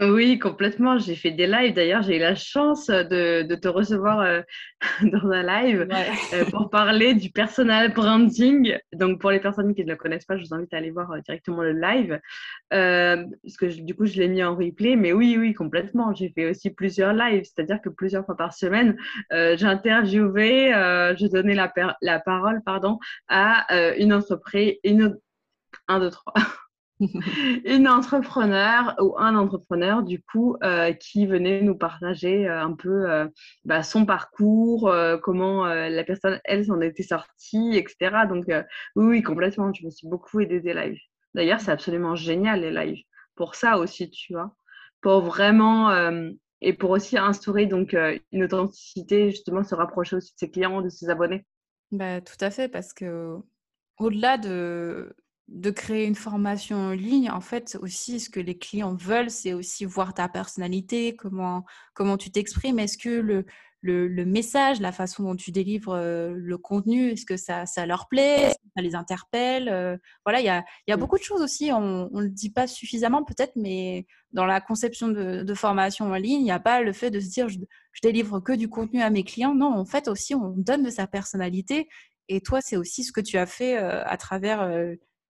Oui, 0.00 0.38
complètement. 0.38 0.98
J'ai 0.98 1.14
fait 1.14 1.30
des 1.30 1.46
lives. 1.46 1.74
D'ailleurs, 1.74 2.02
j'ai 2.02 2.16
eu 2.16 2.18
la 2.18 2.34
chance 2.34 2.86
de, 2.88 3.42
de 3.42 3.54
te 3.54 3.68
recevoir 3.68 4.20
euh, 4.20 4.40
dans 5.02 5.30
un 5.30 5.42
live 5.42 5.86
euh, 6.32 6.44
pour 6.50 6.70
parler 6.70 7.14
du 7.14 7.30
personal 7.30 7.92
branding. 7.92 8.76
Donc, 8.94 9.20
pour 9.20 9.30
les 9.30 9.38
personnes 9.38 9.74
qui 9.74 9.84
ne 9.84 9.90
le 9.90 9.96
connaissent 9.96 10.24
pas, 10.24 10.36
je 10.36 10.44
vous 10.44 10.54
invite 10.54 10.72
à 10.74 10.78
aller 10.78 10.90
voir 10.90 11.12
euh, 11.12 11.20
directement 11.20 11.62
le 11.62 11.72
live. 11.72 12.18
parce 12.70 13.56
que 13.58 13.66
du 13.82 13.94
coup, 13.94 14.06
je 14.06 14.18
l'ai 14.18 14.28
mis 14.28 14.42
en 14.42 14.56
replay. 14.56 14.96
Mais 14.96 15.12
oui, 15.12 15.36
oui, 15.38 15.52
complètement. 15.52 16.12
J'ai 16.14 16.30
fait 16.30 16.50
aussi 16.50 16.70
plusieurs 16.70 17.12
lives. 17.12 17.44
C'est-à-dire 17.44 17.80
que 17.80 17.90
plusieurs 17.90 18.24
fois 18.24 18.36
par 18.36 18.54
semaine, 18.54 18.96
j'interviewais, 19.30 20.72
je 21.16 21.26
donnais 21.28 21.54
la, 21.54 21.72
la 22.00 22.18
parole 22.18 22.62
pardon, 22.64 22.98
à 23.28 23.66
une 23.98 24.12
entreprise, 24.12 24.74
une, 24.84 25.18
un, 25.86 26.00
deux, 26.00 26.10
trois. 26.10 26.34
une 27.64 27.88
entrepreneur 27.88 28.94
ou 29.00 29.14
un 29.18 29.36
entrepreneur 29.36 30.02
du 30.02 30.22
coup 30.22 30.56
euh, 30.62 30.92
qui 30.92 31.26
venait 31.26 31.62
nous 31.62 31.76
partager 31.76 32.48
euh, 32.48 32.62
un 32.62 32.72
peu 32.74 33.10
euh, 33.10 33.26
bah, 33.64 33.82
son 33.82 34.06
parcours, 34.06 34.92
comment 35.22 35.64
la 35.66 36.04
personne 36.04 36.40
elle 36.44 36.64
s'en 36.64 36.80
était 36.80 37.02
sortie, 37.02 37.76
etc. 37.76 38.26
Donc 38.28 38.46
oui, 38.96 39.22
complètement. 39.22 39.72
Je 39.72 39.84
me 39.84 39.90
suis 39.90 40.08
beaucoup 40.08 40.40
aidée 40.40 40.60
des 40.60 40.74
lives. 40.74 40.98
D'ailleurs, 41.34 41.60
c'est 41.60 41.70
absolument 41.70 42.14
génial 42.14 42.60
les 42.60 42.70
lives 42.70 43.02
pour 43.34 43.54
ça 43.54 43.78
aussi, 43.78 44.10
tu 44.10 44.34
vois, 44.34 44.54
pour 45.00 45.22
vraiment 45.22 45.90
et 46.60 46.72
pour 46.72 46.90
aussi 46.90 47.18
instaurer 47.18 47.66
donc 47.66 47.96
une 48.32 48.44
authenticité, 48.44 49.30
justement 49.30 49.64
se 49.64 49.74
rapprocher 49.74 50.16
aussi 50.16 50.32
de 50.34 50.38
ses 50.38 50.50
clients, 50.50 50.82
de 50.82 50.88
ses 50.88 51.10
abonnés. 51.10 51.44
Bah, 51.90 52.20
tout 52.20 52.42
à 52.42 52.50
fait, 52.50 52.68
parce 52.68 52.92
que 52.92 53.36
au-delà 53.98 54.38
de, 54.38 55.14
de 55.52 55.70
créer 55.70 56.06
une 56.06 56.14
formation 56.14 56.76
en 56.76 56.90
ligne, 56.92 57.30
en 57.30 57.40
fait, 57.40 57.76
aussi, 57.82 58.20
ce 58.20 58.30
que 58.30 58.40
les 58.40 58.56
clients 58.56 58.94
veulent, 58.94 59.30
c'est 59.30 59.52
aussi 59.52 59.84
voir 59.84 60.14
ta 60.14 60.28
personnalité, 60.28 61.14
comment, 61.14 61.64
comment 61.94 62.16
tu 62.16 62.30
t'exprimes. 62.30 62.78
Est-ce 62.78 62.96
que 62.96 63.10
le, 63.10 63.44
le, 63.82 64.24
message, 64.24 64.80
la 64.80 64.92
façon 64.92 65.24
dont 65.24 65.36
tu 65.36 65.52
délivres 65.52 65.92
euh, 65.94 66.32
le 66.34 66.56
contenu, 66.56 67.10
est-ce 67.10 67.26
que 67.26 67.36
ça, 67.36 67.66
ça 67.66 67.84
leur 67.84 68.08
plaît, 68.08 68.52
ça 68.74 68.82
les 68.82 68.94
interpelle? 68.94 69.68
Euh, 69.68 69.98
Voilà, 70.24 70.40
il 70.40 70.46
y 70.46 70.48
a, 70.48 70.64
y 70.88 70.92
a, 70.92 70.96
mmh. 70.96 71.00
beaucoup 71.00 71.18
de 71.18 71.22
choses 71.22 71.42
aussi. 71.42 71.70
On 71.70 72.08
ne 72.10 72.22
le 72.22 72.30
dit 72.30 72.50
pas 72.50 72.66
suffisamment 72.66 73.22
peut-être, 73.22 73.52
mais 73.54 74.06
dans 74.32 74.46
la 74.46 74.62
conception 74.62 75.08
de, 75.08 75.54
formation 75.54 76.06
en 76.06 76.14
ligne, 76.14 76.40
il 76.40 76.44
n'y 76.44 76.50
a 76.50 76.60
pas 76.60 76.80
le 76.80 76.94
fait 76.94 77.10
de 77.10 77.20
se 77.20 77.28
dire 77.28 77.50
je, 77.50 77.58
je, 77.92 78.00
délivre 78.02 78.40
que 78.40 78.52
du 78.52 78.70
contenu 78.70 79.02
à 79.02 79.10
mes 79.10 79.22
clients. 79.22 79.54
Non, 79.54 79.74
en 79.74 79.84
fait 79.84 80.08
aussi, 80.08 80.34
on 80.34 80.54
donne 80.56 80.82
de 80.82 80.90
sa 80.90 81.06
personnalité. 81.06 81.88
Et 82.28 82.40
toi, 82.40 82.60
c'est 82.62 82.78
aussi 82.78 83.04
ce 83.04 83.12
que 83.12 83.20
tu 83.20 83.36
as 83.36 83.46
fait 83.46 83.76
euh, 83.76 84.02
à 84.06 84.16
travers 84.16 84.62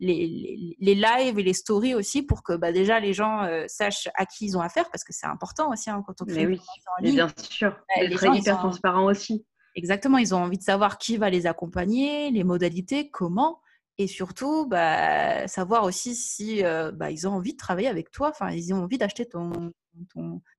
les, 0.00 0.76
les, 0.78 0.94
lives 0.94 1.38
et 1.38 1.42
les 1.42 1.52
stories 1.52 1.94
aussi 1.94 2.22
pour 2.22 2.42
que 2.42 2.56
bah, 2.56 2.72
déjà 2.72 3.00
les 3.00 3.12
gens 3.12 3.42
euh, 3.42 3.64
sachent 3.66 4.08
à 4.14 4.26
qui 4.26 4.46
ils 4.46 4.56
ont 4.56 4.60
affaire 4.60 4.88
parce 4.90 5.04
que 5.04 5.12
c'est 5.12 5.26
important 5.26 5.72
aussi 5.72 5.90
hein, 5.90 6.02
quand 6.06 6.22
on 6.22 6.24
crée 6.24 6.46
oui, 6.46 6.60
en 6.98 7.02
ligne. 7.02 7.14
bien 7.16 7.28
sûr, 7.36 7.70
bah, 7.70 8.02
les 8.04 8.16
gens, 8.16 8.32
hyper 8.32 8.58
transparents 8.58 9.06
aussi. 9.06 9.44
Exactement, 9.74 10.18
ils 10.18 10.34
ont 10.34 10.38
envie 10.38 10.58
de 10.58 10.62
savoir 10.62 10.98
qui 10.98 11.16
va 11.16 11.30
les 11.30 11.46
accompagner, 11.46 12.30
les 12.30 12.44
modalités, 12.44 13.10
comment, 13.10 13.60
et 13.98 14.06
surtout 14.06 14.66
bah, 14.66 15.48
savoir 15.48 15.84
aussi 15.84 16.14
si 16.14 16.64
euh, 16.64 16.92
bah, 16.92 17.10
ils 17.10 17.26
ont 17.26 17.32
envie 17.32 17.52
de 17.52 17.58
travailler 17.58 17.88
avec 17.88 18.10
toi, 18.12 18.30
enfin 18.30 18.50
ils 18.50 18.72
ont 18.72 18.84
envie 18.84 18.96
d'acheter 18.96 19.26
ton, 19.26 19.72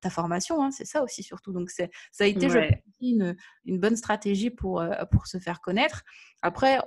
ta 0.01 0.09
formation, 0.09 0.61
hein, 0.61 0.71
c'est 0.71 0.85
ça 0.85 1.01
aussi 1.03 1.23
surtout. 1.23 1.53
Donc 1.53 1.69
ça 1.69 1.87
a 2.19 2.25
été 2.25 2.47
une, 3.01 3.35
une, 3.65 3.79
bonne 3.79 3.95
stratégie 3.95 4.49
pour, 4.49 4.81
euh, 4.81 5.05
pour 5.11 5.27
se 5.27 5.37
faire 5.37 5.61
connaître. 5.61 6.03
Après, 6.41 6.79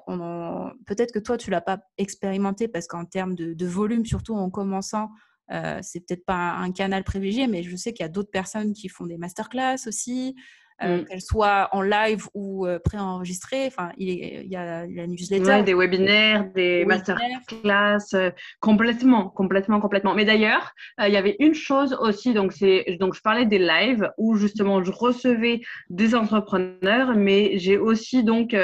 peut-être 0.87 1.13
que 1.13 1.19
toi, 1.19 1.39
tu 1.39 1.51
l'as 1.51 1.63
pas 1.63 1.81
expérimenté 1.97 2.69
parce 2.69 2.87
qu'en 2.87 3.07
termes 3.07 3.35
de, 3.35 3.67
volume, 3.67 4.05
surtout 4.05 4.35
en 4.35 4.51
commençant, 4.51 5.11
euh, 5.51 5.79
c'est 5.83 6.01
peut-être 6.01 6.27
pas 6.27 6.53
un, 6.53 6.71
canal 6.73 7.05
privilégié, 7.05 7.47
mais 7.47 7.63
je 7.63 7.75
sais 7.77 7.93
qu'il 7.93 8.05
y 8.05 8.07
a 8.07 8.11
d'autres 8.11 8.31
personnes 8.31 8.75
qui 8.75 8.89
font 8.89 9.07
des 9.07 9.17
masterclass 9.17 9.87
aussi. 9.87 10.37
Euh, 10.85 10.99
mm. 10.99 11.05
qu'elles 11.05 11.21
soient 11.21 11.69
en 11.73 11.83
live 11.83 12.27
ou 12.35 12.67
euh, 12.67 12.79
préenregistrées. 12.79 13.67
Enfin, 13.67 13.91
il, 13.97 14.09
il, 14.11 14.49
y 14.49 14.57
a 14.57 14.87
la 14.87 15.07
newsletter. 15.07 15.63
des 15.63 15.75
webinaires, 15.75 16.51
des, 16.55 16.85
masterclass, 16.85 17.99
euh, 18.15 18.31
complètement, 18.61 19.29
complètement, 19.29 19.81
complètement. 19.81 20.15
Mais 20.15 20.25
d'ailleurs, 20.25 20.73
il 20.99 21.13
y 21.13 21.17
avait 21.17 21.37
une 21.39 21.55
chose 21.55 21.97
aussi, 22.01 22.35
donc, 22.35 22.53
donc 23.01 23.15
je 23.15 23.21
parlais 23.21 23.47
des 23.47 23.59
lives 23.59 24.11
où 24.19 24.37
justement 24.37 24.83
je 24.83 24.91
recevais 24.91 25.61
des 25.91 26.15
entrepreneurs, 26.15 27.15
mais 27.17 27.59
j'ai 27.59 27.79
aussi 27.79 28.25
donc 28.25 28.57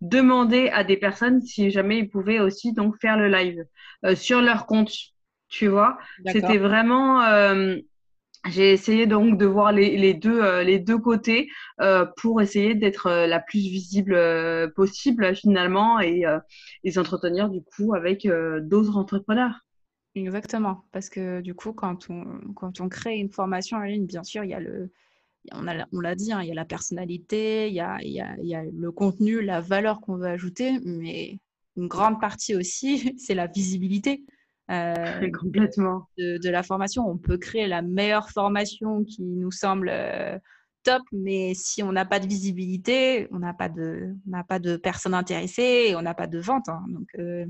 demandé 0.00 0.68
à 0.72 0.84
des 0.84 0.96
personnes 0.96 1.40
si 1.42 1.70
jamais 1.70 1.98
ils 1.98 2.08
pouvaient 2.08 2.40
aussi 2.40 2.72
donc 2.72 2.96
faire 3.00 3.16
le 3.16 3.28
live 3.28 3.64
sur 4.14 4.40
leur 4.40 4.66
compte. 4.66 4.92
Tu 5.48 5.68
vois, 5.68 5.98
c'était 6.26 6.58
vraiment 6.58 7.22
j'ai 8.46 8.72
essayé 8.72 9.06
donc 9.06 9.38
de 9.38 9.46
voir 9.46 9.72
les, 9.72 10.14
deux, 10.14 10.42
euh, 10.42 10.62
les 10.62 10.78
deux 10.78 10.98
côtés 10.98 11.48
euh, 11.80 12.06
pour 12.18 12.40
essayer 12.42 12.74
d'être 12.74 13.06
euh, 13.06 13.26
la 13.26 13.40
plus 13.40 13.58
visible 13.60 14.16
possible 14.74 15.34
finalement 15.34 16.00
et, 16.00 16.24
et 16.84 16.90
s'entretenir 16.92 17.48
du 17.48 17.62
coup 17.62 17.94
avec 17.94 18.26
d'autres 18.62 18.96
entrepreneurs. 18.96 19.60
Exactement, 20.14 20.84
parce 20.92 21.08
que 21.08 21.40
du 21.40 21.54
coup, 21.54 21.72
quand 21.72 22.08
on, 22.08 22.24
quand 22.54 22.80
on 22.80 22.88
crée 22.88 23.16
une 23.16 23.30
formation 23.30 23.78
en 23.78 23.82
ligne, 23.82 24.06
bien 24.06 24.22
sûr, 24.22 24.44
il 24.44 24.50
y 24.50 24.54
a 24.54 24.60
le, 24.60 24.92
on, 25.52 25.66
a, 25.68 25.86
on 25.92 26.00
l'a 26.00 26.14
dit, 26.16 26.32
hein, 26.32 26.42
il 26.42 26.48
y 26.48 26.52
a 26.52 26.54
la 26.54 26.66
personnalité, 26.66 27.68
il 27.68 27.74
y 27.74 27.80
a, 27.80 27.98
il 28.02 28.12
y 28.12 28.20
a, 28.20 28.36
il 28.38 28.46
y 28.46 28.54
a 28.54 28.64
le 28.64 28.92
contenu, 28.92 29.42
la 29.42 29.60
valeur 29.60 30.00
qu'on 30.00 30.16
veut 30.16 30.26
ajouter, 30.28 30.78
mais 30.84 31.38
une 31.76 31.88
grande 31.88 32.20
partie 32.20 32.54
aussi, 32.56 33.16
c'est 33.18 33.34
la 33.34 33.46
visibilité. 33.48 34.24
Euh, 34.70 35.30
complètement. 35.40 36.08
De, 36.18 36.48
la 36.48 36.62
formation. 36.62 37.06
On 37.08 37.18
peut 37.18 37.38
créer 37.38 37.66
la 37.66 37.82
meilleure 37.82 38.30
formation 38.30 39.04
qui 39.04 39.22
nous 39.22 39.50
semble 39.50 39.88
euh, 39.90 40.38
top, 40.82 41.02
mais 41.12 41.52
si 41.54 41.82
on 41.82 41.92
n'a 41.92 42.04
pas 42.04 42.20
de 42.20 42.26
visibilité, 42.26 43.28
on 43.30 43.38
n'a 43.38 43.54
pas 43.54 43.68
de, 43.68 44.14
n'a 44.26 44.44
pas 44.44 44.58
de 44.58 44.76
personnes 44.76 45.14
intéressées 45.14 45.86
et 45.88 45.96
on 45.96 46.02
n'a 46.02 46.14
pas 46.14 46.26
de 46.26 46.38
vente. 46.38 46.68
Hein. 46.68 46.84
Donc, 46.88 47.08
euh, 47.18 47.46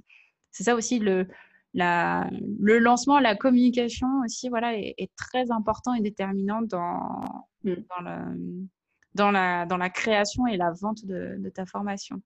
c'est 0.51 0.65
ça 0.65 0.75
aussi 0.75 0.99
le, 0.99 1.27
la, 1.73 2.29
le 2.61 2.79
lancement, 2.79 3.19
la 3.19 3.37
communication 3.37 4.09
aussi, 4.25 4.49
voilà, 4.49 4.77
est, 4.77 5.11
très 5.17 5.51
important 5.51 5.95
et 5.95 6.01
déterminant 6.01 6.63
dans, 6.63 7.21
mm. 7.65 7.75
dans, 7.75 8.03
le, 8.03 8.69
dans, 9.15 9.31
la, 9.31 9.67
dans 9.67 9.77
la 9.77 9.91
création 9.91 10.47
et 10.47 10.57
la 10.57 10.73
vente 10.81 11.05
de, 11.05 11.37
de 11.39 11.49
ta 11.51 11.67
formation. 11.67 12.23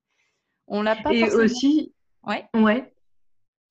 On 0.67 0.83
l'a 0.83 0.95
pas. 0.95 1.11
Et 1.11 1.23
aussi. 1.31 1.93
Ouais. 2.23 2.45
Ouais. 2.53 2.93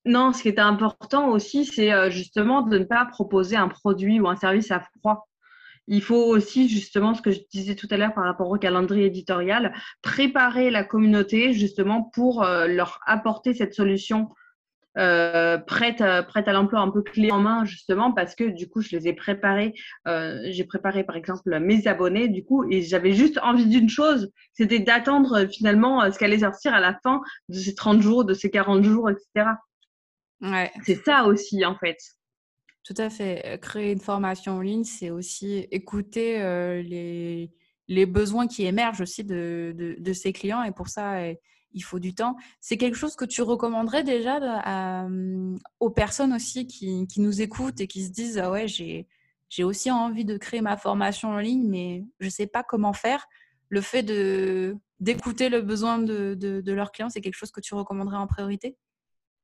Non, 0.05 0.31
ce 0.31 0.41
qui 0.41 0.47
est 0.47 0.59
important 0.59 1.29
aussi, 1.29 1.65
c'est 1.65 1.91
euh, 1.91 2.09
justement 2.09 2.61
de 2.61 2.79
ne 2.79 2.85
pas 2.85 3.05
proposer 3.05 3.57
un 3.57 3.67
produit 3.67 4.19
ou 4.19 4.27
un 4.29 4.35
service 4.35 4.71
à 4.71 4.79
froid. 4.79 5.27
Il 5.87 6.01
faut 6.01 6.23
aussi, 6.23 6.69
justement, 6.69 7.13
ce 7.13 7.21
que 7.21 7.31
je 7.31 7.39
disais 7.51 7.75
tout 7.75 7.87
à 7.91 7.97
l'heure 7.97 8.13
par 8.13 8.23
rapport 8.23 8.49
au 8.49 8.57
calendrier 8.57 9.07
éditorial, 9.07 9.73
préparer 10.01 10.69
la 10.69 10.83
communauté 10.83 11.53
justement 11.53 12.03
pour 12.03 12.43
euh, 12.43 12.67
leur 12.67 12.99
apporter 13.07 13.53
cette 13.53 13.73
solution 13.73 14.29
euh, 14.97 15.57
prête, 15.57 16.01
à 16.01 16.53
l'emploi, 16.53 16.79
un 16.79 16.91
peu 16.91 17.01
clé 17.01 17.31
en 17.31 17.39
main, 17.39 17.65
justement, 17.65 18.11
parce 18.11 18.35
que 18.35 18.43
du 18.45 18.69
coup, 18.69 18.81
je 18.81 18.95
les 18.95 19.07
ai 19.07 19.13
préparés. 19.13 19.73
J'ai 20.05 20.63
préparé, 20.63 21.03
par 21.03 21.15
exemple, 21.15 21.59
mes 21.59 21.87
abonnés, 21.87 22.27
du 22.27 22.43
coup, 22.43 22.65
et 22.69 22.81
j'avais 22.81 23.13
juste 23.13 23.39
envie 23.43 23.65
d'une 23.65 23.89
chose, 23.89 24.31
c'était 24.53 24.79
d'attendre 24.79 25.45
finalement 25.47 26.09
ce 26.11 26.17
qu'allait 26.17 26.39
sortir 26.39 26.73
à 26.73 26.79
la 26.79 26.97
fin 27.03 27.21
de 27.49 27.57
ces 27.57 27.75
30 27.75 28.01
jours, 28.01 28.25
de 28.25 28.33
ces 28.33 28.49
40 28.49 28.83
jours, 28.83 29.09
etc. 29.09 29.51
Ouais. 30.41 30.71
C'est 30.85 31.03
ça 31.03 31.25
aussi, 31.25 31.65
en 31.65 31.75
fait. 31.75 31.97
Tout 32.83 32.93
à 32.97 33.09
fait. 33.09 33.59
Créer 33.61 33.91
une 33.91 33.99
formation 33.99 34.53
en 34.53 34.61
ligne, 34.61 34.83
c'est 34.83 35.09
aussi 35.09 35.67
écouter 35.71 36.41
euh, 36.41 36.81
les, 36.81 37.51
les, 37.87 38.05
besoins 38.05 38.47
qui 38.47 38.65
émergent 38.65 39.01
aussi 39.01 39.23
de, 39.23 39.73
de, 39.77 39.95
de, 39.99 40.13
ses 40.13 40.33
clients. 40.33 40.63
Et 40.63 40.71
pour 40.71 40.87
ça, 40.87 41.17
il 41.73 41.83
faut 41.83 41.99
du 41.99 42.15
temps. 42.15 42.35
C'est 42.61 42.77
quelque 42.77 42.97
chose 42.97 43.15
que 43.15 43.25
tu 43.25 43.41
recommanderais 43.41 44.03
déjà 44.03 44.39
à, 44.41 45.07
aux 45.79 45.89
personnes 45.89 46.33
aussi 46.33 46.67
qui, 46.67 47.05
qui, 47.07 47.21
nous 47.21 47.41
écoutent 47.41 47.81
et 47.81 47.87
qui 47.87 48.05
se 48.05 48.11
disent 48.11 48.37
ah 48.37 48.49
ouais, 48.49 48.67
j'ai, 48.67 49.07
j'ai 49.49 49.63
aussi 49.63 49.91
envie 49.91 50.25
de 50.25 50.37
créer 50.37 50.61
ma 50.61 50.77
formation 50.77 51.29
en 51.29 51.39
ligne, 51.39 51.67
mais 51.67 52.05
je 52.19 52.25
ne 52.25 52.31
sais 52.31 52.47
pas 52.47 52.63
comment 52.63 52.93
faire. 52.93 53.27
le 53.69 53.81
fait 53.81 54.03
de 54.03 54.77
d'écouter 54.99 55.47
le 55.47 55.61
besoin 55.61 55.97
de, 55.99 56.33
de, 56.33 56.59
de 56.59 56.73
leurs 56.73 56.91
clients, 56.91 57.09
c'est 57.09 57.21
quelque 57.21 57.35
chose 57.35 57.51
que 57.51 57.61
tu 57.61 57.73
recommanderais 57.73 58.17
en 58.17 58.27
priorité? 58.27 58.75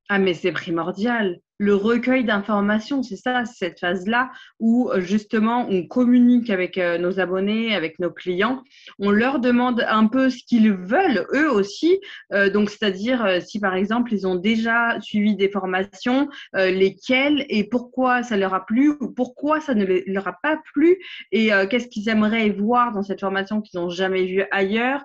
Ah, 0.08 0.18
mais 0.18 0.34
c'est 0.34 0.52
primordial. 0.52 1.40
Le 1.58 1.74
recueil 1.74 2.24
d'informations, 2.24 3.02
c'est 3.02 3.16
ça, 3.16 3.46
cette 3.46 3.80
phase-là 3.80 4.30
où 4.60 4.90
euh, 4.90 5.00
justement 5.00 5.66
on 5.70 5.86
communique 5.86 6.50
avec 6.50 6.76
euh, 6.76 6.98
nos 6.98 7.18
abonnés, 7.18 7.74
avec 7.74 7.98
nos 7.98 8.10
clients. 8.10 8.62
On 8.98 9.10
leur 9.10 9.38
demande 9.38 9.82
un 9.88 10.06
peu 10.06 10.28
ce 10.28 10.44
qu'ils 10.44 10.72
veulent, 10.72 11.26
eux 11.32 11.50
aussi. 11.50 11.98
Euh, 12.34 12.50
donc, 12.50 12.68
c'est-à-dire 12.68 13.40
si 13.42 13.58
par 13.58 13.74
exemple 13.74 14.12
ils 14.12 14.26
ont 14.26 14.34
déjà 14.34 15.00
suivi 15.00 15.34
des 15.34 15.48
formations, 15.48 16.28
lesquelles 16.54 17.46
et 17.48 17.64
pourquoi 17.64 18.22
ça 18.22 18.36
leur 18.36 18.54
a 18.54 18.64
plu 18.64 18.90
ou 19.00 19.10
pourquoi 19.10 19.60
ça 19.60 19.74
ne 19.74 19.84
leur 20.06 20.28
a 20.28 20.36
pas 20.42 20.58
plu 20.74 20.98
et 21.32 21.50
qu'est-ce 21.70 21.88
qu'ils 21.88 22.08
aimeraient 22.08 22.50
voir 22.50 22.92
dans 22.92 23.02
cette 23.02 23.20
formation 23.20 23.60
qu'ils 23.60 23.80
n'ont 23.80 23.90
jamais 23.90 24.24
vu 24.24 24.44
ailleurs. 24.50 25.02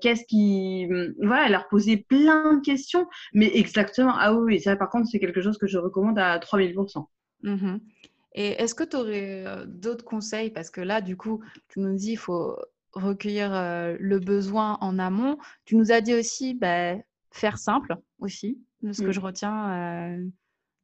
qu'est-ce 0.00 0.24
qui, 0.28 0.86
hum, 0.90 1.14
voilà, 1.22 1.48
leur 1.48 1.68
poser 1.68 1.96
plein 1.96 2.54
de 2.54 2.60
questions, 2.62 3.06
mais 3.32 3.50
exactement. 3.54 4.14
Ah 4.18 4.34
oui, 4.34 4.60
ça 4.60 4.76
par 4.76 4.90
contre 4.90 5.08
c'est 5.10 5.18
quelque 5.18 5.40
chose 5.40 5.58
que 5.58 5.66
je 5.66 5.78
recommande 5.86 6.18
à 6.18 6.38
3000%. 6.38 7.06
Mmh 7.42 7.78
Et 8.34 8.50
est-ce 8.62 8.74
que 8.74 8.84
tu 8.84 8.96
aurais 8.96 9.46
euh, 9.46 9.64
d'autres 9.66 10.04
conseils? 10.04 10.50
Parce 10.50 10.70
que 10.70 10.80
là, 10.80 11.00
du 11.00 11.16
coup, 11.16 11.42
tu 11.68 11.80
nous 11.80 11.94
dis 11.94 12.08
qu'il 12.08 12.18
faut 12.18 12.56
recueillir 12.92 13.54
euh, 13.54 13.96
le 13.98 14.18
besoin 14.18 14.78
en 14.80 14.98
amont. 14.98 15.38
Tu 15.64 15.76
nous 15.76 15.92
as 15.92 16.00
dit 16.00 16.14
aussi 16.14 16.54
bah, 16.54 16.94
faire 17.30 17.58
simple 17.58 17.96
aussi. 18.20 18.60
De 18.82 18.92
ce 18.92 19.02
que 19.02 19.08
mmh. 19.08 19.12
je 19.12 19.20
retiens 19.20 19.72
euh, 19.72 20.26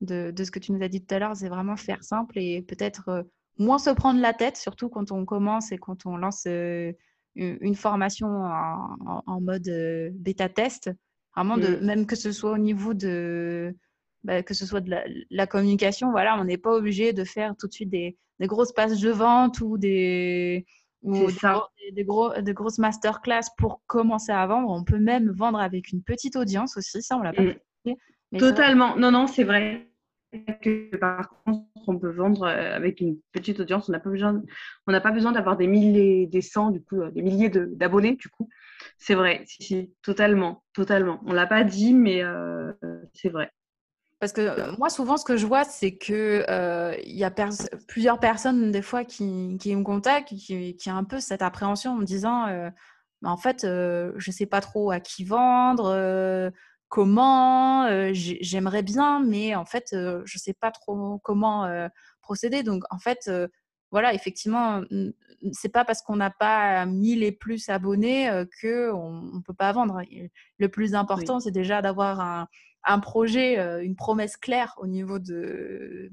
de, 0.01 0.45
ce 0.45 0.51
que 0.51 0.59
tu 0.59 0.73
nous 0.73 0.83
as 0.83 0.89
dit 0.89 1.05
tout 1.05 1.15
à 1.15 1.19
l'heure, 1.19 1.37
c'est 1.37 1.49
vraiment 1.49 1.77
faire 1.77 2.03
simple 2.03 2.39
et 2.39 2.63
peut-être 2.63 3.27
moins 3.59 3.79
se 3.79 3.91
prendre 3.91 4.21
la 4.21 4.33
tête, 4.33 4.57
surtout 4.57 4.89
quand 4.89 5.13
on 5.13 5.25
commence 5.25 5.73
et 5.73 5.79
quand 5.79 6.07
on 6.07 6.17
lance 6.17 6.47
une 7.37 7.75
formation 7.75 8.29
en, 8.29 9.41
mode 9.41 9.69
bêta 10.15 10.49
test. 10.49 10.91
Vraiment, 11.37 11.59
de, 11.59 11.77
mmh. 11.77 11.85
même 11.85 12.07
que 12.07 12.17
ce 12.17 12.33
soit 12.33 12.53
au 12.53 12.59
niveau 12.59 12.95
de, 12.95 13.75
bah, 14.25 14.43
que 14.43 14.55
ce 14.55 14.67
soit 14.67 14.81
de 14.81 14.95
la, 15.31 15.47
communication, 15.47 16.11
voilà, 16.11 16.39
on 16.39 16.45
n'est 16.45 16.59
pas 16.59 16.75
obligé 16.75 17.13
de 17.13 17.25
faire 17.25 17.55
tout 17.59 17.67
de 17.67 17.73
suite 17.73 17.91
des, 17.91 18.17
des 18.39 18.47
grosses 18.47 18.73
pages 18.73 19.01
de 19.01 19.11
vente 19.11 19.61
ou 19.61 19.79
des, 19.79 20.65
ou 21.03 21.27
des, 21.93 22.05
gros, 22.05 22.33
des, 22.41 22.55
grosses 22.55 22.79
masterclass 22.79 23.51
pour 23.59 23.83
commencer 23.87 24.33
à 24.33 24.47
vendre. 24.47 24.71
On 24.71 24.85
peut 24.85 24.99
même 24.99 25.31
vendre 25.31 25.59
avec 25.59 25.91
une 25.93 26.03
petite 26.03 26.37
audience 26.37 26.77
aussi, 26.77 27.03
ça 27.03 27.17
on 27.17 27.23
l'a 27.23 27.33
pas 27.33 27.43
mmh. 27.43 28.39
Totalement, 28.39 28.97
non, 28.97 29.11
non, 29.11 29.27
c'est 29.27 29.45
vrai 29.45 29.89
que 30.63 30.97
par 30.97 31.29
contre, 31.45 31.67
on 31.87 31.99
peut 31.99 32.11
vendre 32.11 32.45
euh, 32.45 32.75
avec 32.75 33.01
une 33.01 33.19
petite 33.33 33.61
audience. 33.61 33.89
On 33.89 33.93
n'a 33.93 34.01
pas 34.01 34.11
besoin, 34.11 34.43
on 34.87 34.93
n'a 34.93 35.01
pas 35.01 35.11
besoin 35.11 35.33
d'avoir 35.33 35.57
des 35.57 35.67
milliers, 35.67 36.27
des 36.27 36.41
cents, 36.41 36.71
du 36.71 36.83
coup, 36.83 37.01
euh, 37.01 37.11
des 37.11 37.23
milliers 37.23 37.51
d'abonnés, 37.51 38.17
du 38.17 38.29
coup. 38.29 38.49
C'est 38.99 39.15
vrai, 39.15 39.43
si, 39.47 39.63
si, 39.63 39.95
totalement, 40.03 40.65
totalement. 40.73 41.21
On 41.27 41.33
l'a 41.33 41.47
pas 41.47 41.65
dit, 41.65 41.93
mais 41.93 42.23
euh, 42.23 42.73
c'est 43.13 43.29
vrai. 43.29 43.51
Parce 44.23 44.33
que 44.33 44.41
euh, 44.41 44.73
moi, 44.79 44.89
souvent, 44.89 45.17
ce 45.17 45.25
que 45.25 45.37
je 45.37 45.49
vois, 45.49 45.65
c'est 45.65 45.99
qu'il 45.99 46.15
euh, 46.15 46.95
y 47.05 47.25
a 47.25 47.35
plusieurs 47.89 48.21
personnes, 48.21 48.71
des 48.71 48.81
fois, 48.81 49.05
qui, 49.05 49.59
qui 49.59 49.75
me 49.75 49.83
contactent, 49.83 50.29
qui, 50.29 50.77
qui 50.77 50.91
ont 50.93 50.97
un 50.97 51.03
peu 51.03 51.19
cette 51.19 51.43
appréhension 51.43 51.95
en 51.95 51.97
me 51.97 52.05
disant 52.05 52.47
euh, 52.47 52.71
bah, 53.21 53.31
en 53.31 53.37
fait, 53.37 53.63
je 53.63 54.13
ne 54.15 54.33
sais 54.33 54.47
pas 54.47 54.61
trop 54.61 54.93
à 54.93 55.01
qui 55.01 55.25
vendre, 55.25 56.53
comment, 56.87 57.89
j'aimerais 58.13 58.85
bien, 58.85 59.19
mais 59.19 59.57
en 59.57 59.65
fait, 59.65 59.89
je 59.91 60.21
ne 60.21 60.39
sais 60.39 60.55
pas 60.55 60.71
trop 60.71 61.19
comment 61.25 61.89
procéder. 62.21 62.63
Donc, 62.63 62.85
en 62.91 63.01
fait, 63.01 63.29
voilà, 63.91 64.15
effectivement, 64.15 64.83
c'est 65.51 65.69
pas 65.69 65.85
parce 65.85 66.01
qu'on 66.01 66.15
n'a 66.15 66.31
pas 66.31 66.87
1000 66.87 67.25
et 67.25 67.33
plus 67.33 67.69
abonnés 67.71 68.31
qu'on 68.61 69.11
ne 69.35 69.41
peut 69.41 69.53
pas 69.53 69.73
vendre. 69.73 70.01
Le 70.59 70.69
plus 70.69 70.95
important, 70.95 71.41
c'est 71.41 71.51
déjà 71.51 71.83
d'avoir 71.83 72.21
un 72.21 72.47
un 72.85 72.99
projet, 72.99 73.59
euh, 73.59 73.83
une 73.83 73.97
promesse 73.97 74.37
claire 74.37 74.75
au 74.79 74.87
niveau 74.87 75.19
de, 75.19 76.11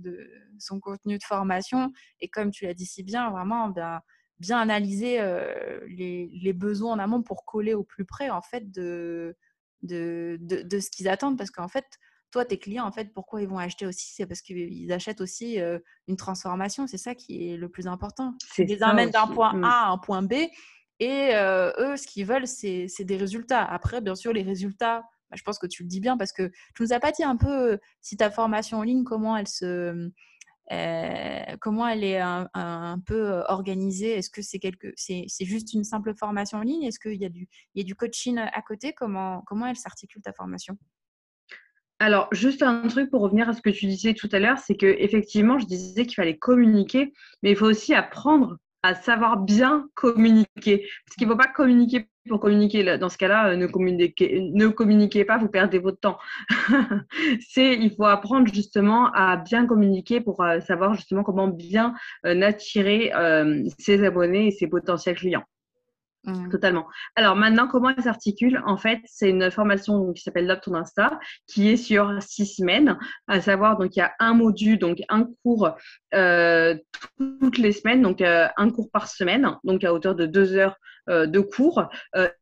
son 0.59 0.79
contenu 0.79 1.17
de 1.17 1.23
formation. 1.23 1.91
Et 2.19 2.27
comme 2.27 2.51
tu 2.51 2.65
l'as 2.65 2.73
dit 2.73 2.85
si 2.85 3.03
bien, 3.03 3.31
vraiment 3.31 3.69
bien, 3.69 4.01
bien 4.39 4.59
analyser 4.59 5.19
euh, 5.19 5.79
les, 5.87 6.53
besoins 6.53 6.93
en 6.93 6.99
amont 6.99 7.23
pour 7.23 7.45
coller 7.45 7.73
au 7.73 7.83
plus 7.83 8.05
près 8.05 8.29
en 8.29 8.41
fait 8.41 8.71
de, 8.71 9.35
de, 9.83 10.37
de, 10.41 10.79
ce 10.79 10.89
qu'ils 10.89 11.07
attendent. 11.07 11.37
Parce 11.37 11.51
qu'en 11.51 11.67
fait, 11.67 11.85
toi, 12.31 12.45
tes 12.45 12.59
clients, 12.59 12.85
en 12.85 12.91
fait, 12.91 13.11
pourquoi 13.13 13.41
ils 13.41 13.47
vont 13.47 13.57
acheter 13.57 13.87
aussi? 13.87 14.13
C'est 14.13 14.27
parce 14.27 14.41
qu'ils 14.41 14.91
achètent 14.91 15.21
aussi 15.21 15.59
euh, 15.59 15.79
une 16.07 16.17
transformation. 16.17 16.85
C'est 16.85 16.97
ça 16.97 17.15
qui 17.15 17.49
est 17.49 17.57
le 17.57 17.69
plus 17.69 17.87
important. 17.87 18.35
Ils 18.57 18.65
les 18.65 18.83
amènent 18.83 19.09
d'un 19.09 19.27
point 19.27 19.53
mmh. 19.53 19.63
A 19.63 19.87
à 19.87 19.89
un 19.89 19.97
point 19.97 20.21
B. 20.21 20.33
Et 21.01 21.29
eux, 21.33 21.95
ce 21.95 22.05
qu'ils 22.05 22.25
veulent, 22.25 22.45
c'est 22.45 22.89
des 22.99 23.15
résultats. 23.15 23.63
Après, 23.63 24.01
bien 24.01 24.15
sûr, 24.15 24.33
les 24.33 24.43
résultats, 24.43 25.03
bah, 25.29 25.35
je 25.37 25.43
pense 25.43 25.59
que 25.59 25.67
tu 25.67 25.83
le 25.83 25.89
dis 25.89 25.99
bien 25.99 26.17
parce 26.17 26.31
que 26.31 26.51
tu 26.75 26.83
nous 26.83 26.93
as 26.93 26.99
pas 26.99 27.11
dit 27.11 27.23
un 27.23 27.37
peu 27.37 27.73
euh, 27.73 27.77
si 28.01 28.17
ta 28.17 28.31
formation 28.31 28.79
en 28.79 28.83
ligne, 28.83 29.03
comment 29.03 29.37
elle 29.37 29.47
se, 29.47 30.11
euh, 30.71 31.57
comment 31.61 31.87
elle 31.87 32.03
est 32.03 32.19
un, 32.19 33.01
peu 33.05 33.31
euh, 33.31 33.43
organisée? 33.47 34.17
Est-ce 34.17 34.29
que 34.29 34.41
c'est 34.41 34.59
quelque, 34.59 34.93
c'est, 34.95 35.25
juste 35.41 35.73
une 35.73 35.83
simple 35.83 36.13
formation 36.15 36.59
en 36.59 36.63
ligne? 36.63 36.83
Est-ce 36.83 36.99
qu'il 36.99 37.19
y 37.21 37.25
a 37.25 37.29
du, 37.29 37.47
il 37.73 37.81
y 37.81 37.81
a 37.81 37.85
du 37.85 37.95
coaching 37.95 38.37
à 38.37 38.61
côté? 38.61 38.93
Comment, 38.93 39.43
comment 39.47 39.67
elle 39.67 39.75
s'articule 39.75 40.21
ta 40.21 40.33
formation? 40.33 40.77
Alors, 42.01 42.29
juste 42.31 42.63
un 42.63 42.87
truc 42.87 43.09
pour 43.09 43.21
revenir 43.21 43.49
à 43.49 43.53
ce 43.53 43.61
que 43.61 43.69
tu 43.69 43.85
disais 43.85 44.13
tout 44.13 44.29
à 44.31 44.39
l'heure, 44.39 44.57
c'est 44.57 44.77
que 44.77 44.85
effectivement, 44.85 45.59
je 45.59 45.65
disais 45.65 46.05
qu'il 46.05 46.15
fallait 46.15 46.37
communiquer, 46.37 47.13
mais 47.43 47.51
il 47.51 47.57
faut 47.57 47.65
aussi 47.65 47.93
apprendre 47.93 48.57
à 48.83 48.95
savoir 48.95 49.37
bien 49.37 49.89
communiquer. 49.95 50.87
Parce 51.05 51.15
qu'il 51.17 51.27
ne 51.27 51.33
faut 51.33 51.37
pas 51.37 51.47
communiquer 51.47 52.07
pour 52.29 52.39
communiquer. 52.39 52.97
Dans 52.97 53.09
ce 53.09 53.17
cas-là, 53.17 53.49
euh, 53.49 53.55
ne 53.55 53.67
communiquez, 53.67 54.49
ne 54.53 54.67
communiquez 54.67 55.25
pas, 55.25 55.37
vous 55.37 55.49
perdez 55.49 55.79
votre 55.79 55.99
temps. 55.99 56.17
c'est, 57.49 57.75
il 57.75 57.93
faut 57.95 58.05
apprendre 58.05 58.47
justement 58.53 59.11
à 59.13 59.37
bien 59.37 59.65
communiquer 59.65 60.21
pour 60.21 60.41
euh, 60.41 60.61
savoir 60.61 60.93
justement 60.93 61.23
comment 61.23 61.47
bien 61.47 61.93
euh, 62.25 62.41
attirer 62.41 63.11
ses 63.77 64.03
abonnés 64.05 64.47
et 64.47 64.51
ses 64.51 64.67
potentiels 64.67 65.15
clients. 65.15 65.43
Mmh. 66.25 66.49
Totalement. 66.49 66.85
Alors 67.15 67.37
maintenant, 67.37 67.67
comment 67.67 67.89
elle 67.89 68.03
s'articule? 68.03 68.61
En 68.65 68.75
fait, 68.75 68.99
c'est 69.05 69.29
une 69.29 69.49
formation 69.49 70.11
qui 70.11 70.21
s'appelle 70.21 70.47
Love 70.47 70.59
ton 70.61 70.73
Insta, 70.75 71.17
qui 71.47 71.69
est 71.69 71.77
sur 71.77 72.21
six 72.21 72.45
semaines, 72.45 72.97
à 73.27 73.39
savoir 73.39 73.77
donc 73.77 73.95
il 73.95 73.99
y 73.99 74.01
a 74.01 74.11
un 74.19 74.33
module, 74.33 74.77
donc 74.77 74.99
un 75.07 75.25
cours 75.43 75.71
euh, 76.13 76.75
toutes 77.17 77.57
les 77.57 77.71
semaines, 77.71 78.01
donc 78.01 78.21
euh, 78.21 78.47
un 78.57 78.69
cours 78.69 78.91
par 78.91 79.07
semaine, 79.07 79.49
donc 79.63 79.85
à 79.85 79.93
hauteur 79.93 80.13
de 80.13 80.25
deux 80.25 80.55
heures 80.55 80.75
de 81.07 81.39
cours. 81.39 81.89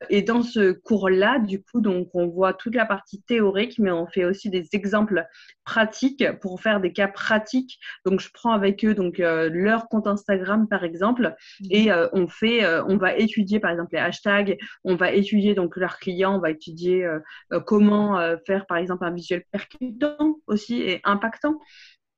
et 0.10 0.22
dans 0.22 0.41
ce 0.41 0.72
cours-là, 0.72 1.39
du 1.39 1.62
coup, 1.64 1.82
donc 1.82 2.10
on 2.14 2.28
voit 2.28 2.53
toute 2.53 2.76
la 2.76 2.86
partie 2.86 3.22
théorique, 3.22 3.80
mais 3.80 3.91
on 3.91 4.08
fait 4.08 4.26
aussi 4.26 4.49
des 4.49 4.68
exemples 4.74 5.26
pratiques 5.64 6.24
pour 6.41 6.62
faire 6.62 6.80
des 6.80 6.91
cas 6.91 7.08
pratiques. 7.08 7.80
Donc 8.05 8.20
je 8.20 8.30
prends 8.34 8.51
avec 8.51 8.84
eux 8.86 8.93
donc 8.93 9.18
leur 9.20 9.88
compte 9.88 10.08
Instagram 10.08 10.68
par 10.68 10.84
exemple, 10.84 11.36
mmh. 11.62 11.66
et 11.70 11.91
on 12.14 12.28
fait, 12.28 12.66
on 12.82 12.97
va 12.97 13.16
étudier 13.16 13.60
par 13.60 13.72
exemple 13.72 13.89
les 13.93 13.99
hashtags, 13.99 14.58
on 14.84 14.95
va 14.95 15.12
étudier 15.12 15.53
donc 15.53 15.76
leurs 15.78 15.97
clients, 15.97 16.36
on 16.36 16.39
va 16.39 16.51
étudier 16.51 17.08
euh, 17.53 17.60
comment 17.62 18.20
euh, 18.20 18.38
faire 18.45 18.66
par 18.66 18.78
exemple 18.78 19.05
un 19.05 19.12
visuel 19.12 19.43
percutant 19.51 20.39
aussi 20.47 20.82
et 20.82 21.01
impactant. 21.03 21.60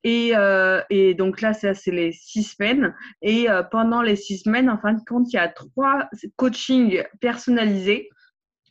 Et, 0.04 0.32
euh, 0.36 0.82
et, 0.90 1.14
donc 1.14 1.42
là, 1.42 1.54
c'est 1.54 1.74
les 1.88 2.12
six 2.12 2.44
semaines. 2.44 2.96
Et 3.22 3.48
pendant 3.72 4.02
les 4.02 4.16
six 4.16 4.40
semaines, 4.40 4.70
en 4.70 4.78
fin 4.78 4.94
de 4.94 5.04
compte, 5.04 5.32
il 5.32 5.36
y 5.36 5.40
a 5.40 5.48
trois 5.48 6.10
coachings 6.36 7.04
personnalisés 7.20 8.10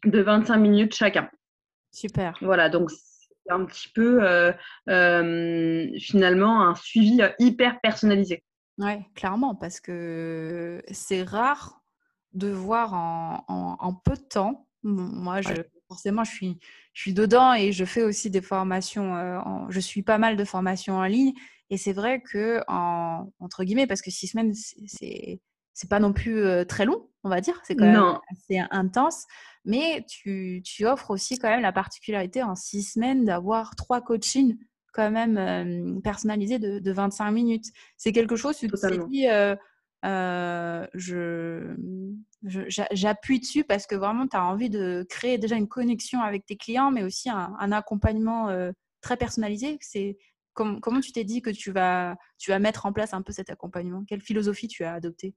de 0.05 0.21
25 0.21 0.57
minutes 0.57 0.95
chacun. 0.95 1.29
Super. 1.91 2.37
Voilà, 2.41 2.69
donc 2.69 2.91
c'est 2.91 3.53
un 3.53 3.65
petit 3.65 3.89
peu 3.95 4.21
finalement 5.99 6.63
un 6.63 6.75
suivi 6.75 7.21
hyper 7.39 7.81
personnalisé. 7.81 8.45
Oui, 8.79 8.93
clairement, 9.15 9.55
parce 9.55 9.81
que 9.81 10.83
c'est 10.91 11.25
rare 11.25 11.83
de 12.33 12.49
voir 12.49 12.95
en, 12.95 13.95
peu 14.05 14.15
de 14.15 14.23
temps. 14.23 14.67
Moi, 14.83 15.41
je, 15.41 15.63
forcément, 15.89 16.25
je 16.25 16.31
suis, 16.31 16.59
je 16.93 17.01
suis 17.03 17.15
dedans 17.15 17.55
et 17.55 17.73
je 17.73 17.85
fais 17.85 18.03
aussi 18.03 18.31
des 18.31 18.43
formations. 18.43 19.17
Euh, 19.17 19.41
je 19.69 19.81
suis 19.81 20.03
pas 20.03 20.19
mal 20.19 20.37
de 20.37 20.45
formations 20.45 20.97
en 20.97 21.05
ligne. 21.05 21.33
Et 21.71 21.77
c'est 21.77 21.93
vrai 21.93 22.23
que, 22.23 22.63
en, 22.69 23.33
entre 23.41 23.65
guillemets, 23.65 23.87
parce 23.87 24.03
que 24.03 24.11
six 24.11 24.29
semaines, 24.29 24.53
c'est 24.87 25.41
c'est 25.79 25.89
pas 25.89 26.01
non 26.01 26.13
plus 26.13 26.45
euh, 26.45 26.65
très 26.65 26.85
long, 26.85 27.09
on 27.23 27.29
va 27.29 27.41
dire. 27.41 27.61
C'est 27.63 27.77
quand 27.77 27.85
même 27.85 28.19
assez 28.33 28.61
intense. 28.73 29.27
Mais 29.65 30.05
tu, 30.09 30.61
tu, 30.65 30.85
offres 30.87 31.13
aussi 31.13 31.39
quand 31.39 31.49
même 31.49 31.61
la 31.61 31.71
particularité 31.71 32.43
en 32.43 32.57
six 32.57 32.83
semaines 32.83 33.25
d'avoir 33.25 33.77
trois 33.77 34.01
coachings 34.01 34.59
quand 34.93 35.13
même 35.13 35.39
euh, 35.39 36.01
personnalisés 36.01 36.59
de, 36.59 36.81
de, 36.81 36.93
25 36.93 37.31
minutes. 37.31 37.67
C'est 37.97 38.11
quelque 38.11 38.35
chose, 38.35 38.57
tu 38.57 38.67
te 38.67 39.07
dis, 39.09 39.29
euh, 39.29 39.55
je, 40.03 41.75
j'appuie 42.93 43.41
dessus 43.41 43.65
parce 43.65 43.87
que 43.87 43.95
vraiment, 43.95 44.27
tu 44.27 44.37
as 44.37 44.45
envie 44.45 44.71
de 44.71 45.07
créer 45.09 45.39
déjà 45.39 45.57
une 45.57 45.69
connexion 45.69 46.21
avec 46.21 46.47
tes 46.47 46.57
clients, 46.57 46.91
mais 46.91 47.03
aussi 47.03 47.31
un, 47.31 47.73
accompagnement 47.73 48.49
très 49.01 49.17
personnalisé. 49.17 49.79
C'est 49.81 50.17
comment 50.55 51.01
tu 51.01 51.13
t'es 51.13 51.25
dit 51.25 51.43
que 51.43 51.51
tu 51.51 51.71
vas, 51.71 52.17
tu 52.39 52.51
vas 52.51 52.59
mettre 52.59 52.87
en 52.87 52.93
place 52.93 53.15
un 53.15 53.23
peu 53.23 53.33
cet 53.33 53.51
accompagnement? 53.51 54.05
Quelle 54.07 54.21
philosophie 54.21 54.69
tu 54.69 54.85
as 54.85 54.95
adoptée? 54.95 55.35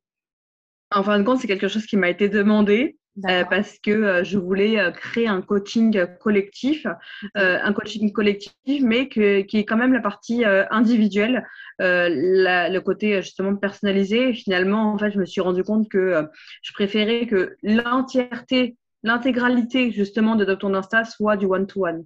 En 0.92 1.04
fin 1.04 1.20
de 1.20 1.24
compte, 1.24 1.40
c'est 1.40 1.48
quelque 1.48 1.68
chose 1.68 1.86
qui 1.86 1.98
m'a 1.98 2.10
été 2.10 2.28
demandé. 2.28 2.98
Euh, 3.28 3.44
parce 3.44 3.78
que 3.78 3.92
euh, 3.92 4.24
je 4.24 4.38
voulais 4.38 4.80
euh, 4.80 4.90
créer 4.90 5.28
un 5.28 5.42
coaching 5.42 6.06
collectif, 6.22 6.88
un 7.36 7.74
coaching 7.74 8.12
collectif, 8.14 8.82
mais 8.82 9.10
que, 9.10 9.42
qui 9.42 9.58
est 9.58 9.66
quand 9.66 9.76
même 9.76 9.94
la 9.94 10.00
partie 10.00 10.46
individuelle, 10.46 11.46
le 11.80 12.80
côté 12.80 13.22
justement 13.22 13.56
personnalisé. 13.56 14.30
Et 14.30 14.34
finalement, 14.34 14.94
en 14.94 14.98
fait, 14.98 15.12
je 15.12 15.20
me 15.20 15.26
suis 15.26 15.42
rendu 15.42 15.64
compte 15.64 15.90
que 15.90 16.26
je 16.62 16.74
préférais 16.74 17.28
que 17.28 17.56
l'entièreté, 17.64 18.78
l'intégralité 19.04 19.92
justement 19.92 20.36
de 20.36 20.46
ton 20.56 20.74
Insta 20.74 21.04
soit 21.04 21.38
du 21.38 21.46
one-to-one. 21.46 22.06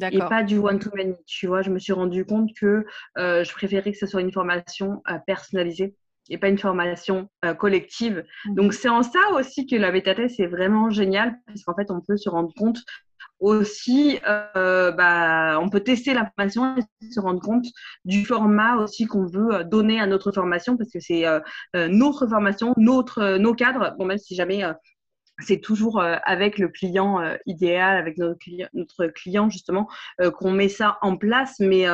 et 0.00 0.18
pas 0.18 0.42
du 0.42 0.58
one-to-many. 0.58 1.14
Tu 1.26 1.46
vois, 1.46 1.62
je 1.62 1.70
me 1.70 1.78
suis 1.78 1.92
rendu 1.92 2.24
compte 2.24 2.50
que 2.58 2.84
je 3.16 3.52
préférais 3.52 3.92
que 3.92 3.98
ce 3.98 4.06
soit 4.06 4.20
une 4.20 4.32
formation 4.32 5.02
personnalisée 5.26 5.94
et 6.30 6.38
pas 6.38 6.48
une 6.48 6.58
formation 6.58 7.28
euh, 7.44 7.54
collective. 7.54 8.24
Mhm. 8.46 8.54
Donc, 8.54 8.72
c'est 8.72 8.88
en 8.88 9.02
ça 9.02 9.18
aussi 9.34 9.66
que 9.66 9.76
la 9.76 9.90
bêta 9.90 10.14
test 10.14 10.40
est 10.40 10.46
vraiment 10.46 10.90
génial, 10.90 11.38
parce 11.46 11.62
qu'en 11.64 11.74
fait, 11.74 11.90
on 11.90 12.00
peut 12.00 12.16
se 12.16 12.28
rendre 12.28 12.54
compte 12.54 12.78
aussi, 13.40 14.18
euh, 14.28 14.92
bah, 14.92 15.58
on 15.60 15.70
peut 15.70 15.80
tester 15.80 16.14
la 16.14 16.26
formation 16.26 16.76
et 16.76 17.10
se 17.10 17.20
rendre 17.20 17.40
compte 17.40 17.66
du 18.04 18.24
format 18.24 18.76
aussi 18.76 19.06
qu'on 19.06 19.26
veut 19.26 19.54
euh, 19.54 19.64
donner 19.64 19.98
à 19.98 20.06
notre 20.06 20.30
formation, 20.30 20.76
parce 20.76 20.90
que 20.90 21.00
c'est 21.00 21.24
notre 21.74 22.26
formation, 22.26 22.74
notre, 22.76 23.38
nos 23.38 23.54
cadres. 23.54 23.94
Bon, 23.98 24.04
même 24.04 24.18
si 24.18 24.34
jamais 24.34 24.62
c'est 25.40 25.60
toujours 25.60 26.00
avec 26.00 26.58
le 26.58 26.68
client 26.68 27.20
idéal, 27.46 27.96
avec 27.96 28.18
notre 28.18 28.38
client, 28.38 28.68
notre 28.74 29.06
client 29.06 29.50
justement, 29.50 29.88
qu'on 30.36 30.50
met 30.50 30.68
ça 30.68 30.98
en 31.02 31.16
place. 31.16 31.56
Mais, 31.60 31.86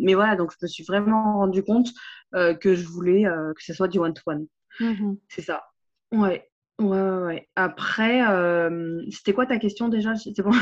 mais 0.00 0.14
voilà, 0.14 0.36
donc 0.36 0.52
je 0.52 0.56
me 0.62 0.68
suis 0.68 0.84
vraiment 0.84 1.38
rendu 1.38 1.62
compte 1.62 1.88
euh, 2.34 2.54
que 2.54 2.74
je 2.74 2.86
voulais 2.86 3.26
euh, 3.26 3.54
que 3.54 3.62
ce 3.64 3.72
soit 3.72 3.88
du 3.88 3.98
one-to-one. 3.98 4.46
Mmh 4.80 5.14
c'est 5.28 5.42
ça. 5.42 5.64
Ouais. 6.12 6.46
Ouais, 6.78 7.00
ouais, 7.00 7.48
Après, 7.56 8.24
euh, 8.28 9.02
c'était 9.10 9.32
quoi 9.32 9.46
ta 9.46 9.58
question 9.58 9.88
déjà? 9.88 10.12
Bon. 10.44 10.52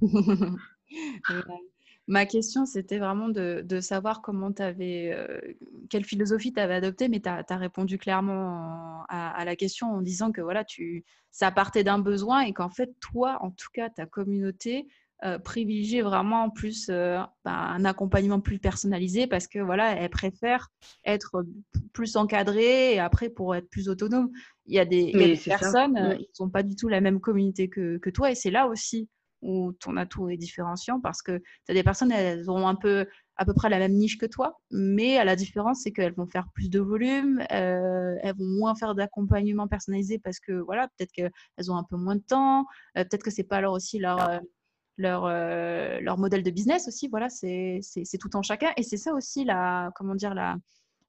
Ma 2.08 2.24
question, 2.24 2.66
c'était 2.66 2.98
vraiment 2.98 3.28
de, 3.28 3.62
de, 3.64 3.80
savoir 3.80 4.22
comment 4.22 4.52
tu 4.52 4.62
avais, 4.62 5.16
quelle 5.90 6.04
philosophie 6.04 6.52
tu 6.52 6.60
avais 6.60 6.74
adoptée, 6.74 7.08
mais 7.08 7.20
tu 7.20 7.28
as, 7.28 7.56
répondu 7.56 7.98
clairement 7.98 9.04
à, 9.08 9.30
à, 9.30 9.44
la 9.44 9.56
question 9.56 9.92
en 9.92 10.02
disant 10.02 10.30
que 10.30 10.40
voilà, 10.40 10.64
tu, 10.64 11.04
ça 11.32 11.50
partait 11.50 11.84
d'un 11.84 11.98
besoin 11.98 12.42
et 12.42 12.52
qu'en 12.52 12.70
fait, 12.70 12.94
toi, 13.00 13.38
en 13.40 13.50
tout 13.50 13.68
cas, 13.72 13.90
ta 13.90 14.06
communauté, 14.06 14.86
euh, 15.24 15.38
privilégier 15.38 16.02
vraiment 16.02 16.50
plus 16.50 16.88
euh, 16.90 17.18
ben, 17.42 17.52
un 17.52 17.86
accompagnement 17.86 18.38
plus 18.38 18.58
personnalisé 18.58 19.26
parce 19.26 19.46
que 19.46 19.58
voilà, 19.58 19.96
elle 19.96 20.10
préfère 20.10 20.68
être 21.06 21.42
plus 21.94 22.16
encadrée 22.16 22.92
et 22.92 22.98
après 22.98 23.30
pour 23.30 23.54
être 23.54 23.66
plus 23.70 23.88
autonome. 23.88 24.30
Il 24.66 24.74
y 24.74 24.78
a 24.78 24.84
des, 24.84 25.38
personnes, 25.42 25.96
euh, 25.96 26.16
ils 26.18 26.28
n'ont 26.38 26.50
pas 26.50 26.62
du 26.62 26.76
tout 26.76 26.88
la 26.88 27.00
même 27.00 27.20
communauté 27.20 27.70
que, 27.70 27.96
que 27.96 28.10
toi 28.10 28.30
et 28.30 28.34
c'est 28.34 28.50
là 28.50 28.66
aussi 28.66 29.08
où 29.42 29.72
ton 29.72 29.96
atout 29.96 30.28
est 30.28 30.36
différenciant 30.36 31.00
parce 31.00 31.22
que 31.22 31.38
tu 31.38 31.70
as 31.70 31.74
des 31.74 31.82
personnes, 31.82 32.12
elles 32.12 32.50
ont 32.50 32.66
un 32.66 32.74
peu 32.74 33.06
à 33.36 33.44
peu 33.44 33.52
près 33.52 33.68
la 33.68 33.78
même 33.78 33.92
niche 33.92 34.16
que 34.16 34.26
toi, 34.26 34.58
mais 34.70 35.22
la 35.22 35.36
différence, 35.36 35.82
c'est 35.82 35.92
qu'elles 35.92 36.14
vont 36.14 36.26
faire 36.26 36.46
plus 36.54 36.70
de 36.70 36.80
volume, 36.80 37.44
elles 37.50 38.34
vont 38.38 38.46
moins 38.46 38.74
faire 38.74 38.94
d'accompagnement 38.94 39.68
personnalisé 39.68 40.18
parce 40.18 40.40
que 40.40 40.52
voilà, 40.52 40.88
peut-être 40.96 41.12
qu'elles 41.12 41.70
ont 41.70 41.76
un 41.76 41.84
peu 41.84 41.96
moins 41.96 42.16
de 42.16 42.22
temps, 42.22 42.64
peut-être 42.94 43.22
que 43.22 43.30
c'est 43.30 43.44
pas 43.44 43.58
alors 43.58 43.74
aussi 43.74 43.98
leur, 43.98 44.40
leur, 44.98 45.24
euh, 45.26 46.00
leur 46.00 46.18
modèle 46.18 46.42
de 46.42 46.50
business 46.50 46.88
aussi. 46.88 47.08
Voilà, 47.08 47.28
c'est 47.28 47.80
tout 48.20 48.36
en 48.36 48.42
chacun. 48.42 48.72
Et 48.76 48.82
c'est 48.82 48.96
ça 48.96 49.12
aussi 49.12 49.44
la, 49.44 49.90
comment 49.94 50.14
dire, 50.14 50.34
la, 50.34 50.56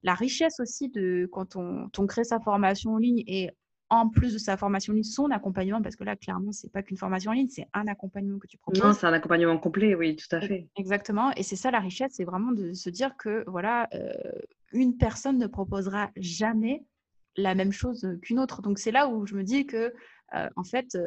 la 0.02 0.14
richesse 0.14 0.60
aussi 0.60 0.88
de 0.90 1.28
quand 1.32 1.56
on, 1.56 1.88
on, 1.96 2.06
crée 2.06 2.24
sa 2.24 2.40
formation 2.40 2.92
en 2.92 2.98
ligne 2.98 3.24
et 3.26 3.50
en 3.90 4.08
plus 4.08 4.34
de 4.34 4.38
sa 4.38 4.56
formation 4.56 4.92
en 4.92 4.96
ligne, 4.96 5.04
son 5.04 5.30
accompagnement, 5.30 5.80
parce 5.80 5.96
que 5.96 6.04
là, 6.04 6.16
clairement, 6.16 6.52
c'est 6.52 6.70
pas 6.70 6.82
qu'une 6.82 6.96
formation 6.96 7.30
en 7.30 7.34
ligne, 7.34 7.48
c'est 7.48 7.66
un 7.72 7.86
accompagnement 7.86 8.38
que 8.38 8.46
tu 8.46 8.58
proposes. 8.58 8.82
Non, 8.82 8.92
c'est 8.92 9.06
un 9.06 9.12
accompagnement 9.12 9.58
complet, 9.58 9.94
oui, 9.94 10.16
tout 10.16 10.34
à 10.36 10.40
fait. 10.40 10.68
Exactement. 10.76 11.32
Et 11.36 11.42
c'est 11.42 11.56
ça 11.56 11.70
la 11.70 11.80
richesse, 11.80 12.12
c'est 12.14 12.24
vraiment 12.24 12.52
de 12.52 12.72
se 12.74 12.90
dire 12.90 13.16
que, 13.16 13.44
voilà, 13.46 13.88
euh, 13.94 14.12
une 14.72 14.96
personne 14.96 15.38
ne 15.38 15.46
proposera 15.46 16.10
jamais 16.16 16.84
la 17.36 17.54
même 17.54 17.72
chose 17.72 18.06
qu'une 18.22 18.38
autre. 18.38 18.60
Donc, 18.60 18.78
c'est 18.78 18.90
là 18.90 19.08
où 19.08 19.26
je 19.26 19.34
me 19.34 19.42
dis 19.42 19.66
que, 19.66 19.94
euh, 20.34 20.48
en 20.56 20.64
fait, 20.64 20.98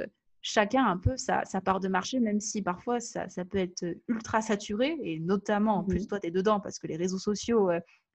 chacun 0.42 0.86
un 0.86 0.98
peu 0.98 1.18
sa, 1.18 1.44
part 1.64 1.82
de 1.82 1.88
marché, 1.88 2.20
même 2.20 2.40
si 2.40 2.64
parfois 2.64 3.00
ça, 3.00 3.28
peut 3.50 3.60
être 3.60 3.86
ultra 4.08 4.42
saturé, 4.42 4.98
et 5.04 5.20
notamment, 5.20 5.78
en 5.78 5.84
plus, 5.84 6.08
toi, 6.08 6.20
tu 6.20 6.28
es 6.28 6.32
dedans, 6.32 6.60
parce 6.60 6.80
que 6.80 6.88
les 6.88 6.98
réseaux 6.98 7.20
sociaux, 7.20 7.70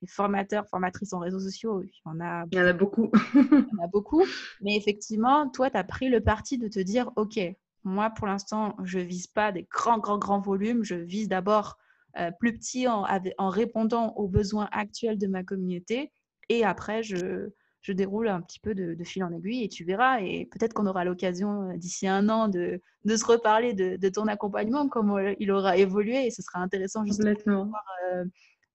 les 0.06 0.12
formateurs, 0.12 0.66
formatrices 0.68 1.12
en 1.12 1.18
réseaux 1.18 1.40
sociaux, 1.40 1.82
il 1.82 1.88
y 1.88 2.00
en 2.04 2.20
a, 2.20 2.44
il 2.52 2.58
y 2.58 2.60
en 2.60 2.66
a 2.66 2.72
beaucoup. 2.72 3.10
il 3.34 3.40
y 3.42 3.80
en 3.80 3.84
a 3.84 3.88
beaucoup. 3.88 4.22
Mais 4.60 4.76
effectivement, 4.76 5.48
toi, 5.48 5.70
tu 5.70 5.76
as 5.76 5.84
pris 5.84 6.08
le 6.08 6.20
parti 6.20 6.58
de 6.58 6.68
te 6.68 6.78
dire, 6.78 7.10
OK, 7.16 7.38
moi, 7.84 8.10
pour 8.10 8.26
l'instant, 8.26 8.76
je 8.84 8.98
vise 8.98 9.26
pas 9.26 9.52
des 9.52 9.66
grands, 9.70 9.98
grands, 9.98 10.18
grands 10.18 10.40
volumes, 10.40 10.84
je 10.84 10.94
vise 10.94 11.28
d'abord 11.28 11.76
euh, 12.18 12.30
plus 12.38 12.56
petit 12.56 12.88
en, 12.88 13.04
en 13.38 13.48
répondant 13.48 14.12
aux 14.14 14.28
besoins 14.28 14.68
actuels 14.72 15.18
de 15.18 15.26
ma 15.26 15.42
communauté, 15.42 16.12
et 16.48 16.64
après, 16.64 17.02
je 17.02 17.50
je 17.86 17.92
déroule 17.92 18.26
un 18.26 18.40
petit 18.40 18.58
peu 18.58 18.74
de, 18.74 18.96
fil 19.04 19.22
en 19.22 19.32
aiguille 19.32 19.62
et 19.62 19.68
tu 19.68 19.84
verras. 19.84 20.20
Et 20.20 20.46
peut-être 20.46 20.74
qu'on 20.74 20.86
aura 20.86 21.04
l'occasion 21.04 21.70
euh, 21.70 21.76
d'ici 21.76 22.08
un 22.08 22.28
an 22.28 22.48
de, 22.48 22.80
se 23.06 23.24
reparler 23.24 23.74
de, 23.74 24.08
ton 24.08 24.26
accompagnement, 24.26 24.88
comment 24.88 25.18
il 25.18 25.52
aura 25.52 25.76
évolué. 25.76 26.26
Et 26.26 26.30
ce 26.32 26.42
sera 26.42 26.58
intéressant 26.58 27.04
justement 27.04 27.32
de 27.32 27.68
voir, 27.68 27.84
euh, 28.12 28.24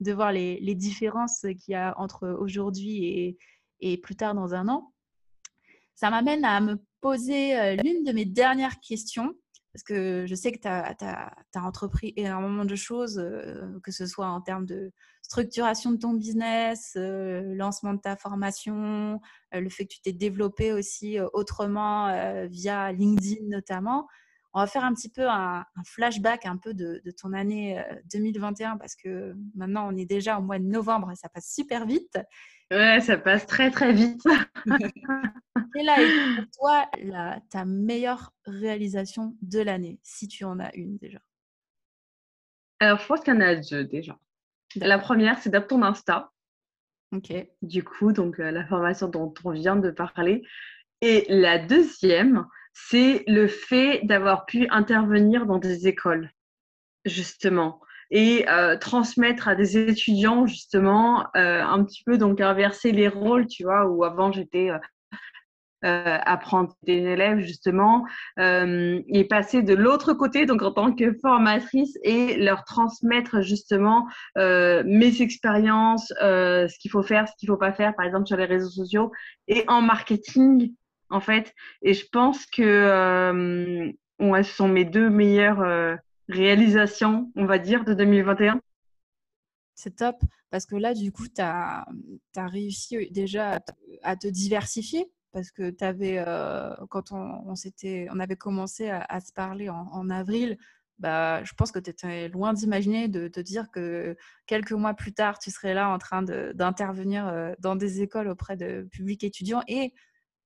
de 0.02 0.12
voir 0.12 0.32
les, 0.32 0.76
différences 0.76 1.42
qu'il 1.42 1.74
y 1.74 1.76
a 1.76 1.94
entre 1.98 2.28
aujourd'hui 2.28 3.38
et, 3.80 3.98
plus 3.98 4.16
tard 4.16 4.36
dans 4.36 4.54
un 4.54 4.68
an. 4.68 4.94
Ça 5.96 6.10
m'amène 6.10 6.44
à 6.44 6.60
me 6.60 6.84
poser 7.00 7.58
euh, 7.58 7.76
l'une 7.76 8.04
de 8.04 8.12
mes 8.12 8.26
dernières 8.26 8.80
questions 8.80 9.34
parce 9.74 9.84
que 9.84 10.26
je 10.28 10.36
sais 10.36 10.52
que 10.52 10.60
tu 10.60 10.68
as, 10.68 11.34
entrepris 11.56 12.14
énormément 12.18 12.66
de 12.66 12.76
choses, 12.76 13.24
que 13.84 13.92
ce 13.92 14.06
soit 14.06 14.28
en 14.28 14.42
termes 14.42 14.66
de 14.66 14.92
structuration 15.22 15.92
de 15.92 15.98
ton 15.98 16.14
business, 16.14 16.98
lancement 16.98 17.94
de 17.94 18.02
ta 18.02 18.18
formation, 18.18 19.22
le 19.54 19.70
fait 19.70 19.86
que 19.86 19.94
tu 19.94 20.02
t'es 20.02 20.12
développé 20.12 20.74
aussi 20.74 21.22
autrement 21.32 22.48
via 22.50 22.92
LinkedIn 22.92 23.46
notamment. 23.48 24.10
On 24.54 24.60
va 24.60 24.68
faire 24.68 24.84
un 24.84 24.94
petit 24.94 25.10
peu 25.10 25.28
un, 25.28 25.66
flashback 25.86 26.46
un 26.46 26.58
peu 26.58 26.74
de, 26.74 27.02
de, 27.06 27.12
ton 27.12 27.34
année 27.34 27.82
2021 28.12 28.78
parce 28.78 28.96
que 28.96 29.34
maintenant 29.56 29.88
on 29.92 29.96
est 29.96 30.06
déjà 30.06 30.38
au 30.38 30.42
mois 30.42 30.60
de 30.60 30.66
novembre 30.66 31.12
et 31.12 31.16
ça 31.16 31.30
passe 31.30 31.54
super 31.54 31.86
vite. 31.86 32.18
Ouais, 32.72 33.02
ça 33.02 33.18
passe 33.18 33.46
très 33.46 33.72
très 33.72 33.94
vite. 33.94 34.24
A 35.76 36.02
été 36.02 36.36
pour 36.36 36.46
toi 36.52 36.86
ta 37.50 37.66
meilleure 37.66 38.34
réalisation 38.46 39.36
de 39.42 39.60
l'année, 39.60 40.00
si 40.04 40.28
tu 40.28 40.44
en 40.44 40.60
as 40.60 40.74
une 40.76 40.98
déjà? 40.98 41.20
Alors, 42.80 43.00
je 43.00 43.08
pense 43.08 43.22
qu'il 43.22 43.34
y 43.34 43.38
en 43.38 43.42
a 43.42 43.56
deux 43.56 43.84
déjà. 43.84 44.18
La 44.76 44.98
première, 45.00 45.38
c'est 45.40 45.50
d'apprendre 45.50 45.84
ton 45.84 45.88
Insta. 45.92 46.32
Ok. 47.14 47.34
Du 47.62 47.84
coup, 47.84 48.12
donc 48.12 48.40
euh, 48.40 48.52
la 48.52 48.66
formation 48.66 49.08
dont 49.08 49.34
on 49.44 49.52
vient 49.52 49.76
de 49.76 49.92
parler. 49.92 50.44
Et 51.02 51.26
la 51.30 51.60
deuxième, 51.60 52.48
c'est 52.74 53.24
le 53.28 53.48
fait 53.48 54.02
d'avoir 54.04 54.46
pu 54.46 54.68
intervenir 54.70 55.46
dans 55.46 55.58
des 55.58 55.88
écoles, 55.88 56.32
justement 57.06 57.80
et 58.12 58.46
euh, 58.50 58.78
transmettre 58.78 59.48
à 59.48 59.56
des 59.56 59.78
étudiants 59.78 60.46
justement 60.46 61.28
euh, 61.36 61.64
un 61.64 61.84
petit 61.84 62.04
peu 62.04 62.18
donc 62.18 62.42
inverser 62.42 62.92
les 62.92 63.08
rôles, 63.08 63.48
tu 63.48 63.64
vois, 63.64 63.88
où 63.88 64.04
avant 64.04 64.32
j'étais 64.32 64.70
euh, 64.70 64.78
euh 65.84 66.18
apprendre 66.26 66.76
des 66.84 66.98
élèves 66.98 67.40
justement 67.40 68.06
et 68.38 69.28
passer 69.28 69.64
de 69.64 69.74
l'autre 69.74 70.14
côté 70.14 70.46
donc 70.46 70.62
en 70.62 70.72
tant 70.72 70.94
que 70.94 71.18
formatrice 71.22 71.98
et 72.04 72.38
leur 72.38 72.66
transmettre 72.66 73.42
justement 73.42 74.08
mes 74.36 75.22
expériences, 75.24 76.14
ce 76.20 76.80
qu'il 76.80 76.92
faut 76.92 77.02
faire, 77.02 77.28
ce 77.28 77.34
qu'il 77.40 77.50
faut 77.50 77.58
pas 77.58 77.74
faire, 77.74 77.96
par 77.96 78.06
exemple 78.06 78.28
sur 78.28 78.38
les 78.38 78.46
réseaux 78.46 78.70
sociaux 78.70 79.12
et 79.48 79.64
en 79.68 79.82
marketing 79.82 80.72
en 81.12 81.20
fait. 81.20 81.54
Et 81.82 81.94
je 81.94 82.06
pense 82.12 82.46
que 82.46 83.94
ouais, 84.20 84.44
ce 84.44 84.54
sont 84.54 84.68
mes 84.68 84.86
deux 84.86 85.10
meilleurs 85.10 86.00
réalisation, 86.32 87.32
on 87.36 87.46
va 87.46 87.60
dire, 87.60 87.86
de 87.86 87.94
2021 87.94 88.60
C'est 89.76 89.98
top, 89.98 90.16
parce 90.50 90.66
que 90.66 90.76
là, 90.76 90.94
du 90.94 91.12
coup, 91.12 91.28
tu 91.28 91.42
as, 91.42 91.86
réussi 92.36 93.10
déjà 93.12 93.60
à 94.04 94.16
te 94.16 94.28
diversifier, 94.28 95.12
parce 95.32 95.52
que 95.52 95.70
tu 95.70 95.84
euh, 95.84 96.76
quand 96.90 97.12
on, 97.12 97.44
on, 97.46 98.20
avait 98.20 98.36
commencé 98.36 98.90
à, 98.90 99.20
se 99.20 99.32
parler 99.34 99.70
en, 99.70 100.10
avril, 100.10 100.58
bah, 101.00 101.44
je 101.44 101.54
pense 101.54 101.72
que 101.72 101.80
tu 101.80 101.90
étais 101.90 102.30
loin 102.30 102.54
d'imaginer 102.54 103.08
de 103.08 103.28
te 103.28 103.40
dire 103.40 103.72
que 103.72 104.16
quelques 104.46 104.74
mois 104.74 104.94
plus 104.94 105.14
tard, 105.14 105.40
tu 105.40 105.50
serais 105.50 105.74
là 105.74 105.90
en 105.90 105.98
train 105.98 106.22
d'intervenir 106.22 107.28
euh, 107.28 107.54
dans 107.60 107.76
des 107.76 108.02
écoles 108.02 108.28
auprès 108.28 108.56
de 108.56 108.88
publics 108.92 109.24
étudiants. 109.24 109.64
Et 109.68 109.94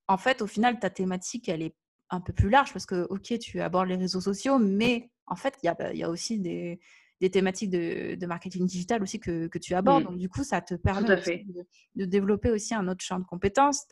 en 0.07 0.17
fait, 0.17 0.41
au 0.41 0.47
final, 0.47 0.79
ta 0.79 0.89
thématique, 0.89 1.49
elle 1.49 1.61
est 1.61 1.75
un 2.09 2.21
peu 2.21 2.33
plus 2.33 2.49
large 2.49 2.71
parce 2.71 2.85
que, 2.85 3.07
ok, 3.09 3.39
tu 3.39 3.61
abordes 3.61 3.89
les 3.89 3.95
réseaux 3.95 4.21
sociaux, 4.21 4.59
mais 4.59 5.11
en 5.27 5.35
fait, 5.35 5.55
il 5.63 5.67
y 5.67 5.69
a, 5.69 5.93
y 5.93 6.03
a, 6.03 6.09
aussi 6.09 6.39
des, 6.39 6.79
des 7.19 7.31
thématiques 7.31 7.71
de, 7.71 8.15
de, 8.15 8.25
marketing 8.27 8.65
digital 8.65 9.01
aussi 9.01 9.19
que, 9.19 9.47
que 9.47 9.57
tu 9.57 9.73
abordes. 9.73 10.03
Mmh. 10.03 10.07
Donc, 10.07 10.17
du 10.17 10.29
coup, 10.29 10.43
ça 10.43 10.61
te 10.61 10.75
permet 10.75 11.07
de, 11.07 11.65
de, 11.95 12.05
développer 12.05 12.51
aussi 12.51 12.75
un 12.75 12.87
autre 12.87 13.03
champ 13.03 13.19
de 13.19 13.25
compétences, 13.25 13.85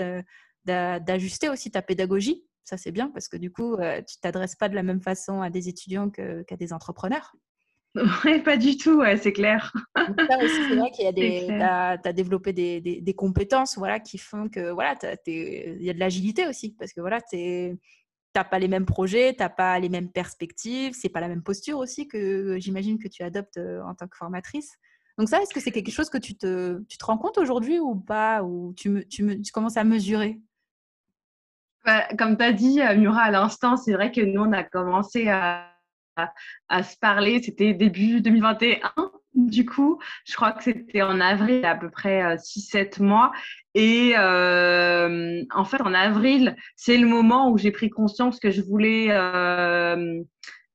d'ajuster 0.65 1.49
aussi 1.49 1.71
ta 1.71 1.81
pédagogie. 1.81 2.45
Ça, 2.63 2.77
c'est 2.77 2.91
bien 2.91 3.09
parce 3.09 3.27
que 3.27 3.35
du 3.35 3.51
coup, 3.51 3.75
tu 4.07 4.19
t'adresses 4.21 4.55
pas 4.55 4.69
de 4.69 4.75
la 4.75 4.83
même 4.83 5.01
façon 5.01 5.41
à 5.41 5.49
des 5.49 5.67
étudiants 5.67 6.09
qu'à 6.09 6.55
des 6.55 6.71
entrepreneurs. 6.71 7.35
Oui, 8.25 8.41
pas 8.41 8.57
du 8.57 8.75
tout, 8.77 8.99
ouais, 8.99 9.17
c'est 9.17 9.33
clair. 9.33 9.71
c'est 9.95 10.75
vrai 10.75 10.91
qu'il 10.91 11.05
y 11.05 11.07
a 11.07 11.11
des, 11.11 11.45
tu 11.47 11.53
as, 11.53 12.13
développé 12.13 12.53
des, 12.53 12.81
des, 12.81 13.13
compétences, 13.13 13.77
voilà, 13.77 13.99
qui 13.99 14.17
font 14.17 14.49
que, 14.49 14.71
voilà, 14.71 14.95
il 15.27 15.83
y 15.83 15.89
a 15.89 15.93
de 15.93 15.99
l'agilité 15.99 16.47
aussi, 16.47 16.75
parce 16.77 16.91
que 16.91 17.01
voilà, 17.01 17.21
tu 17.21 17.77
n'as 18.35 18.43
pas 18.43 18.59
les 18.59 18.67
mêmes 18.67 18.85
projets, 18.85 19.33
tu 19.33 19.43
n'as 19.43 19.49
pas 19.49 19.79
les 19.79 19.89
mêmes 19.89 20.11
perspectives, 20.11 20.93
c'est 20.99 21.09
pas 21.09 21.21
la 21.21 21.27
même 21.27 21.43
posture 21.43 21.77
aussi 21.77 22.07
que 22.07 22.57
j'imagine 22.59 22.97
que 22.97 23.07
tu 23.07 23.21
adoptes 23.21 23.57
euh, 23.57 23.83
en 23.83 23.93
tant 23.93 24.07
que 24.07 24.17
formatrice. 24.17 24.71
Donc 25.19 25.29
ça, 25.29 25.39
est-ce 25.41 25.53
que 25.53 25.59
c'est 25.59 25.71
quelque 25.71 25.91
chose 25.91 26.09
que 26.09 26.17
tu 26.17 26.35
te, 26.35 26.81
tu 26.89 26.97
te 26.97 27.05
rends 27.05 27.19
compte 27.19 27.37
aujourd'hui 27.37 27.79
ou 27.79 27.95
pas, 27.95 28.41
ou 28.41 28.73
tu, 28.75 28.89
me, 28.89 29.03
tu, 29.03 29.21
me, 29.21 29.39
tu 29.39 29.51
commences 29.51 29.77
à 29.77 29.83
mesurer? 29.83 30.41
Bah, 31.85 32.07
Comme 32.17 32.37
tu 32.37 32.43
as 32.43 32.53
dit, 32.53 32.81
euh, 32.81 32.95
Mura, 32.95 33.23
à 33.23 33.31
l'instant, 33.31 33.77
c'est 33.77 33.93
vrai 33.93 34.11
que 34.11 34.21
nous, 34.21 34.41
on 34.41 34.51
a 34.51 34.63
commencé 34.63 35.27
à 35.27 35.72
à, 36.15 36.83
se 36.83 36.97
parler. 36.97 37.41
C'était 37.41 37.73
début 37.73 38.21
2021, 38.21 38.79
du 39.33 39.65
coup. 39.65 39.99
Je 40.25 40.35
crois 40.35 40.51
que 40.51 40.63
c'était 40.63 41.01
en 41.01 41.19
avril, 41.19 41.65
à 41.65 41.75
peu 41.75 41.89
près 41.89 42.35
6-7 42.37 43.01
euh, 43.01 43.03
mois. 43.03 43.31
Et 43.75 44.13
euh, 44.17 45.43
en 45.53 45.65
fait, 45.65 45.81
en 45.81 45.93
avril, 45.93 46.55
c'est 46.75 46.97
le 46.97 47.07
moment 47.07 47.49
où 47.49 47.57
j'ai 47.57 47.71
pris 47.71 47.89
conscience 47.89 48.39
que 48.39 48.51
je 48.51 48.61
voulais 48.61 49.07
euh, 49.09 50.21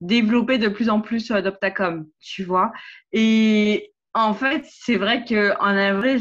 développer 0.01 0.59
de 0.59 0.68
plus 0.68 0.91
en 0.91 1.01
plus 1.01 1.30
Adoptacom, 1.30 2.07
tu 2.20 2.45
vois. 2.45 2.72
Et 3.12 3.93
en 4.14 4.34
fait, 4.34 4.64
c'est 4.66 4.97
vrai 4.97 5.24
qu'en 5.24 5.76
avril, 5.76 6.20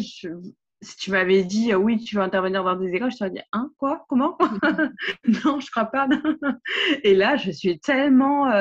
si 0.81 0.95
tu 0.97 1.11
m'avais 1.11 1.43
dit 1.43 1.73
oui, 1.73 2.03
tu 2.03 2.15
veux 2.15 2.21
intervenir 2.21 2.63
dans 2.63 2.75
des 2.75 2.93
écoles, 2.93 3.11
je 3.11 3.17
t'aurais 3.17 3.31
dit 3.31 3.41
hein, 3.51 3.71
quoi? 3.77 4.05
Comment? 4.07 4.37
Non, 5.45 5.59
je 5.59 5.71
crois 5.71 5.85
pas. 5.85 6.07
Et 7.03 7.15
là, 7.15 7.35
je 7.37 7.51
suis 7.51 7.79
tellement 7.79 8.51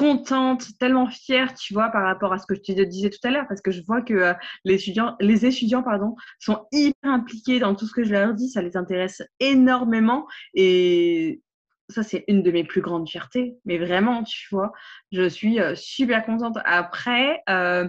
contente, 0.00 0.78
tellement 0.78 1.08
fière, 1.10 1.52
tu 1.52 1.74
vois, 1.74 1.90
par 1.90 2.04
rapport 2.04 2.32
à 2.32 2.38
ce 2.38 2.46
que 2.46 2.54
je 2.54 2.62
te 2.62 2.72
disais 2.72 3.10
tout 3.10 3.18
à 3.22 3.30
l'heure, 3.30 3.44
parce 3.46 3.60
que 3.60 3.70
je 3.70 3.82
vois 3.82 4.00
que 4.00 4.14
euh, 4.14 4.32
les 4.64 4.76
étudiants, 4.76 5.14
les 5.20 5.44
étudiants, 5.44 5.82
pardon, 5.82 6.16
sont 6.38 6.64
hyper 6.72 7.10
impliqués 7.10 7.58
dans 7.58 7.74
tout 7.74 7.86
ce 7.86 7.92
que 7.92 8.02
je 8.02 8.10
leur 8.10 8.32
dis, 8.32 8.48
ça 8.48 8.62
les 8.62 8.78
intéresse 8.78 9.22
énormément 9.40 10.26
et 10.54 11.42
ça, 11.90 12.02
c'est 12.02 12.24
une 12.28 12.42
de 12.42 12.50
mes 12.50 12.64
plus 12.64 12.80
grandes 12.80 13.10
fiertés, 13.10 13.56
mais 13.66 13.76
vraiment, 13.76 14.22
tu 14.22 14.48
vois, 14.50 14.72
je 15.12 15.28
suis 15.28 15.60
euh, 15.60 15.74
super 15.74 16.24
contente. 16.24 16.56
Après, 16.64 17.42
euh, 17.50 17.86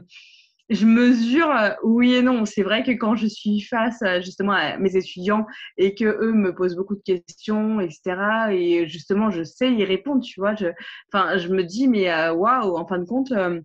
je 0.72 0.86
mesure 0.86 1.50
euh, 1.50 1.72
oui 1.84 2.14
et 2.16 2.22
non. 2.22 2.46
C'est 2.46 2.64
vrai 2.64 2.84
que 2.84 2.92
quand 2.92 3.16
je 3.16 3.28
suis 3.28 3.62
face 3.62 4.02
justement 4.24 4.54
à 4.54 4.78
mes 4.78 4.96
étudiants 4.96 5.46
et 5.78 5.94
que 5.96 6.06
eux 6.06 6.34
me 6.34 6.56
posent 6.56 6.76
beaucoup 6.76 6.96
de 6.96 7.02
questions, 7.04 7.80
etc. 7.82 8.52
Et 8.52 8.88
justement, 8.88 9.30
je 9.30 9.44
sais 9.44 9.72
y 9.72 9.84
répondre, 9.84 10.24
tu 10.24 10.40
vois. 10.40 10.56
Je, 10.56 10.68
enfin, 11.14 11.38
je 11.38 11.50
me 11.50 11.64
dis, 11.64 11.88
mais 11.88 12.10
euh, 12.12 12.34
waouh, 12.34 12.76
en 12.78 12.88
fin 12.88 13.00
de 13.00 13.06
compte, 13.06 13.32
euh, 13.32 13.62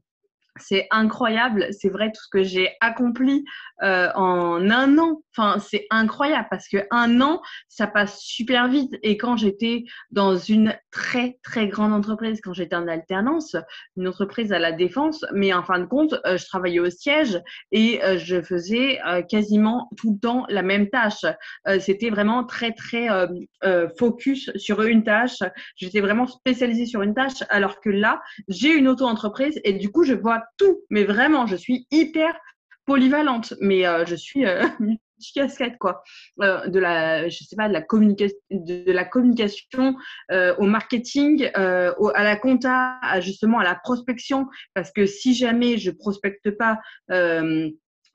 c'est 0.58 0.86
incroyable. 0.90 1.68
C'est 1.70 1.88
vrai 1.88 2.10
tout 2.12 2.22
ce 2.22 2.28
que 2.28 2.42
j'ai 2.42 2.70
accompli 2.80 3.44
euh, 3.82 4.08
en 4.14 4.70
un 4.70 4.98
an. 4.98 5.22
Enfin, 5.36 5.58
c'est 5.58 5.86
incroyable 5.90 6.46
parce 6.50 6.68
que 6.68 6.78
un 6.90 7.20
an, 7.20 7.42
ça 7.68 7.86
passe 7.86 8.20
super 8.20 8.68
vite. 8.68 8.94
Et 9.02 9.16
quand 9.16 9.36
j'étais 9.36 9.84
dans 10.10 10.36
une 10.36 10.76
très 10.90 11.38
très 11.42 11.68
grande 11.68 11.92
entreprise, 11.92 12.40
quand 12.42 12.54
j'étais 12.54 12.76
en 12.76 12.88
alternance, 12.88 13.56
une 13.96 14.08
entreprise 14.08 14.52
à 14.52 14.58
la 14.58 14.72
défense, 14.72 15.24
mais 15.32 15.52
en 15.52 15.62
fin 15.62 15.78
de 15.78 15.84
compte, 15.84 16.14
euh, 16.24 16.38
je 16.38 16.46
travaillais 16.46 16.80
au 16.80 16.90
siège 16.90 17.40
et 17.72 18.02
euh, 18.02 18.18
je 18.18 18.40
faisais 18.40 19.00
quasiment 19.28 19.88
tout 19.96 20.14
le 20.14 20.18
temps 20.18 20.46
la 20.48 20.62
même 20.62 20.88
tâche. 20.88 21.24
C'était 21.80 22.10
vraiment 22.10 22.44
très 22.44 22.72
très 22.72 23.08
focus 23.98 24.50
sur 24.56 24.82
une 24.82 25.04
tâche. 25.04 25.38
J'étais 25.76 26.00
vraiment 26.00 26.26
spécialisée 26.26 26.86
sur 26.86 27.02
une 27.02 27.14
tâche, 27.14 27.42
alors 27.48 27.80
que 27.80 27.90
là, 27.90 28.20
j'ai 28.48 28.72
une 28.72 28.88
auto-entreprise 28.88 29.60
et 29.64 29.74
du 29.74 29.90
coup, 29.90 30.04
je 30.04 30.14
vois 30.14 30.42
tout. 30.56 30.82
Mais 30.90 31.04
vraiment, 31.04 31.46
je 31.46 31.56
suis 31.56 31.86
hyper 31.90 32.34
polyvalente, 32.86 33.52
mais 33.60 33.86
euh, 33.86 34.06
je 34.06 34.14
suis 34.14 34.46
euh, 34.46 34.62
multicasquette 34.80 35.76
quoi. 35.78 36.02
Euh, 36.40 36.68
de 36.68 36.78
la, 36.78 37.28
je 37.28 37.44
sais 37.44 37.56
pas, 37.56 37.68
de 37.68 37.72
la 37.72 37.82
communication, 37.82 38.38
de, 38.50 38.90
la 38.90 39.04
communication 39.04 39.96
au 40.30 40.64
marketing, 40.64 41.50
à 41.54 42.24
la 42.24 42.36
compta, 42.36 42.98
justement 43.20 43.58
à 43.58 43.64
la 43.64 43.74
prospection, 43.74 44.46
parce 44.74 44.92
que 44.92 45.04
si 45.04 45.34
jamais 45.34 45.76
je 45.76 45.90
prospecte 45.90 46.50
pas. 46.52 46.78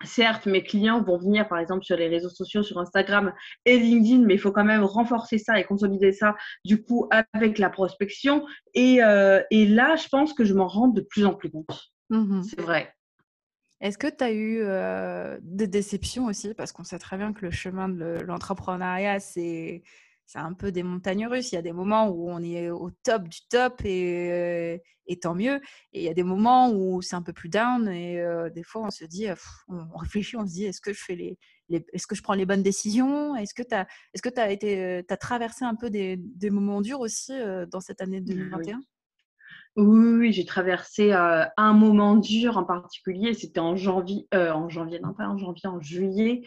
Certes, 0.03 0.47
mes 0.47 0.63
clients 0.63 1.03
vont 1.03 1.19
venir, 1.19 1.47
par 1.47 1.59
exemple, 1.59 1.83
sur 1.83 1.95
les 1.95 2.07
réseaux 2.07 2.31
sociaux, 2.31 2.63
sur 2.63 2.79
Instagram 2.79 3.33
et 3.65 3.77
LinkedIn, 3.77 4.25
mais 4.25 4.33
il 4.33 4.39
faut 4.39 4.51
quand 4.51 4.63
même 4.63 4.83
renforcer 4.83 5.37
ça 5.37 5.59
et 5.59 5.63
consolider 5.63 6.11
ça, 6.11 6.35
du 6.65 6.81
coup, 6.81 7.07
avec 7.33 7.59
la 7.59 7.69
prospection. 7.69 8.43
Et 8.73 8.95
là, 8.97 9.95
je 9.95 10.07
pense 10.07 10.33
que 10.33 10.43
je 10.43 10.55
m'en 10.55 10.67
rends 10.67 10.87
de 10.87 11.01
plus 11.01 11.23
en 11.23 11.35
plus 11.35 11.51
compte. 11.51 11.91
Mmh 12.11 12.43
C'est 12.43 12.61
vrai. 12.61 12.93
Est-ce 13.79 13.97
que 13.97 14.07
tu 14.07 14.23
as 14.23 14.31
eu 14.31 14.63
des 15.41 15.67
déceptions 15.67 16.25
aussi? 16.25 16.53
Parce 16.53 16.71
qu'on 16.71 16.83
sait 16.83 16.99
très 16.99 17.17
bien 17.17 17.33
que 17.33 17.43
le 17.43 17.51
chemin 17.51 17.89
de 17.89 18.19
l'entrepreneuriat, 18.25 19.19
c'est 19.19 19.81
un 20.35 20.53
peu 20.53 20.71
des 20.71 20.83
montagnes 20.83 21.25
russes. 21.25 21.51
Il 21.51 21.55
y 21.55 21.57
a 21.57 21.63
des 21.63 21.71
moments 21.71 22.07
où 22.09 22.29
on 22.29 22.43
est 22.43 22.69
au 22.69 22.91
top 22.91 23.27
du 23.27 23.39
top 23.49 23.81
et, 23.83 24.83
tant 25.19 25.33
mieux. 25.33 25.59
Et 25.93 26.01
il 26.01 26.03
y 26.03 26.09
a 26.09 26.13
des 26.13 26.23
moments 26.23 26.69
où 26.71 27.01
c'est 27.01 27.15
un 27.15 27.23
peu 27.23 27.33
plus 27.33 27.49
down 27.49 27.87
et 27.87 28.23
des 28.53 28.63
fois 28.63 28.83
on 28.85 28.91
se 28.91 29.05
dit, 29.05 29.25
on 29.67 29.97
réfléchit, 29.97 30.37
on 30.37 30.45
se 30.45 30.53
dit, 30.53 30.65
est-ce 30.65 30.81
que 30.81 30.93
je 30.93 31.03
fais 31.03 31.15
les, 31.15 31.39
est-ce 31.69 32.05
que 32.05 32.15
je 32.15 32.21
prends 32.21 32.35
les 32.35 32.45
bonnes 32.45 32.63
décisions? 32.63 33.35
Est-ce 33.35 33.55
que 33.55 33.63
tu 33.63 33.73
as, 33.73 33.87
est-ce 34.13 34.21
que 34.21 34.29
as 34.39 34.51
été, 34.51 35.03
as 35.09 35.17
traversé 35.17 35.65
un 35.65 35.75
peu 35.75 35.89
des, 35.89 36.17
des 36.17 36.51
moments 36.51 36.81
durs 36.81 36.99
aussi 36.99 37.33
dans 37.71 37.81
cette 37.81 38.01
année 38.01 38.21
2021 38.21 38.77
oui, 38.77 38.85
j'ai 39.77 40.45
traversé 40.45 41.13
euh, 41.13 41.45
un 41.57 41.73
moment 41.73 42.15
dur 42.15 42.57
en 42.57 42.63
particulier. 42.63 43.33
C'était 43.33 43.59
en 43.59 43.75
janvier, 43.75 44.27
euh, 44.33 44.51
en 44.51 44.69
janvier, 44.69 44.99
non 44.99 45.13
pas 45.13 45.27
en 45.27 45.37
janvier, 45.37 45.67
en 45.67 45.79
juillet, 45.79 46.41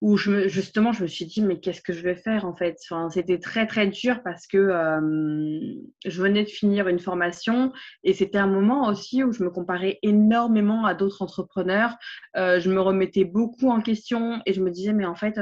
où 0.00 0.16
je 0.16 0.48
justement, 0.48 0.92
je 0.92 1.02
me 1.02 1.08
suis 1.08 1.26
dit, 1.26 1.42
mais 1.42 1.60
qu'est-ce 1.60 1.82
que 1.82 1.92
je 1.92 2.02
vais 2.02 2.14
faire 2.14 2.46
en 2.46 2.54
fait? 2.54 2.78
C'était 3.10 3.38
très, 3.38 3.66
très 3.66 3.86
dur 3.86 4.22
parce 4.22 4.46
que 4.46 4.58
je 6.06 6.22
venais 6.22 6.44
de 6.44 6.48
finir 6.48 6.88
une 6.88 7.00
formation 7.00 7.72
et 8.02 8.14
c'était 8.14 8.38
un 8.38 8.46
moment 8.46 8.88
aussi 8.88 9.22
où 9.22 9.32
je 9.32 9.44
me 9.44 9.50
comparais 9.50 9.98
énormément 10.02 10.86
à 10.86 10.94
d'autres 10.94 11.20
entrepreneurs. 11.20 11.96
Euh, 12.36 12.60
je 12.60 12.70
me 12.70 12.80
remettais 12.80 13.24
beaucoup 13.24 13.70
en 13.70 13.82
question 13.82 14.40
et 14.46 14.54
je 14.54 14.62
me 14.62 14.70
disais, 14.70 14.94
mais 14.94 15.04
en 15.04 15.14
fait, 15.14 15.38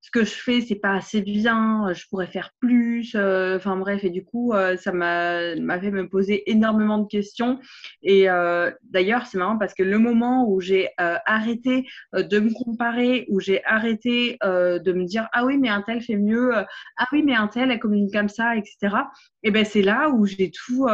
ce 0.00 0.10
que 0.10 0.24
je 0.24 0.30
fais, 0.32 0.60
c'est 0.60 0.76
pas 0.76 0.94
assez 0.94 1.22
bien, 1.22 1.92
je 1.92 2.04
pourrais 2.08 2.28
faire 2.28 2.50
plus. 2.60 3.14
Euh, 3.14 3.56
enfin 3.56 3.76
bref, 3.76 4.04
et 4.04 4.10
du 4.10 4.24
coup, 4.24 4.52
euh, 4.52 4.76
ça 4.76 4.92
m'a 4.92 5.54
fait 5.80 5.90
me 5.90 6.08
poser 6.08 6.50
énormément 6.50 6.98
de 6.98 7.08
questions. 7.08 7.58
Et 8.02 8.30
euh, 8.30 8.70
d'ailleurs, 8.84 9.26
c'est 9.26 9.38
marrant 9.38 9.58
parce 9.58 9.74
que 9.74 9.82
le 9.82 9.98
moment 9.98 10.48
où 10.48 10.60
j'ai 10.60 10.88
arrêté 10.96 11.86
de 12.14 12.38
me 12.38 12.52
comparer, 12.52 13.26
où 13.28 13.40
j'ai 13.40 13.64
arrêté 13.64 14.38
de 14.42 14.92
me 14.92 15.04
dire 15.04 15.28
ah 15.32 15.44
oui, 15.44 15.58
mais 15.58 15.68
un 15.68 15.82
tel 15.82 16.00
fait 16.00 16.16
mieux, 16.16 16.52
ah 16.54 17.06
oui, 17.12 17.22
mais 17.24 17.34
un 17.34 17.48
tel 17.48 17.70
elle 17.70 17.80
communique 17.80 18.12
comme 18.14 18.28
ça, 18.28 18.56
etc. 18.56 18.96
Et 19.42 19.50
ben 19.50 19.64
c'est 19.64 19.82
là 19.82 20.10
où 20.10 20.26
j'ai 20.26 20.50
tout 20.50 20.86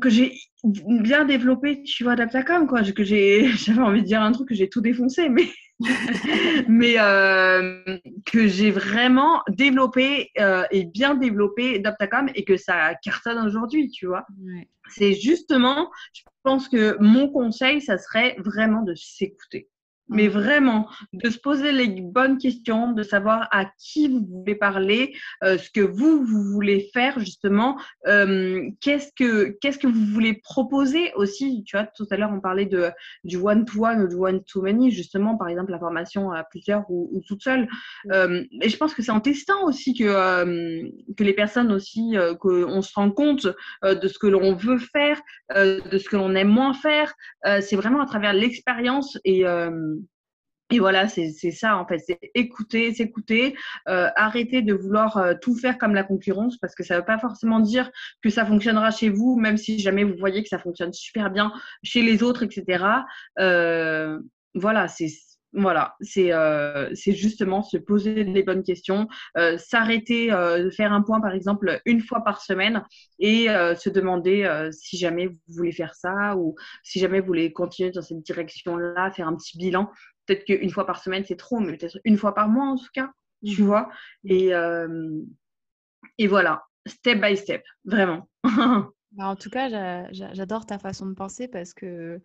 que 0.00 0.08
j'ai 0.10 0.34
bien 0.64 1.24
développé, 1.24 1.82
tu 1.82 2.04
vois, 2.04 2.14
Adaptacom, 2.14 2.66
quoi. 2.66 2.82
J'ai, 2.82 3.48
j'avais 3.56 3.80
envie 3.80 4.02
de 4.02 4.06
dire 4.06 4.22
un 4.22 4.32
truc 4.32 4.48
que 4.48 4.54
j'ai 4.54 4.68
tout 4.68 4.80
défoncé, 4.80 5.28
mais 5.28 5.44
mais 6.68 6.94
euh, 6.98 7.82
que 8.24 8.46
j'ai 8.46 8.70
vraiment 8.70 9.42
développé 9.48 10.30
euh, 10.38 10.64
et 10.70 10.84
bien 10.84 11.14
développé 11.14 11.78
Doptacom 11.78 12.28
et 12.34 12.44
que 12.44 12.56
ça 12.56 12.94
cartonne 13.02 13.44
aujourd'hui, 13.46 13.90
tu 13.90 14.06
vois. 14.06 14.26
C'est 14.88 15.12
justement, 15.14 15.90
je 16.12 16.22
pense 16.42 16.68
que 16.68 16.96
mon 17.00 17.28
conseil, 17.28 17.80
ça 17.80 17.98
serait 17.98 18.36
vraiment 18.38 18.82
de 18.82 18.94
s'écouter 18.94 19.68
mais 20.08 20.28
vraiment 20.28 20.88
de 21.12 21.30
se 21.30 21.38
poser 21.38 21.72
les 21.72 22.00
bonnes 22.00 22.38
questions, 22.38 22.92
de 22.92 23.02
savoir 23.02 23.48
à 23.50 23.66
qui 23.78 24.08
vous 24.08 24.26
voulez 24.26 24.54
parler, 24.54 25.14
euh, 25.44 25.58
ce 25.58 25.70
que 25.70 25.80
vous, 25.80 26.24
vous 26.24 26.44
voulez 26.52 26.90
faire 26.92 27.18
justement, 27.18 27.78
euh, 28.06 28.68
qu'est-ce 28.80 29.10
que 29.16 29.56
qu'est-ce 29.60 29.78
que 29.78 29.86
vous 29.86 30.06
voulez 30.06 30.34
proposer 30.34 31.12
aussi. 31.14 31.64
Tu 31.64 31.76
vois, 31.76 31.86
tout 31.86 32.06
à 32.10 32.16
l'heure 32.16 32.30
on 32.32 32.40
parlait 32.40 32.66
de 32.66 32.90
du 33.24 33.36
one 33.36 33.64
to 33.64 33.84
one 33.84 34.02
ou 34.02 34.08
du 34.08 34.16
one 34.16 34.42
to 34.44 34.62
many, 34.62 34.90
justement 34.90 35.36
par 35.36 35.48
exemple 35.48 35.72
la 35.72 35.78
formation 35.78 36.30
à 36.30 36.44
plusieurs 36.44 36.84
ou, 36.90 37.08
ou 37.12 37.20
toute 37.26 37.42
seule. 37.42 37.68
Euh, 38.12 38.44
et 38.60 38.68
je 38.68 38.76
pense 38.76 38.94
que 38.94 39.02
c'est 39.02 39.12
en 39.12 39.20
testant 39.20 39.64
aussi 39.64 39.94
que 39.94 40.04
euh, 40.04 40.82
que 41.16 41.24
les 41.24 41.32
personnes 41.32 41.72
aussi 41.72 42.16
euh, 42.16 42.34
qu'on 42.34 42.82
se 42.82 42.92
rend 42.94 43.10
compte 43.10 43.46
de 43.82 44.08
ce 44.08 44.18
que 44.18 44.26
l'on 44.26 44.54
veut 44.54 44.78
faire, 44.78 45.20
de 45.54 45.98
ce 45.98 46.08
que 46.08 46.16
l'on 46.16 46.34
aime 46.34 46.48
moins 46.48 46.74
faire. 46.74 47.12
c'est 47.60 47.76
vraiment 47.76 48.00
à 48.00 48.06
travers 48.06 48.32
l'expérience 48.32 49.18
et 49.24 49.44
et 50.70 50.80
voilà, 50.80 51.08
c'est 51.08 51.30
ça 51.52 51.76
en 51.76 51.86
fait, 51.86 51.98
c'est 52.00 52.18
écouter, 52.34 52.92
s'écouter, 52.92 53.54
euh, 53.88 54.08
arrêter 54.16 54.62
de 54.62 54.74
vouloir 54.74 55.16
euh, 55.16 55.34
tout 55.40 55.54
faire 55.54 55.78
comme 55.78 55.94
la 55.94 56.02
concurrence 56.02 56.58
parce 56.58 56.74
que 56.74 56.82
ça 56.82 56.94
ne 56.94 57.00
veut 57.00 57.04
pas 57.06 57.18
forcément 57.18 57.60
dire 57.60 57.88
que 58.22 58.30
ça 58.30 58.44
fonctionnera 58.44 58.90
chez 58.90 59.08
vous, 59.08 59.36
même 59.38 59.56
si 59.58 59.78
jamais 59.78 60.02
vous 60.02 60.16
voyez 60.18 60.42
que 60.42 60.48
ça 60.48 60.58
fonctionne 60.58 60.92
super 60.92 61.30
bien 61.30 61.52
chez 61.84 62.02
les 62.02 62.22
autres, 62.24 62.42
etc. 62.42 63.06
Euh, 63.38 64.18
voilà, 64.54 64.88
c'est 64.88 65.08
Voilà, 65.52 65.94
c'est 66.00 66.32
euh, 66.32 66.92
justement 66.94 67.62
se 67.62 67.78
poser 67.78 68.24
les 68.24 68.42
bonnes 68.42 68.62
questions, 68.62 69.08
euh, 69.38 69.56
s'arrêter, 69.58 70.30
euh, 70.32 70.70
faire 70.70 70.92
un 70.92 71.00
point 71.02 71.20
par 71.20 71.32
exemple 71.32 71.80
une 71.86 72.00
fois 72.00 72.22
par 72.24 72.42
semaine 72.42 72.82
et 73.20 73.48
euh, 73.48 73.74
se 73.74 73.88
demander 73.88 74.68
si 74.72 74.98
jamais 74.98 75.28
vous 75.28 75.38
voulez 75.48 75.72
faire 75.72 75.94
ça 75.94 76.36
ou 76.36 76.56
si 76.82 76.98
jamais 76.98 77.20
vous 77.20 77.26
voulez 77.28 77.52
continuer 77.52 77.90
dans 77.90 78.02
cette 78.02 78.22
direction-là, 78.22 79.10
faire 79.12 79.28
un 79.28 79.36
petit 79.36 79.56
bilan. 79.56 79.90
Peut-être 80.26 80.44
qu'une 80.44 80.70
fois 80.70 80.86
par 80.86 81.02
semaine 81.02 81.24
c'est 81.24 81.36
trop, 81.36 81.60
mais 81.60 81.76
peut-être 81.76 81.98
une 82.04 82.16
fois 82.16 82.34
par 82.34 82.48
mois 82.48 82.66
en 82.66 82.76
tout 82.76 82.88
cas, 82.92 83.10
tu 83.44 83.62
mmh. 83.62 83.66
vois. 83.66 83.88
Et, 84.24 84.52
et 86.18 86.26
voilà, 86.26 86.64
step 86.86 87.20
by 87.20 87.36
step, 87.36 87.62
vraiment. 87.84 88.28
Bah, 89.12 89.28
en 89.28 89.36
tout 89.36 89.48
cas, 89.48 90.10
j'adore 90.12 90.66
ta 90.66 90.78
façon 90.78 91.06
de 91.06 91.14
penser 91.14 91.48
parce 91.48 91.72
que 91.72 92.20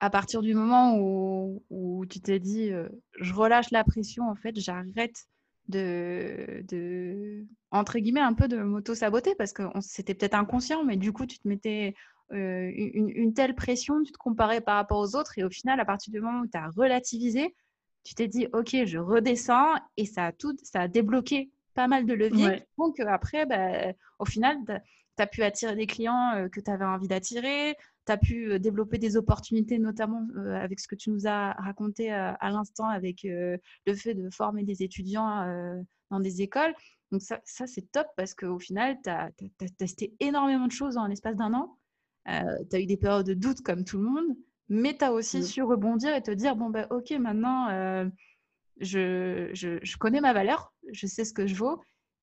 à 0.00 0.08
partir 0.08 0.40
du 0.40 0.54
moment 0.54 0.96
où, 0.96 1.62
où 1.68 2.06
tu 2.06 2.20
t'es 2.20 2.38
dit 2.38 2.72
euh, 2.72 2.88
je 3.20 3.34
relâche 3.34 3.70
la 3.70 3.84
pression, 3.84 4.28
en 4.28 4.34
fait, 4.34 4.58
j'arrête 4.58 5.26
de, 5.68 6.64
de, 6.66 7.44
entre 7.70 7.98
guillemets, 7.98 8.20
un 8.20 8.32
peu 8.32 8.48
de 8.48 8.56
m'auto-saboter 8.56 9.34
parce 9.34 9.52
que 9.52 9.64
c'était 9.80 10.14
peut-être 10.14 10.34
inconscient, 10.34 10.84
mais 10.84 10.96
du 10.96 11.12
coup, 11.12 11.26
tu 11.26 11.38
te 11.38 11.46
mettais 11.46 11.94
euh, 12.32 12.70
une, 12.74 13.10
une, 13.10 13.34
telle 13.34 13.54
pression, 13.54 14.02
tu 14.02 14.12
te 14.12 14.18
comparais 14.18 14.60
par 14.60 14.76
rapport 14.76 14.98
aux 14.98 15.16
autres 15.16 15.38
et 15.38 15.44
au 15.44 15.50
final, 15.50 15.80
à 15.80 15.84
partir 15.84 16.12
du 16.12 16.20
moment 16.20 16.40
où 16.40 16.46
tu 16.46 16.56
as 16.56 16.68
relativisé, 16.68 17.54
tu 18.04 18.14
t'es 18.14 18.28
dit 18.28 18.46
ok, 18.52 18.84
je 18.84 18.98
redescends 18.98 19.74
et 19.96 20.06
ça 20.06 20.26
a, 20.26 20.32
tout, 20.32 20.56
ça 20.62 20.82
a 20.82 20.88
débloqué 20.88 21.50
pas 21.74 21.88
mal 21.88 22.06
de 22.06 22.14
leviers. 22.14 22.64
Donc 22.78 23.00
après, 23.00 23.46
bah, 23.46 23.92
au 24.18 24.24
final, 24.24 24.58
tu 25.16 25.22
as 25.22 25.26
pu 25.26 25.42
attirer 25.42 25.76
des 25.76 25.86
clients 25.86 26.34
euh, 26.34 26.48
que 26.48 26.60
tu 26.60 26.70
avais 26.70 26.84
envie 26.84 27.08
d'attirer, 27.08 27.76
tu 28.06 28.12
as 28.12 28.16
pu 28.16 28.52
euh, 28.52 28.58
développer 28.58 28.98
des 28.98 29.16
opportunités, 29.16 29.78
notamment 29.78 30.26
euh, 30.36 30.54
avec 30.54 30.80
ce 30.80 30.88
que 30.88 30.94
tu 30.94 31.10
nous 31.10 31.26
as 31.26 31.52
raconté 31.52 32.10
à 32.10 32.50
l'instant, 32.50 32.86
avec 32.86 33.22
le 33.24 33.94
fait 33.94 34.14
de 34.14 34.30
former 34.30 34.64
des 34.64 34.82
étudiants 34.82 35.84
dans 36.10 36.20
des 36.20 36.42
écoles. 36.42 36.74
Donc 37.12 37.22
ça, 37.22 37.40
ça 37.44 37.66
c'est 37.66 37.90
top 37.90 38.06
parce 38.16 38.34
qu'au 38.34 38.58
final, 38.58 38.98
tu 39.02 39.10
as, 39.10 39.30
testé 39.76 40.14
énormément 40.20 40.66
de 40.66 40.72
choses 40.72 40.96
en 40.96 41.06
l'espace 41.06 41.36
d'un 41.36 41.54
an. 41.54 41.76
Tu 42.26 42.76
as 42.76 42.80
eu 42.80 42.86
des 42.86 42.96
périodes 42.96 43.26
de 43.26 43.34
doute 43.34 43.62
comme 43.62 43.84
tout 43.84 43.98
le 43.98 44.04
monde, 44.04 44.36
mais 44.68 44.96
tu 44.96 45.04
as 45.04 45.12
aussi 45.12 45.42
su 45.44 45.62
rebondir 45.62 46.14
et 46.14 46.22
te 46.22 46.30
dire, 46.30 46.56
bon, 46.56 46.70
ben, 46.70 46.86
ok, 46.90 47.10
maintenant, 47.12 47.68
je, 48.80 49.50
je, 49.52 49.78
je, 49.82 49.96
connais 49.96 50.20
ma 50.20 50.32
valeur, 50.32 50.72
je 50.92 51.06
sais 51.06 51.24
ce 51.24 51.32
que 51.32 51.46
je 51.46 51.54
vaux 51.54 51.80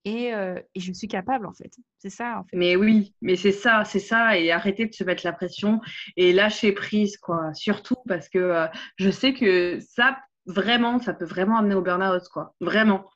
euh, 0.08 0.60
et, 0.76 0.80
je 0.80 0.93
suis 0.93 1.08
capable 1.08 1.45
en 1.45 1.54
fait. 1.54 1.72
C'est 1.98 2.10
ça 2.10 2.39
en 2.39 2.43
fait. 2.43 2.56
Mais 2.56 2.76
oui, 2.76 3.14
mais 3.22 3.36
c'est 3.36 3.52
ça, 3.52 3.84
c'est 3.84 4.00
ça. 4.00 4.38
Et 4.38 4.52
arrêter 4.52 4.86
de 4.86 4.93
se 4.93 5.04
mettre 5.04 5.26
la 5.26 5.34
pression 5.34 5.82
et 6.16 6.34
lâcher 6.34 6.72
prise 6.72 7.18
quoi. 7.18 7.54
Surtout 7.54 7.98
parce 8.08 8.30
que 8.30 8.39
euh, 8.39 8.68
je 8.98 9.10
sais 9.10 9.34
que 9.34 9.80
ça 9.80 10.18
vraiment, 10.45 11.00
ça 11.00 11.14
peut 11.14 11.26
vraiment 11.26 11.58
amener 11.58 11.76
au 11.76 11.82
burn-out 11.82 12.24
quoi. 12.32 12.56
Vraiment. 12.62 13.10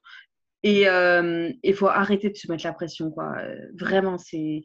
Et 0.64 0.88
euh, 0.88 1.52
il 1.64 1.74
faut 1.74 1.88
arrêter 1.88 2.30
de 2.30 2.36
se 2.36 2.52
mettre 2.52 2.66
la 2.66 2.74
pression 2.74 3.12
quoi. 3.12 3.36
Vraiment, 3.80 4.18
c'est 4.18 4.64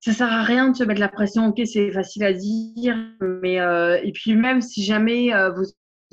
ça 0.00 0.12
sert 0.12 0.32
à 0.32 0.42
rien 0.42 0.70
de 0.70 0.76
se 0.76 0.84
mettre 0.84 1.00
la 1.00 1.08
pression. 1.08 1.48
Ok, 1.48 1.60
c'est 1.66 1.90
facile 1.90 2.24
à 2.24 2.32
dire, 2.32 2.96
mais 3.20 3.56
et 4.02 4.12
puis 4.12 4.34
même 4.34 4.60
si 4.60 4.82
jamais 4.82 5.30
vous 5.54 5.64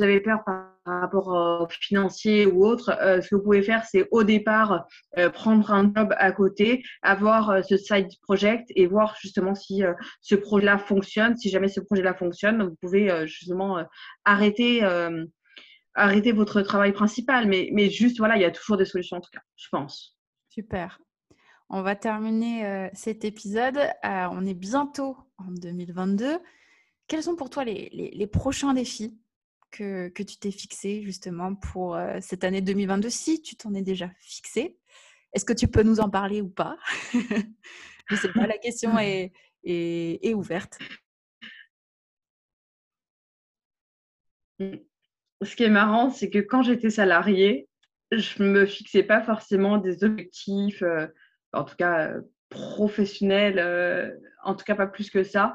avez 0.04 0.20
peur 0.20 0.44
par 0.46 0.78
rapport 1.02 1.28
au 1.28 1.68
financier 1.70 2.46
ou 2.46 2.66
autre, 2.66 2.96
euh, 3.02 3.22
ce 3.22 3.30
que 3.30 3.36
vous 3.36 3.44
pouvez 3.44 3.62
faire, 3.62 3.84
c'est 3.86 4.08
au 4.12 4.24
départ 4.24 4.88
euh, 5.18 5.30
prendre 5.30 5.72
un 5.72 5.92
job 5.94 6.14
à 6.18 6.32
côté, 6.32 6.84
avoir 7.02 7.50
euh, 7.50 7.62
ce 7.62 7.78
side 7.78 8.08
project 8.22 8.72
et 8.76 8.88
voir 8.88 9.16
justement 9.22 9.54
si 9.54 9.84
ce 10.22 10.36
projet-là 10.36 10.78
fonctionne. 10.78 11.36
Si 11.36 11.50
jamais 11.50 11.68
ce 11.68 11.82
projet-là 11.82 12.14
fonctionne, 12.14 12.64
vous 12.64 12.76
pouvez 12.82 13.28
justement 13.28 13.84
arrêter, 14.26 14.84
arrêter 15.94 16.32
votre 16.32 16.62
travail 16.62 16.94
principal. 16.94 17.48
Mais, 17.48 17.70
mais 17.74 17.90
juste, 17.90 18.18
voilà, 18.18 18.36
il 18.38 18.42
y 18.42 18.46
a 18.46 18.52
toujours 18.52 18.78
des 18.78 18.86
solutions 18.86 19.18
en 19.18 19.22
tout 19.22 19.32
cas, 19.32 19.42
je 19.56 19.68
pense. 19.72 20.18
Super. 20.50 21.00
On 21.70 21.82
va 21.82 21.96
terminer 21.96 22.90
cet 22.94 23.26
épisode. 23.26 23.78
on 24.04 24.46
est 24.46 24.54
bientôt 24.54 25.18
en 25.38 25.52
2022. 25.52 26.40
Quels 27.08 27.24
sont 27.24 27.36
pour 27.36 27.50
toi 27.50 27.66
les, 27.66 27.90
les 27.92 28.28
prochains 28.28 28.74
défis 28.74 29.18
que, 29.72 30.24
tu 30.24 30.38
t'es 30.38 30.52
fixé 30.52 31.04
justement 31.04 31.56
pour 31.56 31.96
euh, 31.96 32.18
cette 32.22 32.44
année 32.44 32.62
2022 32.62 33.10
Si 33.10 33.42
tu 33.42 33.56
t'en 33.56 33.74
es 33.74 33.82
déjà 33.82 34.10
fixé, 34.20 34.78
est-ce 35.34 35.46
que 35.46 35.54
tu 35.54 35.68
peux 35.68 35.84
nous 35.84 36.00
en 36.00 36.10
parler 36.10 36.42
ou 36.42 36.50
pas? 36.50 36.78
Je 38.10 38.16
sais 38.16 38.32
pas, 38.32 38.48
la 38.48 38.58
question 38.58 38.98
est, 39.00 39.34
est, 39.64 40.34
ouverte. 40.34 40.80
Mmh. 44.60 44.78
Ce 45.44 45.56
qui 45.56 45.64
est 45.64 45.70
marrant, 45.70 46.10
c'est 46.10 46.30
que 46.30 46.40
quand 46.40 46.64
j'étais 46.64 46.90
salariée, 46.90 47.68
je 48.12 48.42
me 48.42 48.66
fixais 48.66 49.04
pas 49.04 49.22
forcément 49.22 49.78
des 49.78 50.06
objectifs, 50.06 50.82
euh, 50.82 51.08
en 51.54 51.64
tout 51.64 51.76
cas 51.76 52.08
euh, 52.10 52.22
professionnels, 52.50 54.20
en 54.44 54.56
tout 54.56 54.64
cas 54.64 54.76
pas 54.76 54.88
plus 54.88 55.10
que 55.10 55.24
ça. 55.24 55.54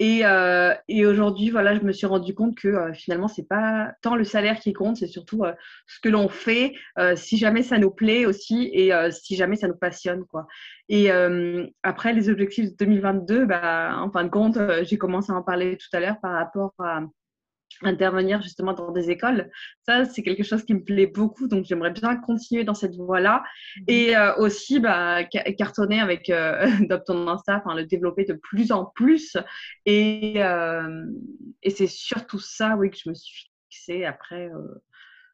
Et, 0.00 0.24
euh, 0.24 0.74
et 0.86 1.06
aujourd'hui, 1.06 1.50
voilà, 1.50 1.74
je 1.74 1.80
me 1.80 1.90
suis 1.92 2.06
rendu 2.06 2.32
compte 2.32 2.56
que 2.56 2.68
euh, 2.68 2.92
finalement, 2.92 3.26
c'est 3.26 3.48
pas 3.48 3.92
tant 4.00 4.14
le 4.14 4.22
salaire 4.22 4.60
qui 4.60 4.72
compte, 4.72 4.96
c'est 4.96 5.08
surtout 5.08 5.42
euh, 5.44 5.52
ce 5.88 5.98
que 6.00 6.08
l'on 6.08 6.28
fait, 6.28 6.74
euh, 6.98 7.16
si 7.16 7.36
jamais 7.36 7.64
ça 7.64 7.78
nous 7.78 7.90
plaît 7.90 8.24
aussi 8.24 8.70
et 8.72 8.94
euh, 8.94 9.10
si 9.10 9.34
jamais 9.34 9.56
ça 9.56 9.66
nous 9.66 9.76
passionne, 9.76 10.24
quoi. 10.24 10.46
Et 10.88 11.10
après, 11.82 12.14
les 12.14 12.30
objectifs 12.30 12.70
de 12.70 12.76
2022, 12.76 13.44
bah, 13.44 13.96
en 13.98 14.10
fin 14.10 14.24
de 14.24 14.30
compte, 14.30 14.58
j'ai 14.84 14.96
commencé 14.96 15.32
à 15.32 15.34
en 15.34 15.42
parler 15.42 15.76
tout 15.76 15.94
à 15.94 16.00
l'heure 16.00 16.18
par 16.22 16.32
rapport 16.32 16.72
à 16.78 17.02
intervenir 17.82 18.42
justement 18.42 18.72
dans 18.72 18.92
des 18.92 19.10
écoles. 19.10 19.50
Ça, 19.86 20.04
c'est 20.04 20.22
quelque 20.22 20.42
chose 20.42 20.64
qui 20.64 20.74
me 20.74 20.82
plaît 20.82 21.06
beaucoup, 21.06 21.48
donc 21.48 21.64
j'aimerais 21.64 21.90
bien 21.90 22.16
continuer 22.16 22.64
dans 22.64 22.74
cette 22.74 22.96
voie-là. 22.96 23.42
Mhm. 23.76 23.84
Et 23.88 24.16
euh, 24.16 24.34
aussi, 24.36 24.80
bah, 24.80 25.24
cartonner 25.24 26.00
avec 26.00 26.30
euh, 26.30 26.66
Ton 27.06 27.28
Insta, 27.28 27.62
enfin, 27.64 27.74
le 27.74 27.84
développer 27.84 28.24
de 28.24 28.34
plus 28.34 28.72
en 28.72 28.86
plus. 28.86 29.36
Et, 29.86 30.34
euh, 30.42 31.06
et 31.62 31.70
c'est 31.70 31.86
surtout 31.86 32.40
ça, 32.40 32.76
oui, 32.76 32.90
que 32.90 32.96
je 33.02 33.08
me 33.08 33.14
suis 33.14 33.50
fixée. 33.68 34.04
Après, 34.04 34.48
euh, 34.48 34.82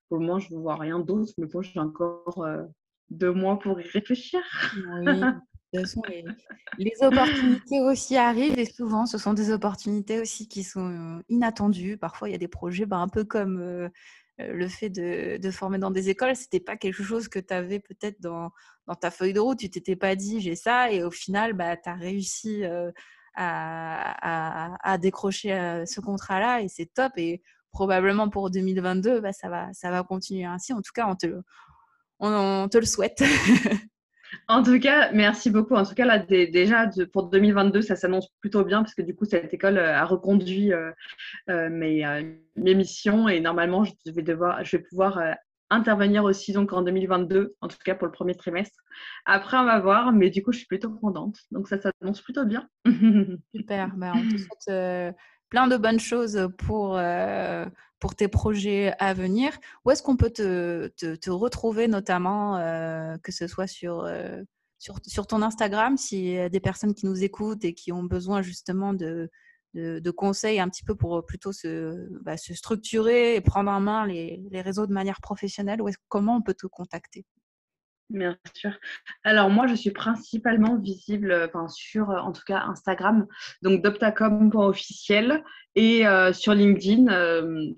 pour 0.08 0.18
le 0.18 0.26
moment, 0.26 0.38
je 0.38 0.54
ne 0.54 0.58
vois 0.58 0.76
rien 0.76 0.98
d'autre, 0.98 1.32
mais 1.38 1.46
bon, 1.46 1.62
j'ai 1.62 1.80
encore 1.80 2.46
deux 3.10 3.32
mois 3.32 3.58
pour 3.58 3.80
y 3.80 3.84
réfléchir. 3.88 4.40
Oui. 5.06 5.20
Les, 6.78 6.92
opportunités 7.02 7.80
aussi 7.80 8.16
arrivent 8.16 8.58
et 8.58 8.66
souvent, 8.66 9.06
ce 9.06 9.18
sont 9.18 9.34
des 9.34 9.50
opportunités 9.50 10.20
aussi 10.20 10.48
qui 10.48 10.62
sont 10.62 10.90
euh, 10.90 11.22
inattendues. 11.28 11.96
Parfois, 11.96 12.28
il 12.28 12.32
y 12.32 12.34
a 12.34 12.38
des 12.38 12.48
projets 12.48 12.86
bah, 12.86 12.98
un 12.98 13.08
peu 13.08 13.24
comme 13.24 13.60
euh, 13.60 13.88
euh, 14.40 14.52
le 14.52 14.68
fait 14.68 14.90
de, 14.90 15.50
former 15.50 15.78
dans 15.78 15.90
des 15.90 16.10
écoles. 16.10 16.36
Ce 16.36 16.42
n'était 16.42 16.60
pas 16.60 16.76
quelque 16.76 17.02
chose 17.02 17.28
que 17.28 17.38
tu 17.38 17.52
avais 17.52 17.80
peut-être 17.80 18.20
dans, 18.20 18.50
dans, 18.86 18.94
ta 18.94 19.10
feuille 19.10 19.32
de 19.32 19.40
route. 19.40 19.58
Tu 19.58 19.70
t'étais 19.70 19.96
pas 19.96 20.16
dit 20.16 20.40
j'ai 20.40 20.56
ça 20.56 20.90
et 20.90 21.02
au 21.02 21.10
final, 21.10 21.52
bah, 21.52 21.76
tu 21.76 21.88
as 21.88 21.94
réussi 21.94 22.64
à, 23.34 24.92
à, 24.92 24.98
décrocher 24.98 25.82
ce 25.86 26.00
contrat-là 26.00 26.62
et 26.62 26.68
c'est 26.68 26.92
top. 26.92 27.12
Et 27.16 27.42
probablement 27.70 28.28
pour 28.28 28.50
2022, 28.50 29.20
bah, 29.20 29.32
ça, 29.32 29.48
va, 29.48 29.72
ça 29.72 29.90
va 29.90 30.02
continuer 30.02 30.44
ainsi. 30.44 30.72
En 30.72 30.82
tout 30.82 30.92
cas, 30.94 31.06
on 31.08 31.16
te, 31.16 31.42
on 32.20 32.68
te 32.70 32.78
le 32.78 32.86
souhaite. 32.86 33.22
En 34.48 34.62
tout 34.62 34.78
cas, 34.78 35.10
merci 35.12 35.50
beaucoup. 35.50 35.74
En 35.74 35.84
tout 35.84 35.94
cas, 35.94 36.04
là, 36.04 36.18
déjà, 36.18 36.88
pour 37.12 37.28
2022, 37.28 37.82
ça 37.82 37.96
s'annonce 37.96 38.28
plutôt 38.40 38.64
bien 38.64 38.82
parce 38.82 38.94
que 38.94 39.02
du 39.02 39.14
coup, 39.14 39.24
cette 39.24 39.52
école 39.52 39.78
euh, 39.78 39.96
a 39.96 40.04
reconduit 40.04 40.72
euh, 40.72 40.90
euh, 41.50 41.68
mes, 41.68 42.34
missions 42.56 43.28
et 43.28 43.40
normalement, 43.40 43.84
je 43.84 43.92
vais, 44.06 44.22
devoir, 44.22 44.64
je 44.64 44.76
vais 44.76 44.82
pouvoir 44.82 45.20
intervenir 45.70 46.24
aussi 46.24 46.52
donc 46.52 46.72
en 46.72 46.82
2022, 46.82 47.54
en 47.60 47.68
tout 47.68 47.78
cas 47.84 47.94
pour 47.94 48.06
le 48.06 48.12
premier 48.12 48.34
trimestre. 48.34 48.80
Après, 49.24 49.56
on 49.56 49.64
va 49.64 49.80
voir, 49.80 50.12
mais 50.12 50.30
du 50.30 50.42
coup, 50.42 50.52
je 50.52 50.58
suis 50.58 50.66
plutôt 50.66 50.90
contente. 50.90 51.38
Donc, 51.50 51.68
ça 51.68 51.78
s'annonce 51.78 52.20
plutôt 52.20 52.44
bien. 52.44 52.68
Super. 53.54 53.94
Bah, 53.96 54.12
plein 55.50 55.68
de 55.68 55.76
bonnes 55.76 56.00
choses 56.00 56.48
pour, 56.58 56.98
pour 58.04 58.14
tes 58.14 58.28
projets 58.28 58.92
à 58.98 59.14
venir. 59.14 59.58
Où 59.86 59.90
est-ce 59.90 60.02
qu'on 60.02 60.18
peut 60.18 60.28
te, 60.28 61.30
retrouver 61.30 61.88
notamment, 61.88 62.58
euh, 62.58 63.16
que 63.22 63.32
ce 63.32 63.46
soit 63.46 63.66
sur, 63.66 64.00
euh, 64.00 64.42
ton 65.26 65.40
Instagram, 65.40 65.96
a 65.96 66.50
des 66.50 66.60
personnes 66.60 66.92
qui 66.92 67.06
nous 67.06 67.24
écoutent 67.24 67.64
et 67.64 67.72
qui 67.72 67.92
ont 67.92 68.02
besoin 68.02 68.42
justement 68.42 68.92
de, 68.92 69.30
conseils 70.10 70.60
un 70.60 70.68
petit 70.68 70.84
peu 70.84 70.94
pour 70.94 71.24
plutôt 71.24 71.52
se, 71.52 72.06
bah, 72.22 72.36
structurer 72.36 73.36
et 73.36 73.40
prendre 73.40 73.70
en 73.70 73.80
main 73.80 74.06
les, 74.06 74.60
réseaux 74.60 74.86
de 74.86 74.92
manière 74.92 75.22
professionnelle, 75.22 75.80
où 75.80 75.88
comment 76.08 76.36
on 76.36 76.42
peut 76.42 76.52
te 76.52 76.66
contacter? 76.66 77.24
Bien 78.10 78.36
sûr. 78.54 78.70
Alors 79.22 79.48
moi, 79.48 79.66
je 79.66 79.74
suis 79.74 79.90
principalement 79.90 80.76
visible 80.76 81.30
euh, 81.30 81.46
enfin, 81.46 81.68
sur, 81.68 82.10
euh, 82.10 82.18
en 82.18 82.32
tout 82.32 82.42
cas, 82.46 82.62
Instagram, 82.66 83.26
donc 83.62 83.82
doptacom.officiel 83.82 85.42
et 85.74 86.06
euh, 86.06 86.32
sur 86.32 86.54
LinkedIn. 86.54 87.04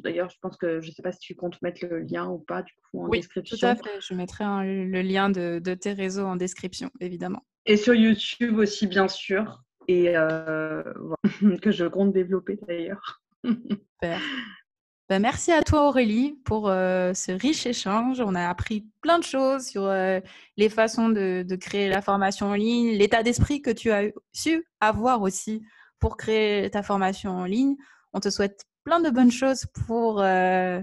D'ailleurs, 0.01 0.29
je 0.29 0.37
pense 0.41 0.57
que 0.57 0.81
je 0.81 0.89
ne 0.89 0.93
sais 0.93 1.03
pas 1.03 1.13
si 1.13 1.21
tu 1.21 1.35
comptes 1.37 1.61
mettre 1.63 1.87
le 1.87 2.01
lien 2.01 2.27
ou 2.27 2.39
pas 2.39 2.63
du 2.63 2.73
coup 2.75 3.05
en 3.05 3.09
oui, 3.09 3.19
description. 3.19 3.57
Tout 3.57 3.67
à 3.67 3.77
fait. 3.77 4.01
Je 4.01 4.15
mettrai 4.15 4.45
le 4.45 5.03
lien 5.03 5.31
de, 5.31 5.61
de, 5.61 5.75
tes 5.75 5.93
réseaux 5.93 6.27
en 6.27 6.37
description, 6.37 6.91
évidemment. 7.01 7.45
Et 7.65 7.77
sur 7.77 7.95
YouTube 7.95 8.59
aussi, 8.59 8.87
bien 8.87 9.09
sûr, 9.09 9.63
et 9.87 10.13
que 11.63 11.71
je 11.71 11.87
compte 11.87 12.13
développer 12.13 12.59
d'ailleurs. 12.67 13.23
Super. 13.45 14.21
Ben, 15.09 15.23
merci 15.23 15.53
à 15.53 15.63
toi 15.63 15.87
Aurélie 15.87 16.33
pour 16.45 16.69
euh, 16.69 17.15
ce 17.15 17.31
riche 17.31 17.65
échange. 17.65 18.21
On 18.21 18.35
a 18.35 18.49
appris 18.49 18.89
plein 19.03 19.21
de 19.21 19.25
choses 19.25 19.67
sur 19.67 19.85
euh, 19.85 20.19
les 20.57 20.69
façons 20.69 21.09
de, 21.09 21.45
de, 21.47 21.57
créer 21.57 21.89
la 21.89 22.03
formation 22.03 22.49
en 22.49 22.55
ligne, 22.55 22.91
l'état 22.91 23.23
d'esprit 23.23 23.63
que 23.63 23.71
tu 23.71 23.93
as 23.93 24.11
su 24.33 24.67
avoir 24.81 25.23
aussi 25.23 25.63
pour 26.01 26.17
créer 26.17 26.69
ta 26.71 26.83
formation 26.83 27.31
en 27.31 27.45
ligne. 27.45 27.77
On 28.15 28.21
te 28.21 28.31
souhaite 28.31 28.65
plein 28.83 28.99
de 28.99 29.09
bonnes 29.09 29.31
choses 29.31 29.67
pour 29.87 30.21
euh, 30.21 30.81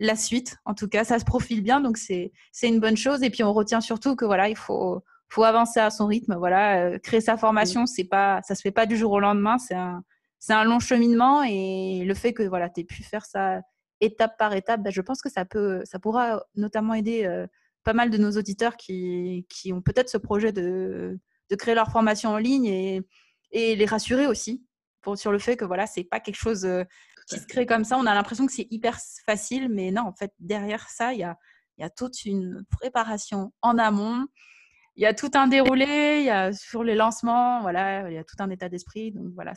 la 0.00 0.16
suite. 0.16 0.56
En 0.64 0.72
tout 0.72 0.88
cas, 0.88 1.04
ça 1.04 1.18
se 1.18 1.26
profile 1.26 1.62
bien, 1.62 1.82
donc 1.82 1.98
c'est 1.98 2.32
une 2.62 2.80
bonne 2.80 2.96
chose. 2.96 3.22
Et 3.22 3.28
puis 3.28 3.44
on 3.44 3.52
retient 3.52 3.82
surtout 3.82 4.16
que 4.16 4.24
voilà, 4.24 4.48
il 4.48 4.56
faut 4.56 5.04
faut 5.28 5.44
avancer 5.44 5.78
à 5.78 5.90
son 5.90 6.06
rythme. 6.06 6.36
Voilà, 6.36 6.98
créer 7.00 7.20
sa 7.20 7.36
formation, 7.36 7.84
c'est 7.84 8.04
pas 8.04 8.40
ça 8.44 8.54
se 8.54 8.62
fait 8.62 8.70
pas 8.70 8.86
du 8.86 8.96
jour 8.96 9.12
au 9.12 9.20
lendemain. 9.20 9.58
C'est 9.58 9.74
un 9.74 10.02
c'est 10.38 10.52
un 10.52 10.64
long 10.64 10.80
cheminement 10.80 11.42
et 11.42 12.04
le 12.04 12.14
fait 12.14 12.32
que 12.32 12.42
voilà, 12.42 12.68
tu 12.68 12.80
aies 12.80 12.84
pu 12.84 13.02
faire 13.02 13.24
ça 13.24 13.60
étape 14.00 14.38
par 14.38 14.54
étape, 14.54 14.82
ben, 14.82 14.92
je 14.92 15.00
pense 15.00 15.20
que 15.20 15.28
ça, 15.28 15.44
peut, 15.44 15.82
ça 15.84 15.98
pourra 15.98 16.44
notamment 16.54 16.94
aider 16.94 17.24
euh, 17.24 17.46
pas 17.84 17.92
mal 17.92 18.10
de 18.10 18.18
nos 18.18 18.30
auditeurs 18.32 18.76
qui, 18.76 19.46
qui 19.48 19.72
ont 19.72 19.82
peut-être 19.82 20.08
ce 20.08 20.18
projet 20.18 20.52
de, 20.52 21.18
de, 21.50 21.56
créer 21.56 21.74
leur 21.74 21.90
formation 21.90 22.30
en 22.30 22.38
ligne 22.38 22.66
et, 22.66 23.02
et 23.50 23.74
les 23.74 23.86
rassurer 23.86 24.26
aussi 24.26 24.62
sur 25.16 25.32
le 25.32 25.38
fait 25.38 25.56
que 25.56 25.64
voilà, 25.64 25.86
c'est 25.86 26.04
pas 26.04 26.20
quelque 26.20 26.36
chose 26.36 26.64
euh, 26.64 26.84
qui 27.28 27.38
se 27.38 27.46
crée 27.46 27.66
comme 27.66 27.84
ça. 27.84 27.96
On 27.98 28.06
a 28.06 28.14
l'impression 28.14 28.46
que 28.46 28.52
c'est 28.52 28.66
hyper 28.70 28.98
facile, 29.24 29.68
mais 29.70 29.90
non, 29.90 30.02
en 30.02 30.12
fait, 30.12 30.32
derrière 30.38 30.88
ça, 30.88 31.12
il 31.12 31.20
y 31.20 31.24
a, 31.24 31.36
y 31.78 31.84
a 31.84 31.90
toute 31.90 32.24
une 32.24 32.64
préparation 32.70 33.52
en 33.62 33.78
amont 33.78 34.26
il 34.98 35.02
y 35.02 35.06
a 35.06 35.14
tout 35.14 35.30
un 35.34 35.46
déroulé, 35.46 36.18
il 36.18 36.26
y 36.26 36.30
a 36.30 36.52
sur 36.52 36.82
les 36.82 36.96
lancements, 36.96 37.60
voilà, 37.62 38.10
il 38.10 38.14
y 38.14 38.18
a 38.18 38.24
tout 38.24 38.34
un 38.40 38.50
état 38.50 38.68
d'esprit. 38.68 39.12
Donc 39.12 39.28
voilà, 39.32 39.52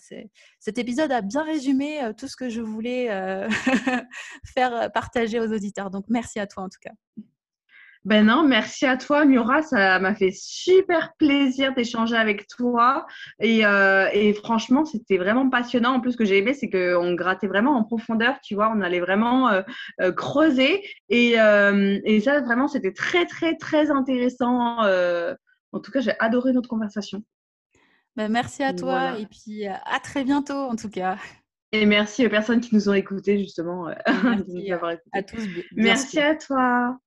cet 0.59 0.77
épisode 0.77 1.11
a 1.11 1.21
bien 1.21 1.43
résumé 1.43 2.03
euh, 2.03 2.13
tout 2.13 2.27
ce 2.27 2.35
que 2.35 2.47
je 2.47 2.61
voulais 2.61 3.09
euh, 3.09 3.49
faire 4.53 4.91
partager 4.91 5.39
aux 5.39 5.51
auditeurs. 5.51 5.89
Donc 5.89 6.05
merci 6.09 6.39
à 6.39 6.45
toi 6.45 6.61
en 6.63 6.69
tout 6.69 6.79
cas. 6.79 6.91
Ben 8.03 8.25
non, 8.25 8.43
merci 8.43 8.87
à 8.87 8.97
toi, 8.97 9.25
Miura. 9.25 9.61
Ça 9.61 9.99
m'a 9.99 10.15
fait 10.15 10.31
super 10.31 11.13
plaisir 11.17 11.75
d'échanger 11.75 12.15
avec 12.15 12.47
toi. 12.47 13.05
Et, 13.39 13.63
euh, 13.63 14.09
et 14.11 14.33
franchement, 14.33 14.85
c'était 14.85 15.17
vraiment 15.17 15.49
passionnant. 15.49 15.93
En 15.93 15.99
plus, 15.99 16.13
ce 16.13 16.17
que 16.17 16.25
j'ai 16.25 16.39
aimé, 16.39 16.55
c'est 16.55 16.69
qu'on 16.69 17.13
grattait 17.13 17.47
vraiment 17.47 17.77
en 17.77 17.83
profondeur, 17.83 18.39
tu 18.41 18.55
vois. 18.55 18.73
On 18.75 18.81
allait 18.81 19.01
vraiment 19.01 19.49
euh, 19.49 19.61
euh, 20.01 20.11
creuser. 20.11 20.83
Et, 21.09 21.33
et, 21.33 22.21
ça, 22.21 22.41
vraiment, 22.41 22.67
c'était 22.67 22.93
très, 22.93 23.25
très, 23.25 23.55
très 23.55 23.91
intéressant. 23.91 24.79
en 24.79 25.79
tout 25.79 25.91
cas, 25.91 25.99
j'ai 25.99 26.13
adoré 26.19 26.53
notre 26.53 26.69
conversation. 26.69 27.23
Ben, 28.15 28.31
merci 28.31 28.63
à 28.63 28.73
toi. 28.73 29.19
Et 29.19 29.27
puis, 29.27 29.67
à 29.67 29.99
très 30.03 30.23
bientôt, 30.23 30.53
en 30.55 30.75
tout 30.75 30.89
cas. 30.89 31.17
Et 31.73 31.85
merci 31.85 32.25
aux 32.25 32.29
personnes 32.29 32.59
qui 32.59 32.75
nous 32.75 32.89
ont 32.89 32.93
écoutés, 32.93 33.39
justement, 33.39 33.87
euh, 33.87 33.93
merci 34.23 34.71
À 35.13 35.23
tous. 35.23 35.47
Merci 35.73 36.19
à 36.19 36.35
toi. 36.35 36.97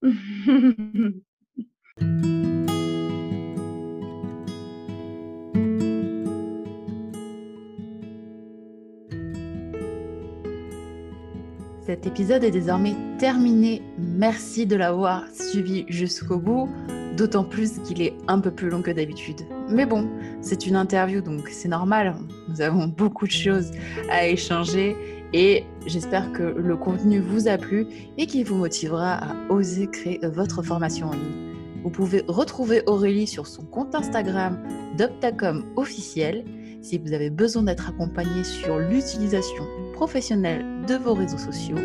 Cet 11.84 12.06
épisode 12.06 12.42
est 12.42 12.50
désormais 12.50 12.94
terminé. 13.18 13.82
Merci 13.98 14.64
de 14.64 14.76
l'avoir 14.76 15.28
suivi 15.28 15.84
jusqu'au 15.90 16.38
bout 16.38 16.70
d'autant 17.16 17.44
plus 17.44 17.78
qu'il 17.80 18.02
est 18.02 18.14
un 18.28 18.40
peu 18.40 18.50
plus 18.50 18.68
long 18.68 18.82
que 18.82 18.90
d'habitude. 18.90 19.42
Mais 19.68 19.86
bon, 19.86 20.08
c'est 20.40 20.66
une 20.66 20.76
interview, 20.76 21.20
donc 21.20 21.48
c'est 21.48 21.68
normal, 21.68 22.14
nous 22.48 22.60
avons 22.60 22.86
beaucoup 22.86 23.26
de 23.26 23.32
choses 23.32 23.70
à 24.10 24.26
échanger 24.26 24.96
et 25.32 25.64
j'espère 25.86 26.32
que 26.32 26.42
le 26.42 26.76
contenu 26.76 27.20
vous 27.20 27.48
a 27.48 27.58
plu 27.58 27.86
et 28.18 28.26
qu'il 28.26 28.44
vous 28.44 28.56
motivera 28.56 29.14
à 29.14 29.34
oser 29.50 29.88
créer 29.88 30.20
votre 30.22 30.62
formation 30.62 31.08
en 31.08 31.12
ligne. 31.12 31.54
Vous 31.82 31.90
pouvez 31.90 32.24
retrouver 32.28 32.82
Aurélie 32.86 33.26
sur 33.26 33.46
son 33.46 33.62
compte 33.62 33.94
Instagram 33.94 34.58
d'Optacom 34.96 35.64
officiel 35.76 36.44
si 36.82 36.98
vous 36.98 37.12
avez 37.12 37.30
besoin 37.30 37.62
d'être 37.64 37.88
accompagné 37.88 38.44
sur 38.44 38.78
l'utilisation 38.78 39.64
professionnelle 39.92 40.64
de 40.86 40.94
vos 40.94 41.14
réseaux 41.14 41.38
sociaux. 41.38 41.78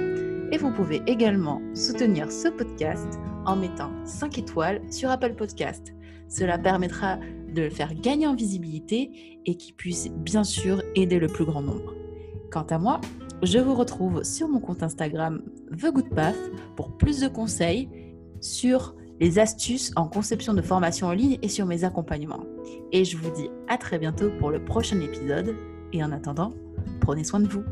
Et 0.51 0.57
vous 0.57 0.71
pouvez 0.71 1.01
également 1.07 1.61
soutenir 1.73 2.31
ce 2.31 2.47
podcast 2.47 3.19
en 3.49 3.55
mettant 3.55 3.89
5 4.05 4.37
étoiles 4.37 4.81
sur 4.91 5.09
Apple 5.09 5.33
Podcast. 5.33 5.93
Cela 6.27 6.59
permettra 6.59 7.17
de 7.17 7.63
le 7.63 7.69
faire 7.71 7.95
gagner 7.95 8.27
en 8.27 8.35
visibilité 8.35 9.41
et 9.47 9.55
qui 9.55 9.73
puisse 9.73 10.11
bien 10.11 10.43
sûr 10.43 10.83
aider 10.95 11.17
le 11.17 11.27
plus 11.27 11.45
grand 11.45 11.63
nombre. 11.63 11.95
Quant 12.51 12.67
à 12.69 12.77
moi, 12.77 13.01
je 13.41 13.57
vous 13.57 13.73
retrouve 13.73 14.23
sur 14.23 14.47
mon 14.47 14.59
compte 14.59 14.83
Instagram 14.83 15.41
The 15.71 15.91
pour 16.75 16.95
plus 16.97 17.21
de 17.21 17.27
conseils 17.27 17.89
sur 18.39 18.95
les 19.19 19.39
astuces 19.39 19.91
en 19.95 20.07
conception 20.07 20.53
de 20.53 20.61
formation 20.61 21.07
en 21.07 21.13
ligne 21.13 21.39
et 21.41 21.49
sur 21.49 21.65
mes 21.65 21.83
accompagnements. 21.83 22.45
Et 22.91 23.03
je 23.03 23.17
vous 23.17 23.31
dis 23.31 23.49
à 23.67 23.77
très 23.79 23.97
bientôt 23.97 24.29
pour 24.37 24.51
le 24.51 24.63
prochain 24.63 24.99
épisode. 25.01 25.55
Et 25.91 26.03
en 26.03 26.11
attendant, 26.11 26.53
prenez 27.01 27.23
soin 27.23 27.39
de 27.39 27.47
vous. 27.47 27.63